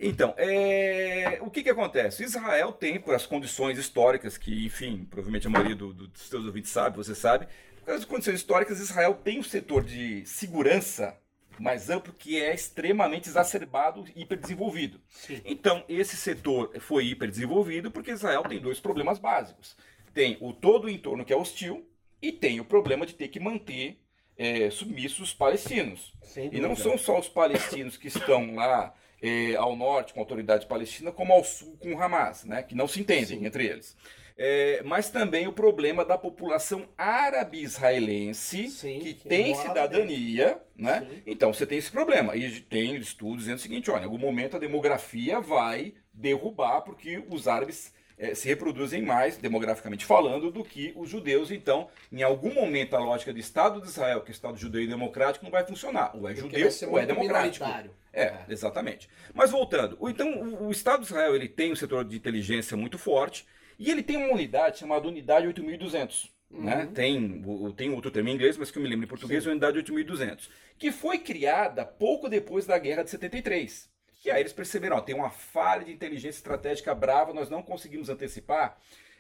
Então, 0.02 0.34
é, 0.38 1.38
o 1.42 1.50
que, 1.52 1.62
que 1.64 1.70
acontece? 1.70 2.24
Israel 2.24 2.72
tem, 2.72 3.00
por 3.00 3.14
as 3.14 3.26
condições 3.26 3.78
históricas, 3.78 4.38
que, 4.38 4.66
enfim, 4.66 5.06
provavelmente 5.10 5.46
a 5.48 5.50
maioria 5.50 5.76
do- 5.76 5.94
do- 5.94 6.08
dos 6.08 6.24
seus 6.24 6.44
ouvintes 6.46 6.72
sabe, 6.72 6.98
você 6.98 7.14
sabe, 7.14 7.48
por 7.86 7.94
das 7.94 8.06
condições 8.06 8.36
históricas, 8.36 8.80
Israel 8.80 9.14
tem 9.24 9.40
um 9.40 9.44
setor 9.44 9.84
de 9.84 10.26
segurança 10.26 11.16
mais 11.60 11.90
amplo 11.90 12.14
que 12.14 12.42
é 12.42 12.54
extremamente 12.54 13.30
exacerbado 13.30 14.04
e 14.16 14.22
hiperdesenvolvido. 14.24 15.00
Sim. 15.10 15.40
Então, 15.46 15.84
esse 15.88 16.16
setor 16.18 16.72
foi 16.80 17.06
hiperdesenvolvido 17.06 17.92
porque 17.92 18.12
Israel 18.12 18.42
tem 18.44 18.60
dois 18.60 18.80
problemas 18.80 19.20
básicos. 19.20 19.76
Tem 20.14 20.38
o 20.42 20.54
todo 20.54 20.86
o 20.86 20.90
entorno 20.90 21.24
que 21.24 21.32
é 21.32 21.36
hostil 21.36 21.88
e 22.22 22.32
tem 22.32 22.60
o 22.60 22.66
problema 22.66 23.06
de 23.06 23.14
ter 23.14 23.28
que 23.28 23.40
manter 23.40 24.00
é, 24.38 24.72
submissos 24.72 25.20
os 25.20 25.34
palestinos. 25.34 26.14
E 26.52 26.60
não 26.60 26.76
são 26.76 26.98
só 26.98 27.20
os 27.20 27.30
palestinos 27.30 27.98
que 27.98 28.08
estão 28.08 28.56
lá 28.56 28.94
eh, 29.22 29.56
ao 29.56 29.76
norte 29.76 30.14
com 30.14 30.20
a 30.20 30.24
autoridade 30.24 30.66
palestina, 30.66 31.12
como 31.12 31.34
ao 31.34 31.44
sul 31.44 31.78
com 31.80 31.94
o 31.94 32.02
Hamas, 32.02 32.44
né, 32.44 32.64
que 32.64 32.76
não 32.76 32.88
se 32.88 33.00
entendem 33.00 33.40
Sim. 33.40 33.46
entre 33.46 33.66
eles. 33.66 33.96
Eh, 34.38 34.82
mas 34.84 35.10
também 35.10 35.48
o 35.48 35.54
problema 35.54 36.04
da 36.04 36.18
população 36.18 36.88
árabe-israelense, 36.98 38.70
Sim, 38.70 39.00
que, 39.00 39.14
que 39.14 39.28
tem 39.28 39.54
cidadania, 39.54 40.60
né? 40.76 41.02
Sim. 41.08 41.22
Então 41.28 41.54
você 41.54 41.66
tem 41.66 41.78
esse 41.78 41.92
problema. 41.92 42.36
E 42.36 42.62
tem 42.62 42.96
estudos 42.96 43.42
dizendo 43.42 43.58
o 43.58 43.62
seguinte: 43.62 43.92
olha, 43.92 44.02
em 44.02 44.06
algum 44.06 44.18
momento 44.18 44.56
a 44.56 44.60
demografia 44.60 45.40
vai 45.40 45.94
derrubar, 46.12 46.82
porque 46.82 47.24
os 47.30 47.48
árabes 47.48 47.94
eh, 48.18 48.34
se 48.34 48.48
reproduzem 48.48 49.04
mais, 49.04 49.38
demograficamente 49.38 50.06
falando, 50.06 50.50
do 50.50 50.64
que 50.64 50.92
os 50.96 51.10
judeus. 51.10 51.52
Então, 51.52 51.88
em 52.12 52.24
algum 52.24 52.54
momento, 52.54 52.96
a 52.96 53.00
lógica 53.00 53.32
do 53.32 53.40
Estado 53.40 53.80
de 53.80 53.88
Israel, 53.88 54.22
que 54.22 54.32
é 54.32 54.34
Estado 54.34 54.58
judeu 54.58 54.82
e 54.82 54.88
democrático, 54.88 55.46
não 55.46 55.52
vai 55.52 55.66
funcionar. 55.66 56.16
Ou 56.16 56.28
é 56.28 56.34
judeu 56.34 56.70
ou 56.90 56.98
é 56.98 57.06
democrático. 57.06 57.66
Minoritário. 58.14 58.46
É, 58.50 58.52
exatamente. 58.52 59.10
Mas 59.34 59.52
voltando, 59.52 59.98
então 60.10 60.66
o, 60.66 60.72
Estado 60.72 61.02
de 61.02 61.06
Israel 61.08 61.36
ele 61.36 61.48
tem 61.48 61.72
um 61.72 61.76
setor 61.76 62.04
de 62.06 62.16
inteligência 62.16 62.76
muito 62.76 62.98
forte 62.98 63.46
e 63.80 63.90
ele 63.90 64.04
tem 64.04 64.18
uma 64.18 64.34
unidade 64.34 64.80
chamada 64.80 65.08
Unidade 65.08 65.48
8200. 65.48 66.32
Né? 66.50 66.84
Uhum. 66.84 66.94
Tem, 66.94 67.44
o- 67.46 67.72
tem 67.74 67.90
outro 67.94 68.12
termo 68.12 68.28
em 68.30 68.34
inglês, 68.34 68.58
mas 68.58 68.70
que 68.70 68.78
eu 68.78 68.84
me 68.84 68.90
lembro 68.90 69.06
em 69.06 69.10
português, 69.10 69.46
é 69.46 69.50
a 69.50 69.52
Unidade 69.52 69.78
8200, 69.78 70.50
que 70.78 70.92
foi 70.92 71.18
criada 71.20 71.86
pouco 71.86 72.28
depois 72.28 72.66
da 72.66 72.78
Guerra 72.78 73.04
de 73.04 73.10
73. 73.10 73.90
E 74.26 74.30
aí 74.30 74.42
eles 74.42 74.54
perceberam, 74.54 74.98
ó, 74.98 75.02
tem 75.02 75.16
uma 75.16 75.30
falha 75.32 75.86
de 75.86 75.92
inteligência 75.92 76.38
estratégica 76.38 76.94
brava, 76.94 77.34
nós 77.34 77.50
não 77.50 77.64
conseguimos 77.64 78.10
antecipar 78.10 78.78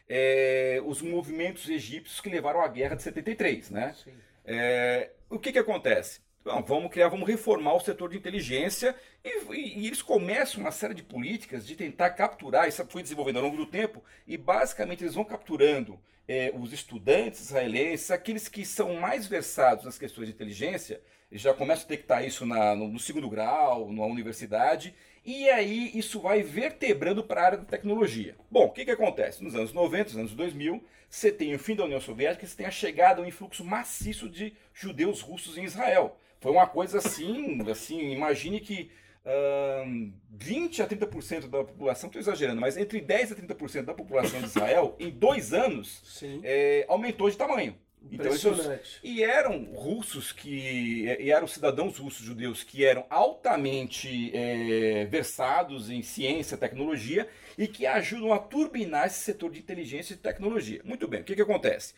é, 0.07 0.81
os 0.85 1.01
movimentos 1.01 1.67
egípcios 1.69 2.19
que 2.19 2.29
levaram 2.29 2.61
à 2.61 2.67
Guerra 2.67 2.95
de 2.95 3.03
73, 3.03 3.71
né? 3.71 3.93
Sim. 3.93 4.13
É, 4.43 5.11
o 5.29 5.39
que, 5.39 5.53
que 5.53 5.59
acontece? 5.59 6.19
Vamos 6.43 6.89
criar, 6.91 7.07
vamos 7.07 7.27
reformar 7.29 7.75
o 7.75 7.79
setor 7.79 8.09
de 8.09 8.17
inteligência 8.17 8.95
e, 9.23 9.53
e- 9.53 9.79
e 9.81 9.87
eles 9.87 10.01
começam 10.01 10.59
uma 10.61 10.71
série 10.71 10.95
de 10.95 11.03
políticas 11.03 11.67
de 11.67 11.75
tentar 11.75 12.09
capturar, 12.11 12.67
isso 12.67 12.83
foi 12.89 13.03
desenvolvendo 13.03 13.37
ao 13.37 13.43
longo 13.43 13.57
do 13.57 13.65
tempo, 13.67 14.03
e 14.25 14.37
basicamente 14.37 15.03
eles 15.03 15.13
vão 15.13 15.23
capturando 15.23 15.99
é, 16.27 16.51
os 16.57 16.73
estudantes 16.73 17.41
israelenses, 17.41 18.09
aqueles 18.09 18.47
que 18.47 18.65
são 18.65 18.95
mais 18.95 19.27
versados 19.27 19.85
nas 19.85 19.99
questões 19.99 20.27
de 20.27 20.33
inteligência, 20.33 20.99
já 21.31 21.53
começam 21.53 21.85
a 21.85 21.87
detectar 21.89 22.25
isso 22.25 22.43
na- 22.45 22.75
no, 22.75 22.87
no 22.87 22.99
segundo 22.99 23.29
grau, 23.29 23.91
na 23.91 24.05
universidade, 24.05 24.95
e 25.23 25.47
aí 25.49 25.91
isso 25.93 26.19
vai 26.19 26.41
vertebrando 26.41 27.23
para 27.23 27.41
a 27.41 27.45
área 27.45 27.57
da 27.59 27.65
tecnologia. 27.65 28.35
Bom, 28.49 28.65
o 28.65 28.71
que, 28.71 28.85
que 28.85 28.91
acontece? 28.91 29.43
Nos 29.43 29.53
anos 29.55 29.73
90, 29.73 30.09
nos 30.09 30.17
anos 30.17 30.33
2000, 30.33 30.83
você 31.09 31.31
tem 31.31 31.53
o 31.53 31.59
fim 31.59 31.75
da 31.75 31.83
União 31.85 32.01
Soviética, 32.01 32.47
você 32.47 32.55
tem 32.55 32.65
a 32.65 32.71
chegada, 32.71 33.21
um 33.21 33.25
influxo 33.25 33.63
maciço 33.63 34.27
de 34.29 34.53
judeus 34.73 35.21
russos 35.21 35.57
em 35.57 35.63
Israel. 35.65 36.17
Foi 36.41 36.51
uma 36.51 36.67
coisa 36.67 36.97
assim, 36.97 37.61
assim 37.69 38.11
imagine 38.11 38.59
que 38.59 38.91
ahn, 39.23 40.11
20 40.31 40.81
a 40.81 40.87
30% 40.87 41.47
da 41.47 41.63
população, 41.63 42.07
estou 42.07 42.19
exagerando, 42.19 42.59
mas 42.59 42.75
entre 42.75 42.99
10 42.99 43.31
a 43.31 43.35
30% 43.35 43.83
da 43.83 43.93
população 43.93 44.39
de 44.39 44.47
Israel, 44.47 44.95
em 44.99 45.11
dois 45.11 45.53
anos, 45.53 46.01
é, 46.43 46.83
aumentou 46.89 47.29
de 47.29 47.37
tamanho. 47.37 47.77
Então, 48.11 48.33
esses, 48.33 48.99
e 49.03 49.23
eram 49.23 49.65
russos 49.75 50.31
que. 50.31 51.05
E 51.19 51.29
eram 51.29 51.45
cidadãos 51.45 51.99
russos 51.99 52.25
judeus 52.25 52.63
que 52.63 52.83
eram 52.83 53.05
altamente 53.07 54.35
é, 54.35 55.05
versados 55.05 55.91
em 55.91 56.01
ciência, 56.01 56.57
tecnologia 56.57 57.27
e 57.55 57.67
que 57.67 57.85
ajudam 57.85 58.33
a 58.33 58.39
turbinar 58.39 59.05
esse 59.05 59.19
setor 59.19 59.51
de 59.51 59.59
inteligência 59.59 60.15
e 60.15 60.17
tecnologia. 60.17 60.81
Muito 60.83 61.07
bem, 61.07 61.21
o 61.21 61.23
que, 61.23 61.35
que 61.35 61.43
acontece? 61.43 61.93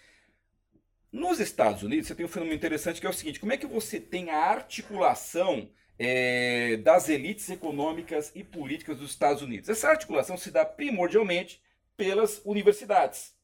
Nos 1.13 1.39
Estados 1.39 1.84
Unidos, 1.84 2.08
você 2.08 2.15
tem 2.15 2.26
um 2.26 2.30
fenômeno 2.30 2.56
interessante 2.56 2.99
que 2.99 3.06
é 3.06 3.10
o 3.10 3.13
seguinte: 3.13 3.39
como 3.39 3.53
é 3.53 3.57
que 3.57 3.68
você 3.68 3.99
tem 3.99 4.32
a 4.32 4.45
articulação 4.45 5.70
é, 5.99 6.78
das 6.78 7.07
elites 7.07 7.47
econômicas 7.51 8.32
e 8.34 8.43
políticas 8.43 8.97
dos 8.97 9.11
Estados 9.11 9.43
Unidos? 9.43 9.70
Essa 9.70 9.89
articulação 9.89 10.36
se 10.36 10.49
dá 10.49 10.66
primordialmente 10.66 11.61
pelas 11.95 12.41
universidades. 12.43 13.36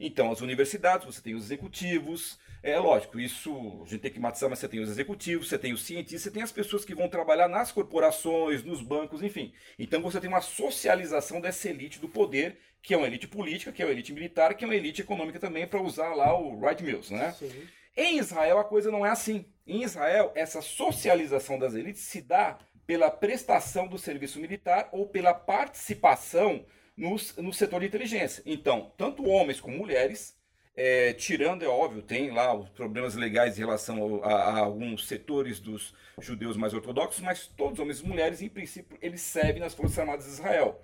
Então, 0.00 0.32
as 0.32 0.40
universidades, 0.40 1.04
você 1.04 1.20
tem 1.20 1.34
os 1.34 1.44
executivos, 1.44 2.38
é 2.62 2.78
lógico, 2.78 3.18
isso 3.18 3.82
a 3.84 3.88
gente 3.88 4.00
tem 4.00 4.10
que 4.10 4.20
matizar, 4.20 4.48
mas 4.48 4.60
você 4.60 4.68
tem 4.68 4.80
os 4.80 4.88
executivos, 4.88 5.48
você 5.48 5.58
tem 5.58 5.72
os 5.72 5.82
cientistas, 5.82 6.22
você 6.22 6.30
tem 6.30 6.42
as 6.42 6.52
pessoas 6.52 6.84
que 6.84 6.94
vão 6.94 7.08
trabalhar 7.08 7.48
nas 7.48 7.72
corporações, 7.72 8.62
nos 8.62 8.80
bancos, 8.80 9.22
enfim. 9.22 9.52
Então 9.78 10.00
você 10.00 10.20
tem 10.20 10.28
uma 10.28 10.40
socialização 10.40 11.40
dessa 11.40 11.68
elite 11.68 11.98
do 11.98 12.08
poder, 12.08 12.58
que 12.80 12.94
é 12.94 12.96
uma 12.96 13.06
elite 13.06 13.26
política, 13.26 13.72
que 13.72 13.82
é 13.82 13.84
uma 13.84 13.92
elite 13.92 14.12
militar, 14.12 14.54
que 14.54 14.64
é 14.64 14.66
uma 14.66 14.76
elite 14.76 15.02
econômica 15.02 15.40
também, 15.40 15.66
para 15.66 15.82
usar 15.82 16.14
lá 16.14 16.38
o 16.38 16.60
Wright 16.60 16.82
Mills, 16.82 17.12
né? 17.12 17.32
Sim. 17.32 17.50
Em 17.96 18.18
Israel 18.18 18.58
a 18.58 18.64
coisa 18.64 18.90
não 18.90 19.04
é 19.04 19.10
assim. 19.10 19.44
Em 19.66 19.82
Israel, 19.82 20.32
essa 20.34 20.62
socialização 20.62 21.58
das 21.58 21.74
elites 21.74 22.02
se 22.02 22.22
dá 22.22 22.58
pela 22.86 23.10
prestação 23.10 23.86
do 23.86 23.98
serviço 23.98 24.40
militar 24.40 24.88
ou 24.92 25.06
pela 25.06 25.34
participação 25.34 26.64
no, 26.96 27.16
no 27.38 27.52
setor 27.52 27.80
de 27.80 27.86
inteligência. 27.86 28.42
Então, 28.46 28.92
tanto 28.96 29.26
homens 29.26 29.60
como 29.60 29.76
mulheres, 29.76 30.36
é, 30.74 31.12
tirando, 31.12 31.62
é 31.64 31.68
óbvio, 31.68 32.02
tem 32.02 32.30
lá 32.30 32.54
os 32.54 32.68
problemas 32.70 33.14
legais 33.14 33.56
em 33.56 33.60
relação 33.60 34.22
a, 34.24 34.32
a, 34.32 34.58
alguns 34.58 35.06
setores 35.06 35.60
dos 35.60 35.94
judeus 36.20 36.56
mais 36.56 36.72
ortodoxos, 36.72 37.20
mas 37.20 37.46
todos 37.46 37.78
homens 37.78 38.00
e 38.00 38.06
mulheres, 38.06 38.40
em 38.40 38.48
princípio, 38.48 38.96
eles 39.02 39.20
servem 39.20 39.60
nas 39.60 39.74
Forças 39.74 39.98
Armadas 39.98 40.24
de 40.24 40.32
Israel. 40.32 40.80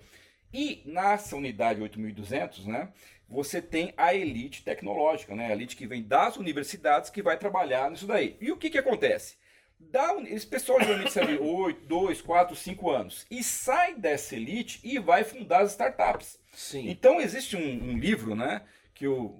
E 0.53 0.81
nessa 0.85 1.35
unidade 1.35 1.81
8200, 1.81 2.67
né, 2.67 2.89
você 3.27 3.61
tem 3.61 3.93
a 3.97 4.13
elite 4.13 4.63
tecnológica, 4.63 5.35
né, 5.35 5.47
a 5.47 5.51
elite 5.53 5.75
que 5.75 5.87
vem 5.87 6.03
das 6.03 6.37
universidades 6.37 7.09
que 7.09 7.21
vai 7.21 7.37
trabalhar 7.37 7.89
nisso 7.89 8.07
daí. 8.07 8.37
E 8.39 8.51
o 8.51 8.57
que, 8.57 8.69
que 8.69 8.77
acontece? 8.77 9.37
Dá, 9.79 10.13
esse 10.27 10.45
pessoal 10.45 10.79
geralmente 10.81 11.11
serve 11.11 11.37
8, 11.37 11.85
2, 11.87 12.21
4, 12.21 12.55
5 12.55 12.89
anos 12.91 13.25
e 13.31 13.41
sai 13.41 13.95
dessa 13.95 14.35
elite 14.35 14.79
e 14.83 14.99
vai 14.99 15.23
fundar 15.23 15.61
as 15.61 15.71
startups. 15.71 16.37
Sim. 16.53 16.89
Então 16.89 17.21
existe 17.21 17.55
um, 17.55 17.91
um 17.91 17.97
livro, 17.97 18.35
né, 18.35 18.61
que 18.93 19.07
o, 19.07 19.39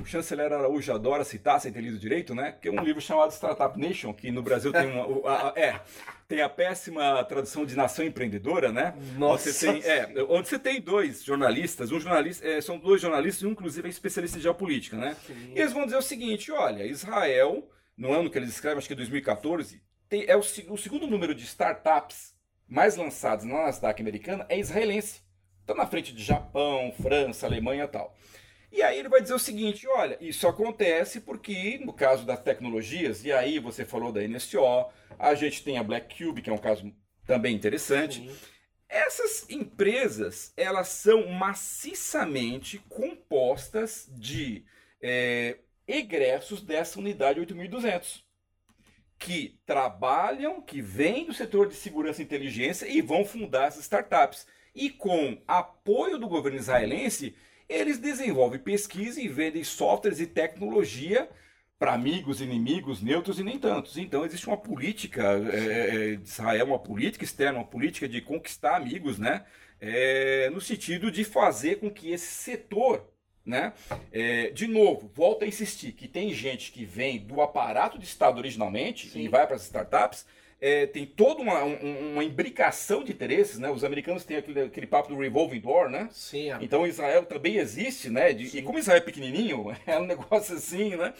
o 0.00 0.04
chanceler 0.04 0.52
Araújo 0.52 0.92
adora 0.92 1.24
citar, 1.24 1.60
sem 1.60 1.72
ter 1.72 1.80
lido 1.80 1.98
direito, 1.98 2.34
né, 2.34 2.56
que 2.60 2.68
é 2.68 2.70
um 2.72 2.82
livro 2.82 3.00
chamado 3.00 3.30
Startup 3.30 3.78
Nation, 3.78 4.12
que 4.12 4.30
no 4.30 4.42
Brasil 4.42 4.72
tem 4.72 4.90
uma, 4.90 5.30
a, 5.30 5.50
a, 5.50 5.52
é, 5.56 5.80
tem 6.26 6.40
a 6.40 6.48
péssima 6.48 7.22
tradução 7.24 7.64
de 7.64 7.76
nação 7.76 8.04
empreendedora, 8.04 8.72
né? 8.72 8.94
Nossa. 9.16 9.52
Você 9.52 9.72
tem, 9.72 9.82
é, 9.84 10.12
onde 10.28 10.48
você 10.48 10.58
tem 10.58 10.80
dois 10.80 11.22
jornalistas, 11.22 11.92
um 11.92 12.00
jornalista, 12.00 12.46
é, 12.46 12.60
são 12.60 12.78
dois 12.78 13.00
jornalistas, 13.00 13.44
um 13.44 13.52
inclusive 13.52 13.86
é 13.86 13.90
especialista 13.90 14.38
em 14.38 14.40
geopolítica, 14.40 14.96
né? 14.96 15.16
Sim. 15.26 15.52
E 15.54 15.60
eles 15.60 15.72
vão 15.72 15.84
dizer 15.84 15.96
o 15.96 16.02
seguinte, 16.02 16.50
olha, 16.50 16.84
Israel 16.84 17.68
no 17.96 18.12
ano 18.12 18.30
que 18.30 18.38
eles 18.38 18.50
escrevem, 18.50 18.78
acho 18.78 18.88
que 18.88 18.92
é 18.92 18.96
2014, 18.96 19.80
tem, 20.08 20.24
é 20.26 20.36
o, 20.36 20.40
o 20.40 20.76
segundo 20.76 21.06
número 21.06 21.34
de 21.34 21.44
startups 21.44 22.34
mais 22.68 22.96
lançados 22.96 23.44
na 23.44 23.64
Nasdaq 23.64 24.00
americana 24.00 24.46
é 24.48 24.58
israelense. 24.58 25.22
Está 25.60 25.74
na 25.74 25.86
frente 25.86 26.12
de 26.12 26.22
Japão, 26.22 26.92
França, 27.00 27.46
Alemanha 27.46 27.84
e 27.84 27.88
tal. 27.88 28.14
E 28.74 28.82
aí 28.82 28.98
ele 28.98 29.08
vai 29.08 29.22
dizer 29.22 29.34
o 29.34 29.38
seguinte: 29.38 29.86
olha, 29.86 30.18
isso 30.20 30.48
acontece 30.48 31.20
porque, 31.20 31.78
no 31.78 31.92
caso 31.92 32.26
das 32.26 32.42
tecnologias, 32.42 33.24
e 33.24 33.30
aí 33.30 33.60
você 33.60 33.84
falou 33.84 34.10
da 34.10 34.20
NSO, 34.26 34.90
a 35.16 35.32
gente 35.36 35.62
tem 35.62 35.78
a 35.78 35.82
Black 35.84 36.18
Cube, 36.18 36.42
que 36.42 36.50
é 36.50 36.52
um 36.52 36.58
caso 36.58 36.92
também 37.24 37.54
interessante. 37.54 38.28
Essas 38.88 39.48
empresas, 39.48 40.52
elas 40.56 40.88
são 40.88 41.28
maciçamente 41.28 42.78
compostas 42.88 44.10
de 44.10 44.64
é, 45.00 45.58
egressos 45.86 46.60
dessa 46.60 46.98
unidade 46.98 47.38
8200 47.38 48.24
que 49.16 49.60
trabalham, 49.64 50.60
que 50.60 50.82
vêm 50.82 51.26
do 51.26 51.32
setor 51.32 51.68
de 51.68 51.76
segurança 51.76 52.20
e 52.20 52.24
inteligência 52.24 52.86
e 52.86 53.00
vão 53.00 53.24
fundar 53.24 53.68
essas 53.68 53.82
startups. 53.82 54.46
E 54.74 54.90
com 54.90 55.40
apoio 55.46 56.18
do 56.18 56.28
governo 56.28 56.58
israelense, 56.58 57.36
eles 57.68 57.98
desenvolvem 57.98 58.58
pesquisa 58.58 59.20
e 59.20 59.28
vendem 59.28 59.64
softwares 59.64 60.20
e 60.20 60.26
tecnologia 60.26 61.28
para 61.78 61.92
amigos, 61.92 62.40
inimigos, 62.40 63.02
neutros 63.02 63.38
e 63.38 63.44
nem 63.44 63.58
tantos. 63.58 63.96
Então 63.96 64.24
existe 64.24 64.46
uma 64.46 64.56
política 64.56 65.22
é, 65.52 66.12
é 66.12 66.16
de 66.16 66.28
Israel, 66.28 66.66
uma 66.66 66.78
política 66.78 67.24
externa, 67.24 67.58
uma 67.58 67.66
política 67.66 68.08
de 68.08 68.20
conquistar 68.20 68.76
amigos, 68.76 69.18
né? 69.18 69.44
É, 69.80 70.48
no 70.50 70.60
sentido 70.60 71.10
de 71.10 71.24
fazer 71.24 71.80
com 71.80 71.90
que 71.90 72.10
esse 72.10 72.26
setor 72.26 73.12
né? 73.44 73.74
É, 74.10 74.50
de 74.50 74.66
novo, 74.66 75.10
volto 75.12 75.44
a 75.44 75.46
insistir 75.46 75.92
que 75.92 76.08
tem 76.08 76.32
gente 76.32 76.72
que 76.72 76.84
vem 76.84 77.18
do 77.18 77.42
aparato 77.42 77.98
de 77.98 78.04
Estado 78.06 78.38
originalmente 78.38 79.10
Sim. 79.10 79.20
e 79.20 79.28
vai 79.28 79.46
para 79.46 79.56
as 79.56 79.64
startups, 79.64 80.26
é, 80.64 80.86
tem 80.86 81.04
toda 81.04 81.42
uma, 81.42 81.62
um, 81.62 82.12
uma 82.14 82.24
imbricação 82.24 83.04
de 83.04 83.12
interesses, 83.12 83.58
né? 83.58 83.70
Os 83.70 83.84
americanos 83.84 84.24
têm 84.24 84.38
aquele, 84.38 84.62
aquele 84.62 84.86
papo 84.86 85.10
do 85.10 85.18
revolving 85.18 85.60
door, 85.60 85.90
né? 85.90 86.08
Sim. 86.10 86.50
É. 86.50 86.58
Então 86.62 86.86
Israel 86.86 87.26
também 87.26 87.56
existe, 87.56 88.08
né? 88.08 88.32
De, 88.32 88.56
e 88.56 88.62
como 88.62 88.78
Israel 88.78 88.96
é 88.96 89.02
pequenininho, 89.02 89.76
é 89.86 89.98
um 89.98 90.06
negócio 90.06 90.56
assim, 90.56 90.96
né? 90.96 91.12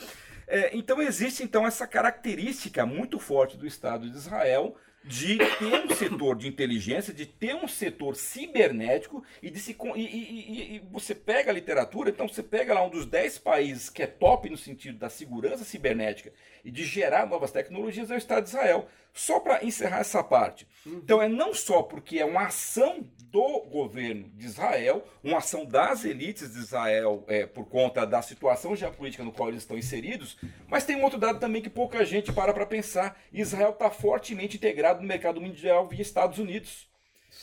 É, 0.49 0.75
então 0.75 1.03
existe 1.03 1.43
então 1.43 1.67
essa 1.67 1.87
característica 1.87 2.87
muito 2.87 3.19
forte 3.19 3.59
do 3.59 3.67
Estado 3.67 4.09
de 4.09 4.17
Israel 4.17 4.77
de 5.05 5.37
ter 5.37 5.85
um 5.85 5.95
setor 5.95 6.37
de 6.37 6.49
inteligência, 6.49 7.13
de 7.13 7.27
ter 7.27 7.55
um 7.55 7.69
setor 7.69 8.17
cibernético 8.17 9.23
e 9.43 9.51
de 9.51 9.61
se 9.61 9.77
e, 9.95 10.01
e, 10.01 10.77
e, 10.77 10.83
você 10.91 11.15
pega 11.15 11.51
a 11.51 11.55
literatura, 11.55 12.09
então 12.09 12.27
você 12.27 12.43
pega 12.43 12.73
lá 12.73 12.83
um 12.83 12.89
dos 12.89 13.05
10 13.05 13.39
países 13.39 13.91
que 13.91 14.03
é 14.03 14.07
top 14.07 14.49
no 14.49 14.57
sentido 14.57 14.97
da 14.99 15.11
segurança 15.11 15.65
cibernética 15.65 16.33
e 16.65 16.71
de 16.71 16.85
gerar 16.85 17.27
novas 17.27 17.53
tecnologias 17.53 18.11
é 18.11 18.15
o 18.15 18.19
Estado 18.19 18.45
de 18.45 18.49
Israel. 18.49 18.89
Só 19.15 19.39
para 19.39 19.65
encerrar 19.65 20.01
essa 20.01 20.25
parte. 20.25 20.67
Uhum. 20.85 20.95
Então 20.97 21.23
é 21.23 21.29
não 21.29 21.55
só 21.55 21.85
porque 21.85 22.19
é 22.19 22.25
uma 22.25 22.47
ação 22.47 23.09
do 23.31 23.61
governo 23.71 24.29
de 24.35 24.45
Israel, 24.45 25.07
uma 25.23 25.39
ação 25.39 25.65
das 25.65 26.05
elites 26.05 26.53
de 26.53 26.59
Israel 26.59 27.25
é, 27.29 27.47
por 27.47 27.65
conta 27.67 28.05
da 28.05 28.21
situação 28.21 28.75
geopolítica 28.75 29.23
no 29.23 29.31
qual 29.31 29.49
eles 29.49 29.62
estão 29.62 29.79
inseridos, 29.79 30.37
mas 30.69 30.85
tem 30.85 30.97
um 30.97 31.05
outro 31.05 31.19
dado 31.19 31.39
também 31.39 31.62
que 31.62 31.71
pouca 31.71 32.05
gente 32.05 32.33
para 32.33 32.53
para 32.53 32.67
pensar. 32.67 33.17
Israel 33.33 33.71
está 33.71 33.89
fortemente 33.89 34.57
integrado 34.57 35.01
no 35.01 35.07
mercado 35.07 35.41
mundial 35.41 35.87
via 35.87 36.03
Estados 36.03 36.41
Unidos. 36.41 36.89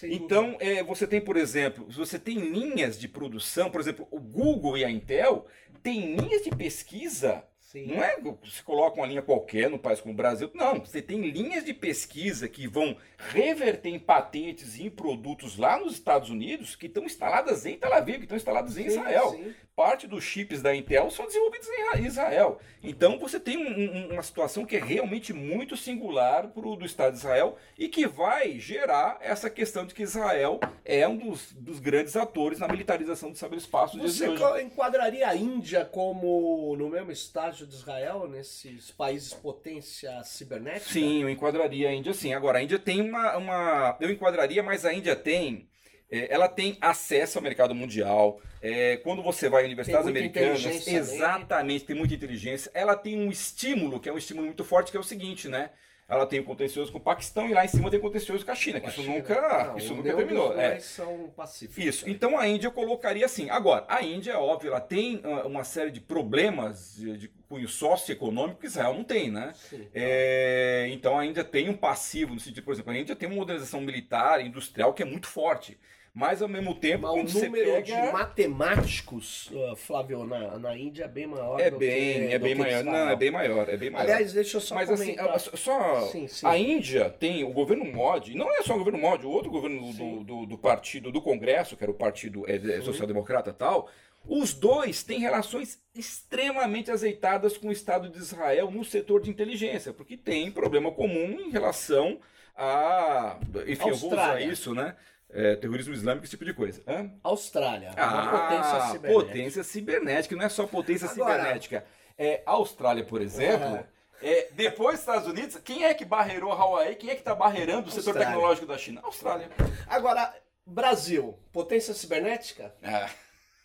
Então, 0.03 0.57
é, 0.59 0.83
você 0.83 1.05
tem, 1.05 1.21
por 1.21 1.37
exemplo, 1.37 1.85
você 1.89 2.17
tem 2.17 2.37
linhas 2.37 2.97
de 2.99 3.07
produção, 3.07 3.69
por 3.69 3.79
exemplo, 3.79 4.07
o 4.09 4.19
Google 4.19 4.77
e 4.77 4.85
a 4.85 4.89
Intel 4.89 5.45
têm 5.83 6.15
linhas 6.15 6.43
de 6.43 6.49
pesquisa 6.51 7.43
Sim. 7.71 7.85
Não 7.85 8.03
é 8.03 8.15
que 8.17 8.21
você 8.21 8.61
coloca 8.65 8.99
uma 8.99 9.07
linha 9.07 9.21
qualquer 9.21 9.69
no 9.69 9.79
país 9.79 10.01
como 10.01 10.13
o 10.13 10.17
Brasil. 10.17 10.51
Não, 10.53 10.81
você 10.81 11.01
tem 11.01 11.21
linhas 11.21 11.63
de 11.63 11.73
pesquisa 11.73 12.45
que 12.49 12.67
vão 12.67 12.97
reverter 13.17 13.87
em 13.87 13.97
patentes 13.97 14.77
e 14.77 14.87
em 14.87 14.89
produtos 14.89 15.57
lá 15.57 15.79
nos 15.79 15.93
Estados 15.93 16.29
Unidos 16.29 16.75
que 16.75 16.87
estão 16.87 17.05
instaladas 17.05 17.65
em 17.65 17.77
Tel 17.77 17.93
Aviv, 17.93 18.17
que 18.17 18.23
estão 18.23 18.35
instaladas 18.35 18.77
em 18.77 18.83
sim, 18.83 18.89
Israel. 18.89 19.29
Sim. 19.29 19.55
Parte 19.73 20.05
dos 20.05 20.21
chips 20.21 20.61
da 20.61 20.75
Intel 20.75 21.09
são 21.09 21.25
desenvolvidos 21.25 21.67
em 21.95 22.05
Israel. 22.05 22.59
Então 22.83 23.17
você 23.17 23.39
tem 23.39 23.57
um, 23.57 24.11
uma 24.11 24.21
situação 24.21 24.65
que 24.65 24.75
é 24.75 24.83
realmente 24.83 25.31
muito 25.31 25.77
singular 25.77 26.49
para 26.49 26.67
o 26.67 26.75
do 26.75 26.85
Estado 26.85 27.13
de 27.13 27.19
Israel 27.19 27.57
e 27.79 27.87
que 27.87 28.05
vai 28.05 28.59
gerar 28.59 29.17
essa 29.21 29.49
questão 29.49 29.85
de 29.85 29.95
que 29.95 30.03
Israel 30.03 30.59
é 30.83 31.07
um 31.07 31.15
dos, 31.15 31.53
dos 31.53 31.79
grandes 31.79 32.17
atores 32.17 32.59
na 32.59 32.67
militarização 32.67 33.31
do 33.31 33.37
cyberespaço. 33.37 33.97
Você 33.97 34.27
enquadraria 34.61 35.27
a 35.27 35.35
Índia 35.35 35.85
como 35.85 36.75
no 36.75 36.89
mesmo 36.89 37.11
estágio 37.11 37.60
de 37.65 37.75
Israel 37.75 38.27
nesses 38.27 38.91
países 38.91 39.33
potência 39.33 40.23
cibernética? 40.23 40.91
Sim, 40.91 41.21
eu 41.21 41.29
enquadraria 41.29 41.89
a 41.89 41.93
Índia 41.93 42.13
sim. 42.13 42.33
Agora, 42.33 42.59
a 42.59 42.63
Índia 42.63 42.79
tem 42.79 43.01
uma. 43.01 43.37
uma 43.37 43.97
eu 43.99 44.09
enquadraria, 44.09 44.61
mas 44.61 44.85
a 44.85 44.93
Índia 44.93 45.15
tem. 45.15 45.69
É, 46.09 46.33
ela 46.33 46.49
tem 46.49 46.77
acesso 46.81 47.37
ao 47.37 47.43
mercado 47.43 47.73
mundial. 47.73 48.41
É, 48.61 48.97
quando 48.97 49.23
você 49.23 49.47
vai 49.47 49.63
a 49.63 49.65
universidades 49.65 50.07
americanas, 50.07 50.87
exatamente, 50.87 51.85
tem 51.85 51.95
muita 51.95 52.13
inteligência. 52.13 52.69
Ela 52.73 52.95
tem 52.95 53.17
um 53.17 53.31
estímulo, 53.31 53.99
que 53.99 54.09
é 54.09 54.13
um 54.13 54.17
estímulo 54.17 54.45
muito 54.45 54.65
forte, 54.65 54.91
que 54.91 54.97
é 54.97 54.99
o 54.99 55.03
seguinte, 55.03 55.47
né? 55.47 55.71
Ela 56.11 56.25
tem 56.25 56.41
um 56.41 56.43
contencioso 56.43 56.91
com 56.91 56.97
o 56.97 57.01
Paquistão 57.01 57.47
e 57.47 57.53
lá 57.53 57.63
em 57.63 57.69
cima 57.69 57.89
tem 57.89 57.97
contencioso 57.97 58.45
com 58.45 58.51
a 58.51 58.55
China, 58.55 58.81
que 58.81 58.89
isso 58.89 59.01
nunca, 59.01 59.65
não, 59.65 59.77
isso 59.77 59.95
nunca 59.95 60.13
terminou. 60.13 60.59
É. 60.59 60.77
São 60.77 61.31
pacíficos, 61.33 61.85
isso. 61.85 62.05
Né? 62.05 62.11
Então 62.11 62.37
a 62.37 62.45
Índia 62.45 62.67
eu 62.67 62.71
colocaria 62.73 63.25
assim. 63.25 63.49
Agora, 63.49 63.85
a 63.87 64.03
Índia, 64.03 64.33
é 64.33 64.37
óbvio, 64.37 64.71
ela 64.71 64.81
tem 64.81 65.21
uma 65.45 65.63
série 65.63 65.89
de 65.89 66.01
problemas 66.01 66.95
de, 66.97 67.17
de 67.17 67.27
cunho 67.47 67.67
socioeconômico 67.69 68.59
que 68.59 68.67
Israel 68.67 68.93
não 68.93 69.05
tem, 69.05 69.31
né? 69.31 69.53
Sim, 69.55 69.87
é, 69.93 70.89
então 70.91 71.17
a 71.17 71.25
Índia 71.25 71.45
tem 71.45 71.69
um 71.69 71.77
passivo, 71.77 72.33
no 72.33 72.41
sentido, 72.41 72.65
por 72.65 72.73
exemplo, 72.73 72.91
a 72.91 72.97
Índia 72.97 73.15
tem 73.15 73.29
uma 73.29 73.37
modernização 73.37 73.79
militar, 73.79 74.45
industrial 74.45 74.93
que 74.93 75.01
é 75.01 75.05
muito 75.05 75.27
forte. 75.27 75.79
Mas 76.13 76.41
ao 76.41 76.47
mesmo 76.49 76.75
tempo, 76.75 77.03
Mas 77.03 77.11
quando 77.11 77.27
o 77.27 77.29
você 77.31 77.45
número 77.45 77.71
pega... 77.71 77.83
de 77.83 78.11
matemáticos, 78.11 79.49
uh, 79.51 79.75
Flávio, 79.77 80.25
na, 80.25 80.59
na 80.59 80.77
Índia 80.77 81.05
é 81.05 81.07
bem 81.07 81.25
maior 81.25 81.57
É 81.59 81.71
bem, 81.71 82.27
que, 82.27 82.33
é 82.33 82.37
bem 82.39 82.53
maior. 82.53 82.83
Não, 82.83 83.09
é 83.09 83.15
bem 83.15 83.31
maior, 83.31 83.69
é 83.69 83.77
bem 83.77 83.89
maior. 83.89 84.03
Aliás, 84.03 84.33
deixa 84.33 84.57
eu 84.57 84.61
só 84.61 84.75
Mas 84.75 84.89
assim, 84.89 85.15
comentar. 85.15 85.35
a- 85.35 85.39
só 85.39 86.01
Sim, 86.07 86.27
sim. 86.27 86.45
a 86.45 86.57
Índia 86.57 87.09
tem 87.09 87.45
o 87.45 87.53
governo 87.53 87.85
Modi, 87.85 88.35
não 88.35 88.53
é 88.53 88.61
só 88.61 88.75
o 88.75 88.77
governo 88.77 88.99
Modi, 88.99 89.25
o 89.25 89.29
outro 89.29 89.49
governo 89.49 89.93
do, 89.93 90.23
do, 90.25 90.45
do 90.47 90.57
partido 90.57 91.13
do 91.13 91.21
Congresso, 91.21 91.77
que 91.77 91.83
era 91.83 91.91
o 91.91 91.95
partido 91.95 92.43
é, 92.45 92.55
é, 92.57 92.81
social-democrata 92.81 93.51
e 93.51 93.53
tal, 93.53 93.89
os 94.27 94.53
dois 94.53 95.03
têm 95.03 95.19
relações 95.19 95.79
extremamente 95.95 96.91
azeitadas 96.91 97.57
com 97.57 97.69
o 97.69 97.71
Estado 97.71 98.09
de 98.09 98.17
Israel 98.17 98.69
no 98.69 98.83
setor 98.83 99.21
de 99.21 99.29
inteligência, 99.29 99.93
porque 99.93 100.17
tem 100.17 100.51
problema 100.51 100.91
comum 100.91 101.39
em 101.39 101.49
relação 101.49 102.19
a, 102.55 103.37
enfim, 103.65 103.89
eu 103.89 103.95
vou 103.95 104.11
usar 104.11 104.21
Austrália. 104.25 104.45
isso, 104.45 104.75
né? 104.75 104.95
É, 105.33 105.55
terrorismo 105.55 105.93
islâmico, 105.93 106.25
esse 106.25 106.31
tipo 106.31 106.43
de 106.45 106.53
coisa. 106.53 106.81
Hã? 106.87 107.09
Austrália, 107.23 107.91
Ah, 107.95 108.27
potência 108.49 108.81
cibernética. 108.91 109.13
potência 109.13 109.63
cibernética, 109.63 110.35
não 110.35 110.43
é 110.45 110.49
só 110.49 110.67
potência 110.67 111.09
Agora- 111.09 111.33
cibernética. 111.39 111.85
É, 112.17 112.41
Austrália, 112.45 113.03
por 113.05 113.21
exemplo, 113.21 113.79
é, 114.21 114.49
depois 114.51 114.95
dos 114.95 114.99
Estados 115.01 115.27
Unidos, 115.27 115.57
quem 115.63 115.85
é 115.85 115.93
que 115.93 116.03
barreirou 116.05 116.51
a 116.51 116.55
Huawei? 116.55 116.95
Quem 116.95 117.09
é 117.09 117.13
que 117.15 117.21
está 117.21 117.33
barreirando 117.33 117.87
o 117.87 117.91
setor 117.91 118.13
tecnológico 118.17 118.67
da 118.67 118.77
China? 118.77 118.99
Austrália. 119.03 119.49
Agora, 119.87 120.33
Brasil, 120.65 121.39
potência 121.53 121.93
cibernética? 121.93 122.73
Ah. 122.83 123.09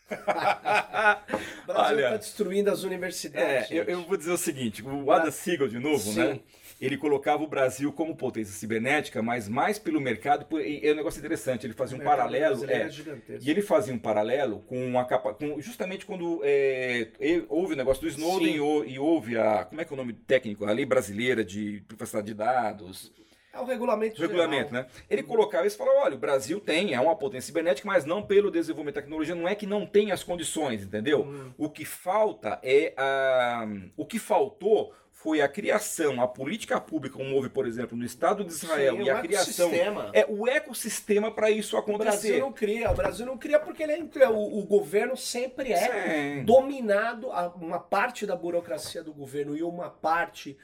Brasil 1.66 1.98
está 1.98 2.16
destruindo 2.16 2.70
as 2.70 2.84
É, 2.84 2.86
universidades. 2.86 3.70
eu, 3.70 3.78
gente. 3.78 3.90
eu 3.90 4.02
vou 4.04 4.16
dizer 4.16 4.30
o 4.30 4.38
seguinte, 4.38 4.82
o 4.86 5.10
Adam 5.10 5.30
Siegel, 5.32 5.68
de 5.68 5.78
novo, 5.80 5.98
Sim. 5.98 6.18
né? 6.18 6.40
Ele 6.80 6.96
colocava 6.98 7.42
o 7.42 7.46
Brasil 7.46 7.90
como 7.92 8.14
potência 8.14 8.52
cibernética, 8.52 9.22
mas 9.22 9.48
mais 9.48 9.78
pelo 9.78 10.00
mercado, 10.00 10.44
por- 10.44 10.60
e 10.60 10.86
é 10.86 10.92
um 10.92 10.96
negócio 10.96 11.18
interessante, 11.18 11.66
ele 11.66 11.72
fazia 11.72 11.96
O 11.96 12.00
um 12.00 12.04
paralelo, 12.04 12.64
é, 12.70 12.82
é. 12.82 12.90
E 13.40 13.50
ele 13.50 13.62
fazia 13.62 13.94
um 13.94 13.98
paralelo 13.98 14.60
com 14.66 14.98
a 14.98 15.04
capa, 15.04 15.32
com 15.32 15.60
justamente 15.60 16.04
quando 16.04 16.40
é, 16.44 17.08
houve 17.48 17.72
o 17.72 17.76
negócio 17.76 18.02
do 18.02 18.08
Snowden 18.08 18.56
e, 18.56 18.92
e 18.92 18.98
houve 18.98 19.38
a. 19.38 19.64
Como 19.64 19.80
é 19.80 19.84
que 19.84 19.92
é 19.92 19.94
o 19.94 19.96
nome 19.96 20.12
técnico? 20.12 20.66
A 20.66 20.72
lei 20.72 20.84
brasileira 20.84 21.42
de 21.44 21.82
privacidade 21.88 22.26
de 22.26 22.34
dados. 22.34 23.12
É 23.52 23.58
o 23.58 23.64
regulamento 23.64 24.20
Regulamento, 24.20 24.68
geral. 24.68 24.84
né? 24.84 24.90
Ele 25.08 25.22
colocava 25.22 25.66
isso 25.66 25.76
e 25.76 25.78
falava: 25.78 26.00
olha, 26.00 26.14
o 26.14 26.18
Brasil 26.18 26.60
tem, 26.60 26.92
é 26.92 27.00
uma 27.00 27.16
potência 27.16 27.46
cibernética, 27.46 27.88
mas 27.88 28.04
não 28.04 28.20
pelo 28.22 28.50
desenvolvimento 28.50 28.96
da 28.96 29.00
tecnologia, 29.00 29.34
não 29.34 29.48
é 29.48 29.54
que 29.54 29.64
não 29.66 29.86
tem 29.86 30.12
as 30.12 30.22
condições, 30.22 30.82
entendeu? 30.82 31.22
Hum. 31.22 31.52
O 31.56 31.70
que 31.70 31.86
falta 31.86 32.60
é 32.62 32.92
a. 32.98 33.66
O 33.96 34.04
que 34.04 34.18
faltou 34.18 34.92
foi 35.26 35.40
a 35.40 35.48
criação, 35.48 36.22
a 36.22 36.28
política 36.28 36.80
pública, 36.80 37.16
como 37.16 37.34
houve, 37.34 37.48
por 37.48 37.66
exemplo, 37.66 37.98
no 37.98 38.04
Estado 38.04 38.44
de 38.44 38.52
Israel, 38.52 38.98
Sim, 38.98 39.02
e 39.02 39.10
a 39.10 39.20
criação. 39.20 39.66
ecossistema. 39.66 40.10
É 40.12 40.24
o 40.28 40.46
ecossistema 40.46 41.32
para 41.32 41.50
isso 41.50 41.76
O 41.76 41.82
Brasil 41.82 42.04
acontecer. 42.06 42.38
não 42.38 42.52
cria, 42.52 42.88
o 42.92 42.94
Brasil 42.94 43.26
não 43.26 43.36
cria 43.36 43.58
porque 43.58 43.82
ele 43.82 44.08
é, 44.20 44.28
o, 44.28 44.58
o 44.58 44.62
governo 44.64 45.16
sempre 45.16 45.72
é 45.72 46.36
Sim. 46.36 46.44
dominado, 46.44 47.26
uma 47.60 47.80
parte 47.80 48.24
da 48.24 48.36
burocracia 48.36 49.02
do 49.02 49.12
governo 49.12 49.56
e 49.56 49.64
uma 49.64 49.90
parte. 49.90 50.56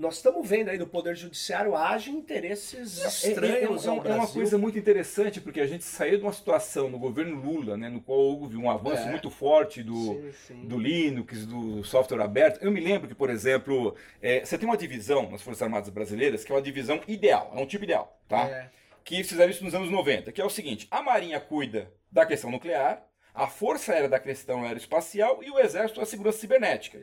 Nós 0.00 0.16
estamos 0.16 0.48
vendo 0.48 0.70
aí 0.70 0.78
do 0.78 0.86
Poder 0.86 1.14
Judiciário 1.14 1.76
age 1.76 2.10
interesses 2.10 3.04
estranhos 3.04 3.84
é, 3.84 3.88
é, 3.88 3.90
ao 3.90 4.06
é 4.06 4.14
uma 4.14 4.26
coisa 4.26 4.56
muito 4.56 4.78
interessante, 4.78 5.42
porque 5.42 5.60
a 5.60 5.66
gente 5.66 5.84
saiu 5.84 6.16
de 6.16 6.22
uma 6.22 6.32
situação 6.32 6.88
no 6.88 6.98
governo 6.98 7.36
Lula, 7.36 7.76
né, 7.76 7.90
no 7.90 8.00
qual 8.00 8.18
houve 8.18 8.56
um 8.56 8.70
avanço 8.70 9.02
É. 9.02 9.10
muito 9.10 9.28
forte 9.28 9.82
do, 9.82 9.94
Sim, 9.94 10.32
sim. 10.46 10.64
do 10.66 10.78
Linux, 10.78 11.44
do 11.44 11.84
software 11.84 12.22
aberto. 12.22 12.64
Eu 12.64 12.70
me 12.72 12.80
lembro 12.80 13.08
que, 13.08 13.14
por 13.14 13.28
exemplo, 13.28 13.94
é, 14.22 14.42
você 14.42 14.56
tem 14.56 14.66
uma 14.66 14.76
divisão 14.76 15.30
nas 15.30 15.42
Forças 15.42 15.60
Armadas 15.60 15.90
Brasileiras 15.90 16.44
que 16.44 16.50
é 16.50 16.54
uma 16.54 16.62
divisão 16.62 16.98
ideal, 17.06 17.52
é 17.54 17.60
um 17.60 17.66
tipo 17.66 17.84
ideal, 17.84 18.18
tá? 18.26 18.48
É. 18.48 18.70
Que 19.04 19.22
fizeram 19.22 19.50
isso 19.50 19.62
nos 19.62 19.74
anos 19.74 19.90
90, 19.90 20.32
que 20.32 20.40
é 20.40 20.44
o 20.44 20.50
seguinte: 20.50 20.88
a 20.90 21.02
Marinha 21.02 21.38
cuida 21.38 21.92
da 22.10 22.24
questão 22.24 22.50
nuclear, 22.50 23.04
a 23.34 23.46
Força 23.46 23.92
Aérea 23.92 24.08
da 24.08 24.18
questão 24.18 24.62
aeroespacial 24.64 25.42
e 25.42 25.50
o 25.50 25.58
Exército 25.58 26.00
da 26.00 26.06
segurança 26.06 26.38
cibernética. 26.38 26.98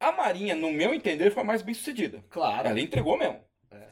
A 0.00 0.12
Marinha, 0.12 0.54
no 0.54 0.72
meu 0.72 0.94
entender, 0.94 1.30
foi 1.30 1.42
a 1.42 1.46
mais 1.46 1.62
bem 1.62 1.74
sucedida. 1.74 2.24
Claro. 2.30 2.68
Ela 2.68 2.80
entregou 2.80 3.18
mesmo. 3.18 3.40
É. 3.70 3.88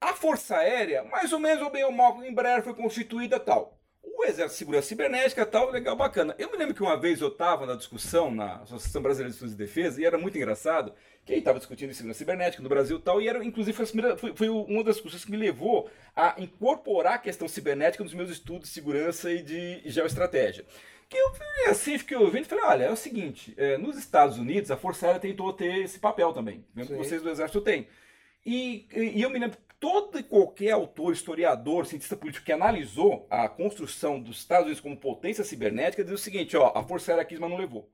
A 0.00 0.14
Força 0.14 0.56
Aérea, 0.56 1.04
mais 1.04 1.32
ou 1.32 1.38
menos, 1.38 1.62
ou 1.62 1.70
bem 1.70 1.84
ou 1.84 1.92
mal, 1.92 2.22
em 2.24 2.32
breve 2.32 2.62
foi 2.62 2.74
constituída 2.74 3.38
tal. 3.38 3.78
O 4.02 4.24
Exército 4.24 4.50
de 4.50 4.58
Segurança 4.58 4.88
Cibernética 4.88 5.46
tal, 5.46 5.70
legal, 5.70 5.94
bacana. 5.94 6.34
Eu 6.38 6.50
me 6.50 6.56
lembro 6.56 6.74
que 6.74 6.82
uma 6.82 6.96
vez 6.96 7.20
eu 7.20 7.28
estava 7.28 7.66
na 7.66 7.74
discussão 7.74 8.30
na 8.30 8.56
Associação 8.62 9.02
Brasileira 9.02 9.30
de 9.30 9.34
Estudos 9.34 9.56
de 9.56 9.64
Defesa 9.64 10.00
e 10.00 10.04
era 10.04 10.18
muito 10.18 10.36
engraçado 10.36 10.92
que 11.24 11.32
aí 11.32 11.38
estava 11.38 11.58
discutindo 11.58 11.94
segurança 11.94 12.18
cibernética 12.18 12.62
no 12.62 12.68
Brasil 12.68 12.96
e 12.96 13.00
tal, 13.00 13.20
e 13.20 13.28
era, 13.28 13.44
inclusive, 13.44 13.76
foi, 13.76 13.86
foi, 14.16 14.34
foi 14.34 14.48
uma 14.48 14.82
das 14.82 14.96
discussões 14.96 15.24
que 15.24 15.30
me 15.30 15.36
levou 15.36 15.88
a 16.16 16.34
incorporar 16.38 17.14
a 17.14 17.18
questão 17.18 17.46
cibernética 17.46 18.02
nos 18.02 18.12
meus 18.12 18.28
estudos 18.30 18.68
de 18.68 18.74
segurança 18.74 19.30
e 19.30 19.40
de 19.40 19.82
geoestratégia. 19.84 20.64
Que 21.12 21.18
eu 21.18 21.70
assim, 21.70 21.98
fiquei 21.98 22.16
ouvindo 22.16 22.46
e 22.46 22.48
falei, 22.48 22.64
olha, 22.64 22.84
é 22.84 22.90
o 22.90 22.96
seguinte, 22.96 23.52
é, 23.58 23.76
nos 23.76 23.98
Estados 23.98 24.38
Unidos 24.38 24.70
a 24.70 24.78
Força 24.78 25.04
Aérea 25.04 25.20
tentou 25.20 25.52
ter 25.52 25.84
esse 25.84 25.98
papel 25.98 26.32
também, 26.32 26.64
mesmo 26.74 26.96
que 26.96 27.04
vocês 27.04 27.20
do 27.20 27.28
Exército 27.28 27.60
têm. 27.60 27.86
E, 28.46 28.86
e 28.90 29.18
e 29.18 29.22
eu 29.22 29.28
me 29.28 29.38
lembro, 29.38 29.58
todo 29.78 30.18
e 30.18 30.22
qualquer 30.22 30.70
autor, 30.70 31.12
historiador, 31.12 31.84
cientista 31.84 32.16
político 32.16 32.46
que 32.46 32.52
analisou 32.52 33.26
a 33.28 33.46
construção 33.46 34.18
dos 34.22 34.38
Estados 34.38 34.64
Unidos 34.64 34.80
como 34.80 34.96
potência 34.96 35.44
cibernética 35.44 36.02
diz 36.02 36.14
o 36.14 36.16
seguinte, 36.16 36.56
ó, 36.56 36.72
a 36.74 36.82
Força 36.82 37.12
Aérea 37.12 37.26
quis, 37.26 37.38
mas 37.38 37.50
não 37.50 37.58
levou. 37.58 37.90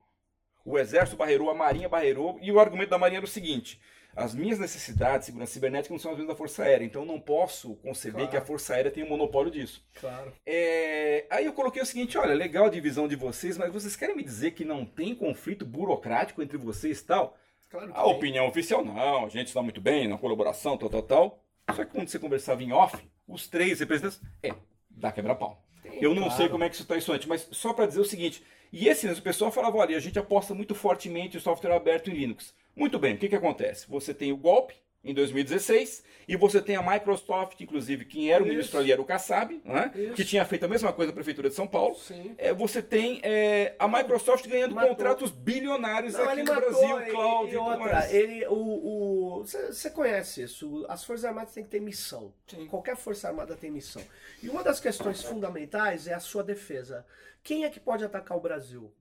O 0.63 0.79
Exército 0.79 1.17
barreirou, 1.17 1.49
a 1.49 1.53
Marinha 1.53 1.89
barreirou, 1.89 2.39
e 2.41 2.53
o 2.53 2.59
argumento 2.59 2.91
da 2.91 2.97
Marinha 2.97 3.19
era 3.19 3.25
o 3.25 3.29
seguinte, 3.29 3.81
as 4.23 4.35
minhas 4.35 4.59
necessidades 4.59 5.21
de 5.21 5.25
segurança 5.27 5.53
cibernética 5.53 5.93
não 5.93 5.99
são 5.99 6.11
as 6.11 6.17
mesmas 6.17 6.33
da 6.35 6.37
Força 6.37 6.63
Aérea, 6.63 6.85
então 6.85 7.01
eu 7.03 7.07
não 7.07 7.19
posso 7.19 7.75
conceber 7.77 8.15
Claro. 8.21 8.31
que 8.31 8.37
a 8.37 8.41
Força 8.41 8.73
Aérea 8.73 8.91
tenha 8.91 9.05
um 9.05 9.09
monopólio 9.09 9.51
disso. 9.51 9.83
Claro. 9.99 10.33
É, 10.45 11.25
Aí 11.29 11.45
eu 11.45 11.53
coloquei 11.53 11.81
o 11.81 11.85
seguinte, 11.85 12.17
olha, 12.17 12.33
legal 12.33 12.65
a 12.65 12.69
divisão 12.69 13.07
de 13.07 13.15
vocês, 13.15 13.57
mas 13.57 13.71
vocês 13.71 13.95
querem 13.95 14.15
me 14.15 14.23
dizer 14.23 14.51
que 14.51 14.65
não 14.65 14.85
tem 14.85 15.13
conflito 15.15 15.65
burocrático 15.65 16.41
entre 16.41 16.57
vocês 16.57 16.99
e 16.99 17.05
tal? 17.05 17.37
Claro 17.69 17.87
que 17.93 17.99
A 17.99 18.03
tem. 18.03 18.11
opinião 18.13 18.47
oficial, 18.47 18.83
não, 18.83 19.25
a 19.25 19.29
gente 19.29 19.47
está 19.47 19.61
muito 19.61 19.79
bem 19.79 20.07
na 20.07 20.17
colaboração, 20.17 20.77
tal, 20.77 20.89
tal, 20.89 21.03
tal. 21.03 21.43
Só 21.75 21.85
que 21.85 21.91
quando 21.91 22.07
você 22.09 22.17
conversava 22.17 22.63
em 22.63 22.71
off, 22.73 22.97
os 23.27 23.47
três 23.47 23.79
representantes, 23.79 24.19
é, 24.41 24.53
dá 24.89 25.11
quebra-pau. 25.11 25.63
Eu 26.01 26.15
não 26.15 26.23
claro. 26.23 26.37
sei 26.37 26.49
como 26.49 26.63
é 26.63 26.69
que 26.69 26.73
isso 26.75 26.83
está 26.83 26.97
isso 26.97 27.11
antes, 27.11 27.27
mas 27.27 27.47
só 27.51 27.73
para 27.73 27.85
dizer 27.85 27.99
o 27.99 28.05
seguinte, 28.05 28.43
e 28.71 28.87
esse 28.87 29.05
mesmo 29.07 29.23
pessoal 29.23 29.51
falava, 29.51 29.77
olha, 29.77 29.95
a 29.95 29.99
gente 29.99 30.17
aposta 30.19 30.53
muito 30.53 30.73
fortemente 30.75 31.37
o 31.37 31.41
software 31.41 31.73
aberto 31.75 32.09
em 32.09 32.13
Linux. 32.13 32.53
Muito 32.79 32.97
bem, 32.97 33.15
o 33.15 33.17
que, 33.17 33.27
que 33.27 33.35
acontece? 33.35 33.85
Você 33.89 34.13
tem 34.13 34.31
o 34.31 34.37
golpe 34.37 34.73
em 35.03 35.13
2016 35.13 36.03
e 36.27 36.35
você 36.35 36.61
tem 36.61 36.75
a 36.75 36.81
Microsoft, 36.81 37.59
inclusive, 37.59 38.05
quem 38.05 38.31
era 38.31 38.43
o 38.43 38.45
Isso. 38.45 38.53
ministro 38.53 38.79
ali 38.79 38.91
era 38.91 39.01
o 39.01 39.05
Kassab, 39.05 39.61
né? 39.65 39.91
Que 40.15 40.23
tinha 40.23 40.45
feito 40.45 40.65
a 40.65 40.67
mesma 40.67 40.93
coisa 40.93 41.11
na 41.11 41.15
Prefeitura 41.15 41.49
de 41.49 41.55
São 41.55 41.67
Paulo. 41.67 41.95
Sim. 41.95 42.35
É, 42.37 42.53
você 42.53 42.81
tem 42.81 43.19
é, 43.23 43.75
a 43.79 43.87
Microsoft 43.87 44.47
ganhando 44.47 44.75
Matou. 44.75 44.91
contratos 44.91 45.31
bilionários 45.31 46.13
Não, 46.13 46.29
aqui 46.29 46.43
no 46.43 46.53
matou, 46.53 46.71
Brasil, 46.71 47.11
cloud 47.11 47.53
e, 47.53 47.57
outra, 47.57 47.93
mais. 47.93 48.13
ele, 48.13 48.45
o, 48.47 49.43
você 49.43 49.89
conhece 49.89 50.43
isso, 50.43 50.85
as 50.87 51.03
Forças 51.03 51.25
Armadas 51.25 51.53
têm 51.53 51.63
que 51.63 51.69
ter 51.69 51.81
missão. 51.81 52.33
Sim. 52.47 52.67
Qualquer 52.67 52.95
Força 52.95 53.27
Armada 53.27 53.55
tem 53.55 53.71
missão. 53.71 54.03
E 54.41 54.49
uma 54.49 54.63
das 54.63 54.79
questões 54.79 55.21
fundamentais 55.23 56.07
é 56.07 56.13
a 56.13 56.19
sua 56.19 56.43
defesa. 56.43 57.05
Quem 57.43 57.65
é 57.65 57.69
que 57.69 57.79
pode 57.79 58.05
atacar 58.05 58.37
o 58.37 58.41
Brasil? 58.41 58.93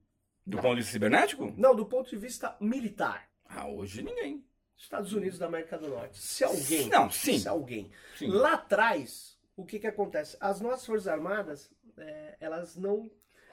Do 0.46 0.56
ponto 0.56 0.70
de 0.70 0.80
vista 0.80 0.92
cibernético? 0.92 1.52
Não, 1.58 1.74
do 1.74 1.84
ponto 1.84 2.08
de 2.08 2.16
vista 2.16 2.56
militar. 2.58 3.27
Ah, 3.48 3.66
hoje 3.68 4.02
ninguém. 4.02 4.44
Estados 4.76 5.12
Unidos 5.12 5.38
da 5.38 5.46
América 5.46 5.76
do 5.78 5.88
Norte. 5.88 6.18
Se 6.18 6.44
alguém. 6.44 6.88
Não, 6.88 7.10
sim. 7.10 7.38
Se 7.38 7.48
alguém. 7.48 7.90
Sim. 8.16 8.28
Lá 8.28 8.54
atrás, 8.54 9.36
o 9.56 9.64
que, 9.64 9.78
que 9.78 9.86
acontece? 9.86 10.36
As 10.40 10.60
nossas 10.60 10.86
Forças 10.86 11.08
Armadas, 11.08 11.70
é, 11.96 12.36
elas 12.40 12.76
não 12.76 13.10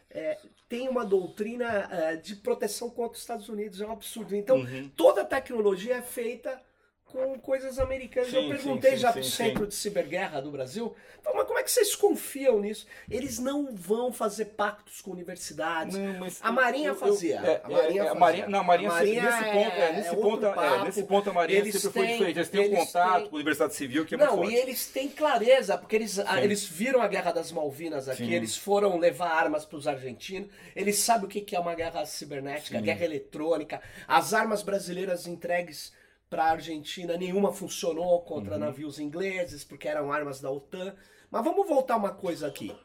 é, 0.09 0.37
têm 0.69 0.87
uma 0.87 1.03
doutrina 1.03 1.65
é, 1.91 2.15
de 2.15 2.35
proteção 2.35 2.89
contra 2.91 3.13
os 3.13 3.19
Estados 3.21 3.49
Unidos. 3.49 3.81
É 3.81 3.87
um 3.87 3.91
absurdo. 3.91 4.35
Então, 4.35 4.57
Uhum. 4.57 4.89
toda 4.95 5.21
a 5.21 5.25
tecnologia 5.25 5.95
é 5.95 6.01
feita 6.01 6.61
com 7.05 7.39
coisas 7.39 7.79
americanas. 7.79 8.29
Sim, 8.29 8.49
Eu 8.49 8.49
perguntei 8.57 8.91
sim, 8.91 8.97
já 8.97 9.07
sim, 9.09 9.13
para 9.13 9.21
o 9.21 9.23
Centro 9.23 9.67
de 9.67 9.75
Ciberguerra 9.75 10.41
do 10.41 10.51
Brasil, 10.51 10.93
mas 11.33 11.45
como 11.47 11.57
é 11.59 11.63
que 11.63 11.71
vocês 11.71 11.95
confiam 11.95 12.59
nisso? 12.59 12.85
Eles 13.09 13.39
não 13.39 13.73
vão 13.73 14.11
fazer 14.11 14.45
pactos 14.45 15.01
com 15.01 15.11
universidades. 15.11 15.95
Não, 15.97 16.27
A 16.41 16.51
Marinha 16.51 16.89
eu- 16.89 16.93
eu- 16.93 16.99
fazia. 16.99 17.35
é, 17.39 17.61
A 17.63 17.69
Marinha 17.69 18.01
é, 18.01 18.03
a 18.03 18.07
fazia. 18.07 18.19
Marinha, 18.19 18.47
não, 18.49 18.59
a 18.59 18.63
Marinha, 18.63 18.89
A 18.89 18.93
sempre- 18.99 19.15
Marinha 19.15 19.23
nesse 19.31 19.43
é- 19.45 19.53
ponto, 19.53 19.75
é, 19.75 19.93
nesse 19.93 20.09
é 20.09 20.15
ponto, 20.15 20.45
é, 20.45 20.83
nesse 20.83 21.03
ponto 21.03 21.29
a 21.29 21.33
Marinha 21.33 21.59
Eles 21.59 21.73
sempre 21.75 21.89
foi 21.91 22.01
têm- 22.05 22.11
diferente. 22.17 22.37
Eles 22.37 22.49
têm 22.49 22.73
um 22.73 22.75
contato 22.85 23.19
têm- 23.21 23.29
com 23.29 23.35
a 23.35 23.37
Universidade 23.37 23.75
Civil 23.75 24.05
que 24.05 24.15
é 24.15 24.17
Não, 24.17 24.43
e 24.49 24.55
eles 24.55 24.87
têm 24.87 25.07
clareza, 25.07 25.77
porque 25.77 25.95
eles, 25.95 26.17
eles 26.17 26.65
viram 26.65 27.01
a 27.01 27.07
Guerra 27.07 27.31
das 27.31 27.51
Malvinas 27.51 28.09
aqui, 28.09 28.33
eles 28.33 28.57
foram 28.57 28.97
levar 28.97 29.29
armas 29.31 29.63
para 29.63 29.77
os 29.77 29.87
argentinos, 29.87 30.49
eles 30.75 30.97
sabem 30.97 31.25
o 31.25 31.29
que 31.29 31.39
que 31.41 31.55
é 31.55 31.59
uma 31.59 31.75
guerra 31.75 32.05
cibernética, 32.05 32.81
guerra 32.81 33.05
eletrônica, 33.05 33.81
as 34.07 34.33
armas 34.33 34.61
brasileiras 34.63 35.27
entregues 35.27 35.93
para 36.29 36.43
a 36.45 36.51
Argentina, 36.51 37.15
nenhuma 37.17 37.51
funcionou 37.53 38.21
contra 38.21 38.53
Uhum. 38.53 38.59
navios 38.59 38.99
ingleses, 38.99 39.63
porque 39.63 39.87
eram 39.87 40.11
armas 40.11 40.41
da 40.41 40.49
OTAN. 40.51 40.93
Mas 41.31 41.43
vamos 41.43 41.67
voltar 41.67 41.95
uma 41.97 42.11
coisa 42.11 42.47
aqui. 42.47 42.75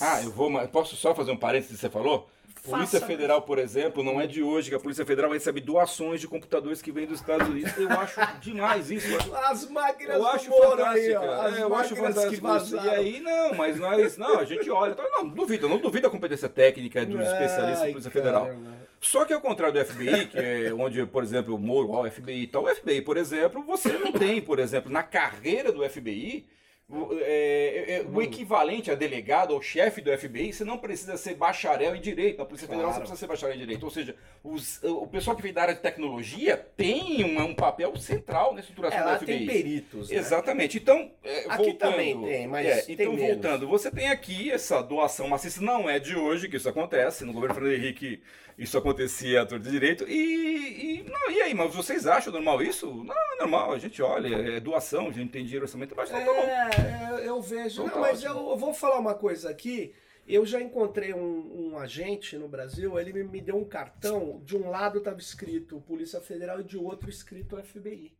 Ah, 0.00 0.22
eu 0.22 0.30
vou, 0.30 0.50
mas 0.50 0.68
posso 0.70 0.94
só 0.96 1.14
fazer 1.14 1.30
um 1.30 1.36
parênteses 1.36 1.76
que 1.76 1.80
você 1.80 1.90
falou? 1.90 2.28
Polícia 2.64 2.98
faça- 2.98 3.06
Federal, 3.06 3.42
por 3.42 3.58
exemplo, 3.58 4.02
não 4.02 4.20
é 4.20 4.26
de 4.26 4.42
hoje 4.42 4.68
que 4.68 4.74
a 4.74 4.80
Polícia 4.80 5.06
Federal 5.06 5.30
recebe 5.30 5.60
doações 5.60 6.20
de 6.20 6.26
computadores 6.26 6.82
que 6.82 6.90
vêm 6.90 7.06
dos 7.06 7.20
Estados 7.20 7.48
Unidos. 7.48 7.74
Eu 7.78 7.88
acho 7.90 8.20
demais 8.42 8.90
isso. 8.90 9.06
As 9.46 9.70
máquinas 9.70 10.16
Eu 10.16 10.22
do 10.22 10.26
acho 10.28 10.50
Moro 10.50 10.84
aí, 10.84 11.06
é, 11.06 11.62
eu 11.62 11.74
acho 11.74 11.94
fantástico. 11.96 12.46
E 12.84 12.88
aí, 12.90 13.20
não, 13.20 13.54
mas 13.54 13.78
nós. 13.78 14.18
Não, 14.18 14.38
a 14.40 14.44
gente 14.44 14.68
olha. 14.70 14.94
Não, 14.96 15.24
não 15.24 15.28
duvido, 15.28 15.68
não 15.68 15.78
duvido 15.78 16.08
a 16.08 16.10
competência 16.10 16.48
técnica 16.48 17.06
dos 17.06 17.20
especialistas 17.26 17.86
da 17.86 17.90
Polícia 17.92 18.10
Federal. 18.10 18.46
caramba. 18.46 18.77
Só 19.00 19.24
que 19.24 19.32
ao 19.32 19.40
contrário 19.40 19.74
do 19.74 19.84
FBI, 19.86 20.26
que 20.26 20.38
é 20.38 20.72
onde, 20.74 21.04
por 21.06 21.22
exemplo, 21.22 21.54
o 21.54 21.58
Moro, 21.58 21.90
ó, 21.92 22.02
o 22.02 22.10
FBI 22.10 22.42
e 22.42 22.46
tal, 22.46 22.64
o 22.64 22.74
FBI, 22.74 23.00
por 23.02 23.16
exemplo, 23.16 23.62
você 23.62 23.92
não 23.92 24.12
tem, 24.12 24.40
por 24.40 24.58
exemplo, 24.58 24.90
na 24.90 25.02
carreira 25.02 25.70
do 25.70 25.88
FBI, 25.88 26.46
o- 26.90 27.10
é, 27.20 27.96
é, 27.98 28.04
o 28.10 28.22
equivalente 28.22 28.90
a 28.90 28.94
delegado 28.94 29.52
ou 29.52 29.60
chefe 29.60 30.00
do 30.00 30.10
FBI, 30.10 30.52
você 30.54 30.64
não 30.64 30.78
precisa 30.78 31.18
ser 31.18 31.34
bacharel 31.34 31.94
em 31.94 32.00
direito. 32.00 32.38
Na 32.38 32.46
Polícia 32.46 32.66
Federal 32.66 32.86
você 32.90 32.94
Claro. 32.94 33.00
precisa 33.10 33.20
ser 33.20 33.26
bacharel 33.26 33.54
em 33.56 33.58
direito. 33.58 33.82
Ou 33.84 33.90
seja, 33.90 34.16
os- 34.42 34.82
o 34.82 35.06
pessoal 35.06 35.36
que 35.36 35.42
vem 35.42 35.52
da 35.52 35.60
área 35.62 35.74
de 35.74 35.80
tecnologia 35.82 36.56
tem 36.56 37.22
um, 37.24 37.38
um 37.42 37.54
papel 37.54 37.94
central 37.98 38.54
na 38.54 38.60
estruturação 38.60 38.98
Ela 39.00 39.16
do 39.16 39.18
FBI. 39.26 39.36
tem 39.38 39.46
peritos. 39.46 40.08
né? 40.10 40.16
Exatamente. 40.16 40.78
Então, 40.78 41.10
é, 41.22 41.40
Aqui 41.40 41.56
voltando, 41.64 41.78
também 41.92 42.20
tem, 42.22 42.46
mas 42.48 42.66
é, 42.66 42.80
tem 42.80 42.94
então, 42.94 43.12
menos. 43.12 43.28
voltando, 43.34 43.68
você 43.68 43.90
tem 43.90 44.08
aqui 44.08 44.50
essa 44.50 44.80
doação 44.82 45.28
maciça, 45.28 45.60
não 45.60 45.90
é 45.90 45.98
de 45.98 46.16
hoje 46.16 46.48
que 46.48 46.56
isso 46.56 46.70
acontece, 46.70 47.22
no 47.22 47.34
governo 47.34 47.54
Fernando 47.54 47.74
Henrique 47.74 48.22
isso 48.58 48.76
acontecia 48.76 49.42
a 49.42 49.46
torta 49.46 49.64
de 49.64 49.70
direito, 49.70 50.04
e, 50.08 50.98
e, 50.98 51.02
não, 51.04 51.30
e 51.30 51.40
aí, 51.40 51.54
mas 51.54 51.72
vocês 51.74 52.06
acham 52.06 52.32
normal 52.32 52.60
isso? 52.60 52.92
Não, 53.04 53.14
é 53.14 53.36
normal, 53.38 53.72
a 53.72 53.78
gente 53.78 54.02
olha, 54.02 54.34
é 54.56 54.60
doação, 54.60 55.08
a 55.08 55.12
gente 55.12 55.30
tem 55.30 55.44
dinheiro, 55.44 55.64
orçamento 55.64 55.94
baixo, 55.94 56.12
então 56.12 56.34
tá 56.34 56.40
bom. 56.42 56.46
É, 56.48 57.28
eu- 57.28 57.40
vejo. 57.40 57.82
Então 57.82 57.86
Não, 57.86 57.94
tá 57.94 58.00
mas 58.00 58.22
eu, 58.22 58.32
ótimo. 58.32 58.50
eu 58.50 58.56
vou 58.56 58.74
falar 58.74 58.98
uma 58.98 59.14
coisa 59.14 59.48
aqui. 59.48 59.94
Eu 60.26 60.44
já 60.44 60.60
encontrei 60.60 61.14
um, 61.14 61.70
um 61.70 61.78
agente 61.78 62.36
no 62.36 62.48
Brasil, 62.48 62.98
ele 62.98 63.12
me, 63.14 63.24
me 63.24 63.40
deu 63.40 63.56
um 63.56 63.64
cartão, 63.64 64.42
de 64.44 64.56
um 64.56 64.68
lado 64.68 64.98
estava 64.98 65.18
escrito 65.18 65.80
Polícia 65.80 66.20
Federal 66.20 66.60
e 66.60 66.64
de 66.64 66.76
outro 66.76 67.08
escrito 67.08 67.56
FBI. 67.56 68.14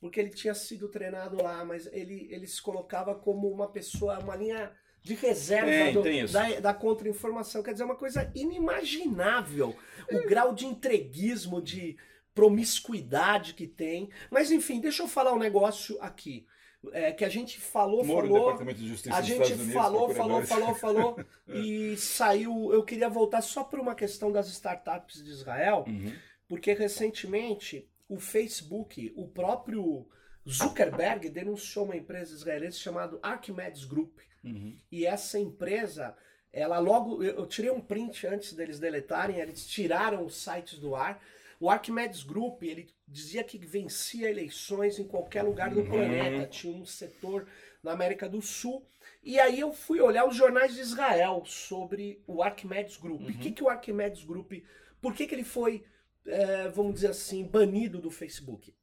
Porque 0.00 0.20
ele 0.20 0.30
tinha 0.30 0.54
sido 0.54 0.86
treinado 0.88 1.42
lá, 1.42 1.64
mas 1.64 1.88
ele, 1.92 2.28
ele 2.30 2.46
se 2.46 2.60
colocava 2.62 3.14
como 3.14 3.50
uma 3.50 3.66
pessoa, 3.68 4.18
uma 4.20 4.36
linha 4.36 4.70
de 5.04 5.14
reserva 5.14 6.02
Tem, 6.02 6.24
do- 6.24 6.32
da, 6.32 6.60
da 6.60 6.74
contra-informação. 6.74 7.62
Quer 7.62 7.72
dizer, 7.72 7.84
uma 7.84 7.94
coisa 7.94 8.28
inimaginável. 8.34 9.76
O 10.10 10.26
grau 10.26 10.54
de 10.54 10.66
entreguismo, 10.66 11.60
de 11.62 11.96
promiscuidade 12.34 13.54
que 13.54 13.66
tem. 13.66 14.08
Mas 14.30 14.50
enfim, 14.50 14.80
deixa 14.80 15.02
eu 15.02 15.08
falar 15.08 15.32
um 15.34 15.38
negócio 15.38 15.96
aqui. 16.00 16.46
é, 16.92 17.12
que 17.12 17.24
a 17.24 17.28
gente 17.30 17.58
falou, 17.60 18.04
Moro, 18.04 18.26
falou. 18.28 18.42
Departamento 18.44 18.78
de 18.80 18.88
Justiça 18.88 19.14
A 19.16 19.20
dos 19.20 19.28
gente 19.28 19.54
falou, 19.72 20.10
falou, 20.14 20.42
falou, 20.42 20.74
falou 20.76 21.16
e 21.48 21.96
saiu. 21.96 22.72
Eu 22.74 22.82
queria 22.82 23.08
voltar 23.08 23.40
só 23.42 23.64
por 23.64 23.78
uma 23.80 23.94
questão 23.94 24.30
das 24.32 24.48
startups 24.48 25.22
de 25.24 25.30
Israel, 25.30 25.84
Uhum. 25.86 26.12
porque 26.48 26.72
recentemente 26.74 27.88
o 28.08 28.18
Facebook, 28.18 29.12
o 29.16 29.26
próprio 29.28 30.06
Zuckerberg 30.48 31.30
denunciou 31.30 31.86
uma 31.86 31.96
empresa 31.96 32.34
israelense 32.34 32.78
chamada 32.78 33.18
Archimedes 33.22 33.84
Group. 33.86 34.18
Uhum. 34.44 34.76
E 34.92 35.06
essa 35.06 35.38
empresa, 35.38 36.16
ela 36.52 36.78
logo. 36.78 37.22
Eu 37.22 37.46
tirei 37.46 37.70
um 37.70 37.80
print 37.80 38.26
antes 38.26 38.52
deles 38.52 38.78
deletarem, 38.78 39.38
eles 39.40 39.66
tiraram 39.66 40.24
os 40.24 40.36
sites 40.36 40.78
do 40.78 40.94
ar. 40.94 41.22
O 41.60 41.70
Archimedes 41.70 42.22
Group, 42.22 42.62
ele 42.62 42.92
dizia 43.08 43.42
que 43.44 43.56
vencia 43.58 44.28
eleições 44.28 44.98
em 44.98 45.04
qualquer 45.06 45.42
lugar 45.42 45.70
do 45.70 45.80
Uhum. 45.80 45.86
planeta, 45.88 46.46
tinha 46.46 46.76
um 46.76 46.84
setor 46.84 47.46
na 47.82 47.92
América 47.92 48.28
do 48.28 48.42
Sul. 48.42 48.84
E 49.22 49.38
aí 49.40 49.60
eu 49.60 49.72
fui 49.72 50.00
olhar 50.00 50.26
os 50.28 50.36
jornais 50.36 50.74
de 50.74 50.80
Israel 50.80 51.42
sobre 51.46 52.22
o 52.26 52.42
Archimedes 52.42 52.96
Group. 52.98 53.22
E 53.22 53.24
o 53.24 53.28
Uhum. 53.28 53.38
que, 53.38 53.52
que 53.52 53.62
o 53.64 53.68
Archimedes 53.70 54.24
Group, 54.24 54.52
por 55.00 55.14
que, 55.14 55.26
que 55.26 55.34
ele 55.34 55.44
foi, 55.44 55.84
eh, 56.26 56.68
vamos 56.68 56.94
dizer 56.94 57.08
assim, 57.10 57.44
banido 57.46 58.00
do 58.00 58.10
Facebook? 58.10 58.74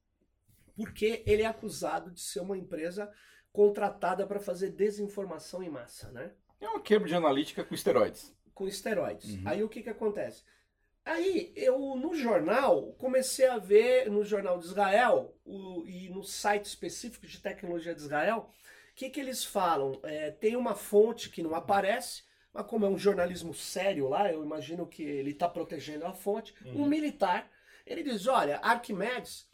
Porque 0.75 1.21
ele 1.27 1.43
é 1.43 1.45
acusado 1.45 2.09
de 2.11 2.21
ser 2.21 2.39
uma 2.39 2.57
empresa 2.57 3.11
contratada 3.51 4.25
para 4.25 4.39
fazer 4.39 4.69
desinformação 4.71 5.61
em 5.61 5.69
massa, 5.69 6.09
né? 6.11 6.31
É 6.59 6.67
uma 6.67 6.81
Cambridge 6.81 7.15
Analytica 7.15 7.63
com 7.63 7.73
esteroides. 7.75 8.33
com 8.53 8.67
esteroides. 8.67 9.35
Uhum. 9.35 9.41
Aí 9.45 9.63
o 9.63 9.69
que 9.69 9.81
que 9.81 9.89
acontece? 9.89 10.43
Aí 11.03 11.51
eu 11.55 11.95
no 11.95 12.13
jornal 12.13 12.93
comecei 12.93 13.47
a 13.47 13.57
ver 13.57 14.09
no 14.11 14.23
jornal 14.23 14.59
de 14.59 14.65
Israel 14.65 15.35
o- 15.43 15.83
e 15.87 16.09
no 16.09 16.23
site 16.23 16.65
específico 16.65 17.25
de 17.25 17.39
tecnologia 17.39 17.95
de 17.95 18.01
Israel, 18.01 18.49
o 18.91 18.93
que 18.95 19.09
que 19.09 19.19
eles 19.19 19.43
falam? 19.43 19.99
É, 20.03 20.29
tem 20.29 20.55
uma 20.55 20.75
fonte 20.75 21.29
que 21.31 21.41
não 21.41 21.55
aparece, 21.55 22.23
mas 22.53 22.67
como 22.67 22.85
é 22.85 22.89
um 22.89 22.99
jornalismo 22.99 23.51
sério 23.53 24.07
lá, 24.09 24.31
eu 24.31 24.43
imagino 24.43 24.85
que 24.85 25.01
ele 25.01 25.31
está 25.31 25.49
protegendo 25.49 26.05
a 26.05 26.13
fonte. 26.13 26.53
Um 26.65 26.85
militar, 26.85 27.49
ele 27.83 28.03
diz, 28.03 28.27
olha, 28.27 28.59
Arquimedes 28.59 29.49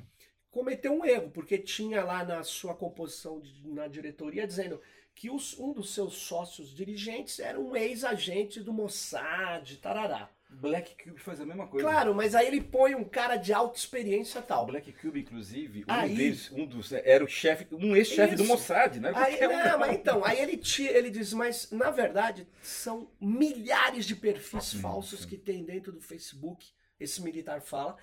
cometeu 0.58 0.92
um 0.92 1.06
erro, 1.06 1.30
porque 1.30 1.58
tinha 1.60 2.04
lá 2.04 2.24
na 2.26 2.42
sua 2.44 2.74
composição 2.74 3.40
de- 3.40 3.68
na 3.68 3.88
diretoria 3.88 4.48
dizendo 4.48 4.82
que 5.14 5.30
os- 5.30 5.58
um 5.60 5.72
dos 5.72 5.94
seus 5.94 6.16
sócios 6.16 6.74
dirigentes 6.74 7.40
era 7.40 7.60
um 7.60 7.76
ex-agente 7.76 8.60
do 8.60 8.74
Mossad, 8.74 9.78
tarará. 9.78 10.30
Black 10.50 10.96
Cube 11.04 11.20
faz 11.20 11.40
a 11.42 11.46
mesma 11.46 11.68
coisa. 11.68 11.86
Claro, 11.88 12.16
mas 12.16 12.34
aí 12.34 12.48
ele 12.48 12.62
põe 12.62 12.96
um 12.96 13.04
cara 13.04 13.36
de 13.36 13.54
alta 13.54 13.78
experiência 13.78 14.40
e 14.40 14.42
tal. 14.42 14.66
Black 14.66 14.92
Cube, 14.94 15.20
inclusive, 15.20 15.82
um 15.82 15.92
Aí- 15.92 16.16
deles, 16.16 16.50
um 16.52 16.66
dos, 16.66 16.92
era 16.92 17.24
o 17.24 17.28
chefe, 17.28 17.68
um 17.72 17.96
ex-chefe 17.96 18.36
do. 18.36 18.46
Mossad, 18.46 18.98
né? 19.00 19.12
Aí, 19.14 19.46
um, 19.46 19.52
não, 19.52 19.78
mas 19.80 19.94
então, 19.96 20.24
aí 20.26 20.40
ele, 20.40 20.58
tira, 20.58 20.98
ele 20.98 21.10
diz, 21.12 21.34
mas 21.34 21.70
na 21.70 21.92
verdade 21.92 22.48
são 22.62 23.12
milhares 23.22 24.06
de 24.06 24.16
perfis 24.16 24.64
Sim, 24.66 24.80
falsos 24.80 25.20
sim. 25.22 25.28
que 25.28 25.38
tem 25.38 25.64
dentro 25.64 25.92
do 25.92 26.00
Facebook, 26.02 26.66
esse 27.00 27.22
militar 27.22 27.62
fala, 27.62 27.96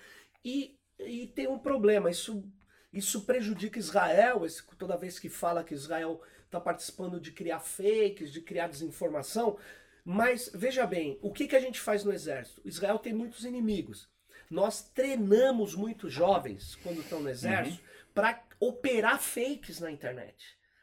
e, 0.44 0.76
e 0.98 1.26
tem 1.26 1.46
um 1.48 1.58
problema, 1.58 2.10
isso, 2.10 2.44
isso 2.92 3.22
prejudica 3.24 3.78
Israel, 3.78 4.44
esse- 4.44 4.62
toda 4.78 4.96
vez 4.96 5.18
que 5.18 5.28
fala 5.28 5.64
que 5.64 5.74
Israel 5.74 6.20
está 6.44 6.60
participando 6.60 7.20
de 7.20 7.32
criar 7.32 7.60
fakes, 7.60 8.32
de 8.32 8.40
criar 8.40 8.68
desinformação, 8.68 9.58
mas 10.04 10.50
veja 10.54 10.86
bem, 10.86 11.18
o 11.22 11.32
que, 11.32 11.48
que 11.48 11.56
a 11.56 11.60
gente 11.60 11.80
faz 11.80 12.04
no 12.04 12.12
exército? 12.12 12.60
Israel 12.64 12.98
tem 12.98 13.12
muitos 13.12 13.44
inimigos. 13.44 14.08
Nós 14.50 14.82
treinamos 14.82 15.74
muitos 15.74 16.12
jovens 16.12 16.76
quando 16.76 17.00
estão 17.00 17.20
no 17.20 17.28
exército 17.30 17.82
para 18.14 18.44
operar 18.60 19.20
fakes 19.20 19.80
na 19.80 19.90
internet. 19.90 20.36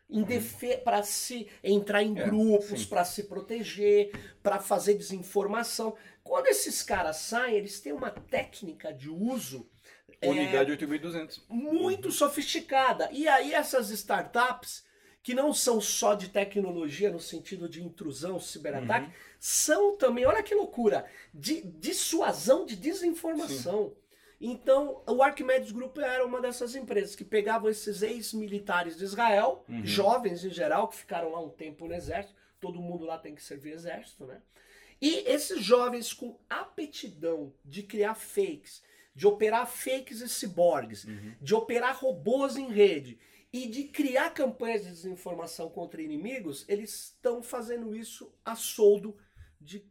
Em 0.09 0.23
defe 0.23 0.75
para 0.77 1.03
se 1.03 1.47
entrar 1.63 2.03
em 2.03 2.17
É, 2.19 2.23
grupos, 2.25 2.83
para 2.83 3.05
se 3.05 3.23
proteger, 3.23 4.11
para 4.43 4.59
fazer 4.59 4.95
desinformação. 4.95 5.95
Quando 6.21 6.47
esses 6.47 6.83
caras 6.83 7.15
saem, 7.17 7.55
eles 7.55 7.79
têm 7.79 7.93
uma 7.93 8.09
técnica 8.11 8.91
de 8.93 9.09
uso 9.09 9.69
é, 10.21 10.29
Unidade 10.29 10.71
8200. 10.71 11.43
muito 11.49 12.11
sofisticada. 12.11 13.09
E 13.11 13.27
aí 13.27 13.53
essas 13.53 13.89
startups, 13.89 14.83
que 15.23 15.33
não 15.33 15.53
são 15.53 15.79
só 15.81 16.13
de 16.15 16.29
tecnologia 16.29 17.11
no 17.11 17.19
sentido 17.19 17.67
de 17.69 17.83
intrusão, 17.83 18.39
ciberataque, 18.39 19.07
Uhum. 19.07 19.13
são 19.39 19.97
também, 19.97 20.25
olha 20.25 20.41
que 20.43 20.55
loucura, 20.55 21.05
de 21.33 21.61
dissuasão 21.61 22.65
de 22.65 22.75
desinformação. 22.75 23.93
Então, 24.43 25.03
o 25.07 25.21
Archimedes 25.21 25.71
Group 25.71 25.97
era 25.99 26.25
uma 26.25 26.41
dessas 26.41 26.73
empresas 26.75 27.15
que 27.15 27.23
pegavam 27.23 27.69
esses 27.69 28.01
ex-militares 28.01 28.97
de 28.97 29.03
Israel, 29.03 29.63
Uhum. 29.69 29.85
jovens 29.85 30.43
em 30.43 30.49
geral, 30.49 30.87
que 30.87 30.95
ficaram 30.97 31.29
lá 31.31 31.39
um 31.39 31.49
tempo 31.49 31.87
no 31.87 31.93
exército, 31.93 32.35
todo 32.59 32.81
mundo 32.81 33.05
lá 33.05 33.19
tem 33.19 33.35
que 33.35 33.43
servir 33.43 33.73
exército, 33.73 34.25
né? 34.25 34.41
E 34.99 35.23
esses 35.27 35.63
jovens 35.63 36.13
com 36.13 36.39
aptidão 36.49 37.53
de 37.63 37.83
criar 37.83 38.15
fakes, 38.15 38.81
de 39.13 39.27
operar 39.27 39.67
fakes 39.67 40.21
e 40.21 40.29
ciborgues, 40.29 41.03
Uhum. 41.05 41.33
de 41.41 41.53
operar 41.55 41.97
robôs 41.99 42.55
em 42.55 42.69
rede 42.71 43.19
e 43.53 43.67
de 43.67 43.83
criar 43.85 44.29
campanhas 44.31 44.83
de 44.83 44.89
desinformação 44.91 45.69
contra 45.69 46.01
inimigos, 46.01 46.63
eles 46.69 46.93
estão 47.15 47.43
fazendo 47.43 47.93
isso 47.95 48.33
a 48.45 48.55
soldo 48.55 49.17
de 49.59 49.85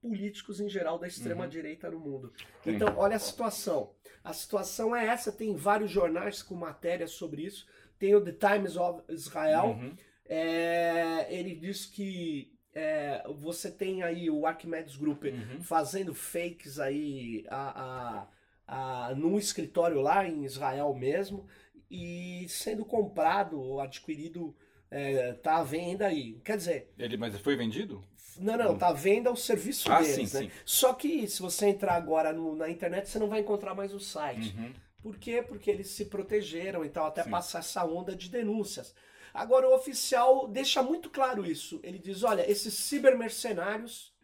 políticos 0.00 0.60
em 0.60 0.68
geral 0.68 0.98
da 0.98 1.06
extrema 1.08 1.46
direita 1.46 1.90
no 1.90 1.98
mundo. 1.98 2.32
Sim. 2.64 2.70
Então, 2.76 2.94
olha 2.96 3.16
a 3.16 3.18
situação. 3.18 3.92
A 4.24 4.32
situação 4.32 4.94
é 4.96 5.06
essa, 5.06 5.30
tem 5.32 5.54
vários 5.56 5.90
jornais 5.90 6.42
com 6.42 6.54
matérias 6.54 7.10
sobre 7.10 7.42
isso. 7.42 7.66
Tem 7.98 8.14
o 8.14 8.20
The 8.24 8.32
Times 8.32 8.76
of 8.76 9.02
Israel, 9.10 9.66
Uhum. 9.78 9.94
é, 10.24 11.26
ele 11.28 11.54
diz 11.54 11.84
que 11.86 12.56
é, 12.72 13.24
você 13.34 13.70
tem 13.70 14.02
aí 14.04 14.30
o 14.30 14.46
Archimedes 14.46 14.94
Group 14.96 15.24
Uhum. 15.24 15.60
fazendo 15.60 16.14
fakes 16.14 16.78
aí 16.78 17.44
a, 17.48 17.80
a, 18.20 18.28
a, 18.70 19.12
num 19.16 19.36
escritório 19.38 20.00
lá 20.00 20.24
em 20.26 20.44
Israel 20.44 20.94
mesmo 20.94 21.46
e 21.90 22.46
sendo 22.48 22.84
comprado 22.84 23.60
ou 23.60 23.80
adquirido, 23.80 24.54
é, 24.90 25.32
tá 25.34 25.56
à 25.58 25.64
venda 25.64 26.06
aí. 26.06 26.40
Quer 26.44 26.56
dizer, 26.56 26.92
Ele, 26.96 27.16
mas 27.16 27.36
foi 27.40 27.56
vendido? 27.56 28.04
não, 28.38 28.56
não, 28.56 28.78
tá 28.78 28.88
à 28.88 28.92
venda 28.92 29.30
o 29.30 29.36
serviço 29.36 29.90
Ah, 29.90 30.00
deles, 30.00 30.30
sim, 30.30 30.38
né? 30.38 30.44
sim. 30.44 30.50
Só 30.64 30.94
que 30.94 31.26
se 31.26 31.42
você 31.42 31.66
entrar 31.66 31.94
agora 31.94 32.32
no- 32.32 32.54
na 32.54 32.70
internet, 32.70 33.08
você 33.08 33.18
não 33.18 33.28
vai 33.28 33.40
encontrar 33.40 33.74
mais 33.74 33.92
o 33.92 33.98
site. 34.00 34.54
Uhum. 34.56 34.72
Por 35.02 35.18
quê? 35.18 35.42
Porque 35.42 35.70
eles 35.70 35.88
se 35.88 36.04
protegeram 36.04 36.84
e 36.84 36.90
tal, 36.90 37.06
até 37.06 37.24
Sim. 37.24 37.30
passar 37.30 37.60
essa 37.60 37.84
onda 37.84 38.14
de 38.14 38.28
denúncias. 38.28 38.94
Agora, 39.34 39.68
o 39.68 39.74
oficial 39.74 40.46
deixa 40.46 40.82
muito 40.82 41.08
claro 41.10 41.44
isso. 41.44 41.80
Ele 41.82 41.98
diz: 41.98 42.22
olha, 42.22 42.48
esses 42.50 42.74
cibermercenários, 42.74 44.14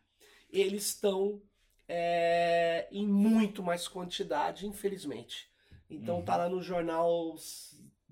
eles 0.50 0.86
estão 0.86 1.40
é, 1.88 2.86
em 2.90 3.06
muito 3.06 3.62
mais 3.62 3.86
quantidade, 3.88 4.66
infelizmente. 4.66 5.48
Então 5.88 6.22
tá 6.22 6.36
lá 6.36 6.48
no 6.48 6.62
jornal 6.62 7.36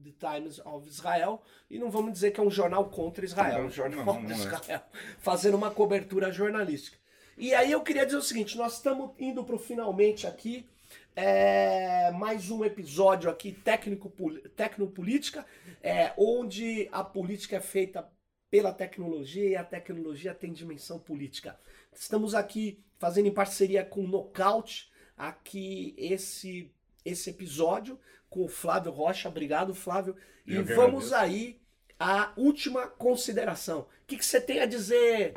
The 0.03 0.12
Times 0.18 0.59
of 0.61 0.89
Israel 0.89 1.43
e 1.70 1.79
não 1.79 1.91
vamos 1.91 2.12
dizer 2.12 2.31
que 2.31 2.41
é 2.41 2.43
um 2.43 2.51
jornal 2.51 2.89
contra 2.89 3.25
Israel, 3.25 3.59
Não, 3.59 3.64
é 3.64 3.66
um 3.66 3.70
jornal, 3.70 4.05
contra 4.05 4.22
não 4.22 4.31
é. 4.31 4.39
Israel, 4.39 4.83
fazendo 5.18 5.57
uma 5.57 5.70
cobertura 5.70 6.31
jornalística. 6.31 6.97
E 7.37 7.53
aí 7.53 7.72
eu 7.72 7.81
queria 7.83 8.05
dizer 8.05 8.18
o 8.18 8.22
seguinte, 8.22 8.57
nós 8.57 8.75
estamos 8.75 9.11
indo 9.18 9.43
para 9.43 9.57
o 9.57 9.59
finalmente 9.59 10.27
aqui, 10.27 10.68
é, 11.16 12.11
mais 12.12 12.51
um 12.51 12.64
episódio 12.64 13.29
aqui 13.29 13.53
técnico 13.53 14.12
tecnopolítica, 14.55 15.45
é, 15.83 16.12
onde 16.16 16.89
a 16.93 17.03
política 17.03 17.57
é 17.57 17.61
feita 17.61 18.09
pela 18.51 18.72
tecnologia 18.72 19.49
e 19.49 19.57
a 19.57 19.64
tecnologia 19.64 20.33
tem 20.33 20.53
dimensão 20.53 20.99
política. 20.99 21.59
Estamos 21.95 22.34
aqui 22.34 22.82
fazendo 22.99 23.26
em 23.26 23.34
parceria 23.34 23.84
com 23.84 24.05
o 24.05 24.09
Knockout 24.09 24.90
aqui 25.16 25.95
esse 25.97 26.70
esse 27.05 27.30
episódio 27.30 28.01
com 28.30 28.45
o 28.45 28.49
Flávio 28.49 28.90
Rocha. 28.90 29.28
Obrigado, 29.28 29.74
Flávio. 29.74 30.16
E 30.47 30.55
Eu 30.55 30.64
que 30.64 30.74
vamos 30.74 31.12
agradeço. 31.12 31.14
aí 31.14 31.61
à 31.99 32.32
última 32.36 32.86
consideração. 32.86 33.80
O 33.80 34.07
que, 34.07 34.16
que 34.16 34.24
você 34.24 34.40
tem 34.40 34.61
a 34.61 34.66
dizer 34.66 35.34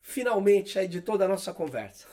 finalmente 0.00 0.78
aí 0.78 0.88
de 0.88 1.00
toda 1.00 1.26
a 1.26 1.28
nossa 1.28 1.52
conversa? 1.52 2.06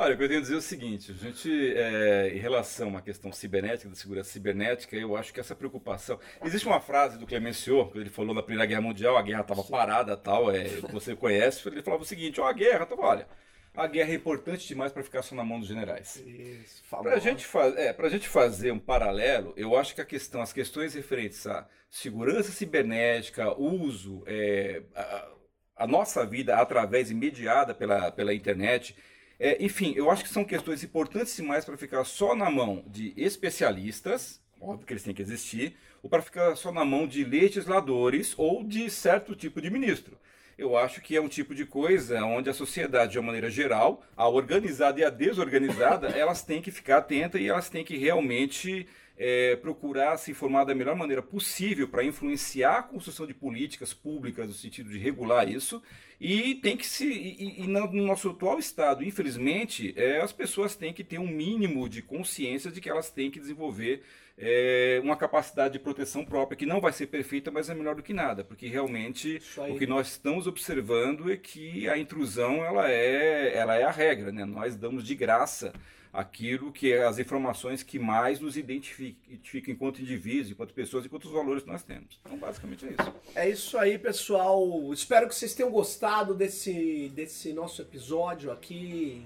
Olha, 0.00 0.14
o 0.14 0.16
que 0.16 0.22
eu 0.22 0.28
tenho 0.28 0.38
a 0.38 0.42
dizer 0.42 0.54
é 0.54 0.58
o 0.58 0.62
seguinte, 0.62 1.10
a 1.10 1.14
gente, 1.14 1.50
é, 1.76 2.30
em 2.32 2.38
relação 2.38 2.96
à 2.96 3.02
questão 3.02 3.32
cibernética, 3.32 3.88
da 3.88 3.96
segurança 3.96 4.30
cibernética, 4.30 4.94
eu 4.94 5.16
acho 5.16 5.34
que 5.34 5.40
essa 5.40 5.56
preocupação... 5.56 6.20
Existe 6.44 6.68
uma 6.68 6.78
frase 6.78 7.18
do 7.18 7.26
Clemenceau, 7.26 7.90
que 7.90 7.98
ele 7.98 8.08
falou 8.08 8.32
na 8.32 8.40
Primeira 8.40 8.64
Guerra 8.64 8.80
Mundial, 8.80 9.16
a 9.16 9.22
guerra 9.22 9.40
estava 9.40 9.64
parada 9.64 10.16
tal, 10.16 10.52
é, 10.52 10.68
você 10.92 11.16
conhece, 11.16 11.68
ele 11.68 11.82
falava 11.82 12.04
o 12.04 12.06
seguinte, 12.06 12.40
ó, 12.40 12.46
a 12.46 12.52
guerra, 12.52 12.86
tava, 12.86 13.02
olha, 13.02 13.26
a 13.74 13.88
guerra 13.88 14.12
é 14.12 14.14
importante 14.14 14.68
demais 14.68 14.92
para 14.92 15.02
ficar 15.02 15.20
só 15.20 15.34
na 15.34 15.42
mão 15.42 15.58
dos 15.58 15.66
generais. 15.66 16.22
Isso, 16.24 16.84
Para 16.88 17.16
a 17.16 17.18
gente, 17.18 17.44
é, 17.76 18.08
gente 18.08 18.28
fazer 18.28 18.70
um 18.70 18.78
paralelo, 18.78 19.52
eu 19.56 19.76
acho 19.76 19.96
que 19.96 20.00
a 20.00 20.06
questão, 20.06 20.40
as 20.40 20.52
questões 20.52 20.94
referentes 20.94 21.44
à 21.44 21.68
segurança 21.90 22.52
cibernética, 22.52 23.52
uso, 23.60 24.22
é, 24.28 24.80
a, 24.94 25.28
a 25.74 25.86
nossa 25.88 26.24
vida 26.24 26.56
através 26.56 27.10
imediata 27.10 27.74
pela, 27.74 28.12
pela 28.12 28.32
internet, 28.32 28.94
é, 29.38 29.62
enfim, 29.64 29.94
eu 29.96 30.10
acho 30.10 30.24
que 30.24 30.30
são 30.30 30.44
questões 30.44 30.82
importantes 30.82 31.36
demais 31.36 31.64
para 31.64 31.76
ficar 31.76 32.02
só 32.04 32.34
na 32.34 32.50
mão 32.50 32.82
de 32.86 33.14
especialistas, 33.16 34.40
óbvio 34.60 34.86
que 34.86 34.92
eles 34.92 35.04
têm 35.04 35.14
que 35.14 35.22
existir, 35.22 35.76
ou 36.02 36.10
para 36.10 36.22
ficar 36.22 36.56
só 36.56 36.72
na 36.72 36.84
mão 36.84 37.06
de 37.06 37.24
legisladores 37.24 38.34
ou 38.36 38.64
de 38.64 38.90
certo 38.90 39.36
tipo 39.36 39.60
de 39.60 39.70
ministro. 39.70 40.18
Eu 40.56 40.76
acho 40.76 41.00
que 41.00 41.14
é 41.14 41.20
um 41.20 41.28
tipo 41.28 41.54
de 41.54 41.64
coisa 41.64 42.24
onde 42.24 42.50
a 42.50 42.52
sociedade, 42.52 43.12
de 43.12 43.18
uma 43.20 43.26
maneira 43.26 43.48
geral, 43.48 44.02
a 44.16 44.28
organizada 44.28 44.98
e 44.98 45.04
a 45.04 45.10
desorganizada, 45.10 46.08
elas 46.18 46.42
têm 46.42 46.60
que 46.60 46.72
ficar 46.72 46.98
atentas 46.98 47.40
e 47.40 47.46
elas 47.46 47.70
têm 47.70 47.84
que 47.84 47.96
realmente 47.96 48.88
é, 49.16 49.54
procurar 49.54 50.16
se 50.16 50.32
informar 50.32 50.64
da 50.64 50.74
melhor 50.74 50.96
maneira 50.96 51.22
possível 51.22 51.86
para 51.86 52.02
influenciar 52.02 52.78
a 52.78 52.82
construção 52.82 53.24
de 53.24 53.34
políticas 53.34 53.94
públicas 53.94 54.48
no 54.48 54.52
sentido 54.52 54.90
de 54.90 54.98
regular 54.98 55.48
isso 55.48 55.80
e 56.20 56.56
tem 56.56 56.76
que 56.76 56.86
se 56.86 57.06
e, 57.06 57.62
e 57.62 57.66
no 57.66 58.02
nosso 58.02 58.30
atual 58.30 58.58
estado, 58.58 59.04
infelizmente, 59.04 59.94
é, 59.96 60.20
as 60.20 60.32
pessoas 60.32 60.74
têm 60.74 60.92
que 60.92 61.04
ter 61.04 61.18
um 61.18 61.28
mínimo 61.28 61.88
de 61.88 62.02
consciência 62.02 62.70
de 62.70 62.80
que 62.80 62.90
elas 62.90 63.10
têm 63.10 63.30
que 63.30 63.38
desenvolver 63.38 64.02
é, 64.36 65.00
uma 65.02 65.16
capacidade 65.16 65.74
de 65.74 65.78
proteção 65.78 66.24
própria 66.24 66.56
que 66.56 66.66
não 66.66 66.80
vai 66.80 66.92
ser 66.92 67.06
perfeita, 67.06 67.50
mas 67.50 67.68
é 67.68 67.74
melhor 67.74 67.94
do 67.94 68.02
que 68.02 68.12
nada, 68.12 68.44
porque 68.44 68.66
realmente 68.68 69.40
o 69.68 69.78
que 69.78 69.86
nós 69.86 70.08
estamos 70.08 70.46
observando 70.46 71.30
é 71.30 71.36
que 71.36 71.88
a 71.88 71.98
intrusão 71.98 72.64
ela 72.64 72.90
é 72.90 73.54
ela 73.54 73.76
é 73.76 73.84
a 73.84 73.90
regra, 73.90 74.32
né? 74.32 74.44
Nós 74.44 74.76
damos 74.76 75.04
de 75.04 75.14
graça 75.14 75.72
aquilo 76.12 76.72
que 76.72 76.92
é 76.92 77.04
as 77.04 77.18
informações 77.18 77.82
que 77.82 77.98
mais 77.98 78.40
nos 78.40 78.56
identificam, 78.56 79.74
enquanto 79.74 80.00
indivíduos, 80.00 80.50
enquanto 80.50 80.72
pessoas, 80.72 81.04
enquanto 81.04 81.24
os 81.24 81.32
valores 81.32 81.64
nós 81.64 81.82
temos. 81.82 82.18
Então, 82.24 82.38
basicamente 82.38 82.86
é 82.86 82.88
isso. 82.90 83.14
É 83.34 83.48
isso 83.48 83.78
aí, 83.78 83.98
pessoal. 83.98 84.92
Espero 84.92 85.28
que 85.28 85.34
vocês 85.34 85.54
tenham 85.54 85.70
gostado 85.70 86.34
desse, 86.34 87.10
desse 87.14 87.52
nosso 87.52 87.82
episódio 87.82 88.50
aqui 88.50 89.24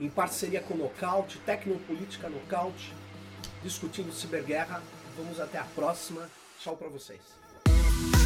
em, 0.00 0.06
em 0.06 0.10
parceria 0.10 0.60
com 0.60 0.74
o 0.74 0.78
Nocaute, 0.78 1.38
Tecnopolítica 1.40 2.28
Nocaute, 2.28 2.92
discutindo 3.62 4.12
ciberguerra. 4.12 4.82
Vamos 5.16 5.40
até 5.40 5.58
a 5.58 5.64
próxima. 5.64 6.28
Tchau 6.60 6.76
pra 6.76 6.88
vocês. 6.88 8.25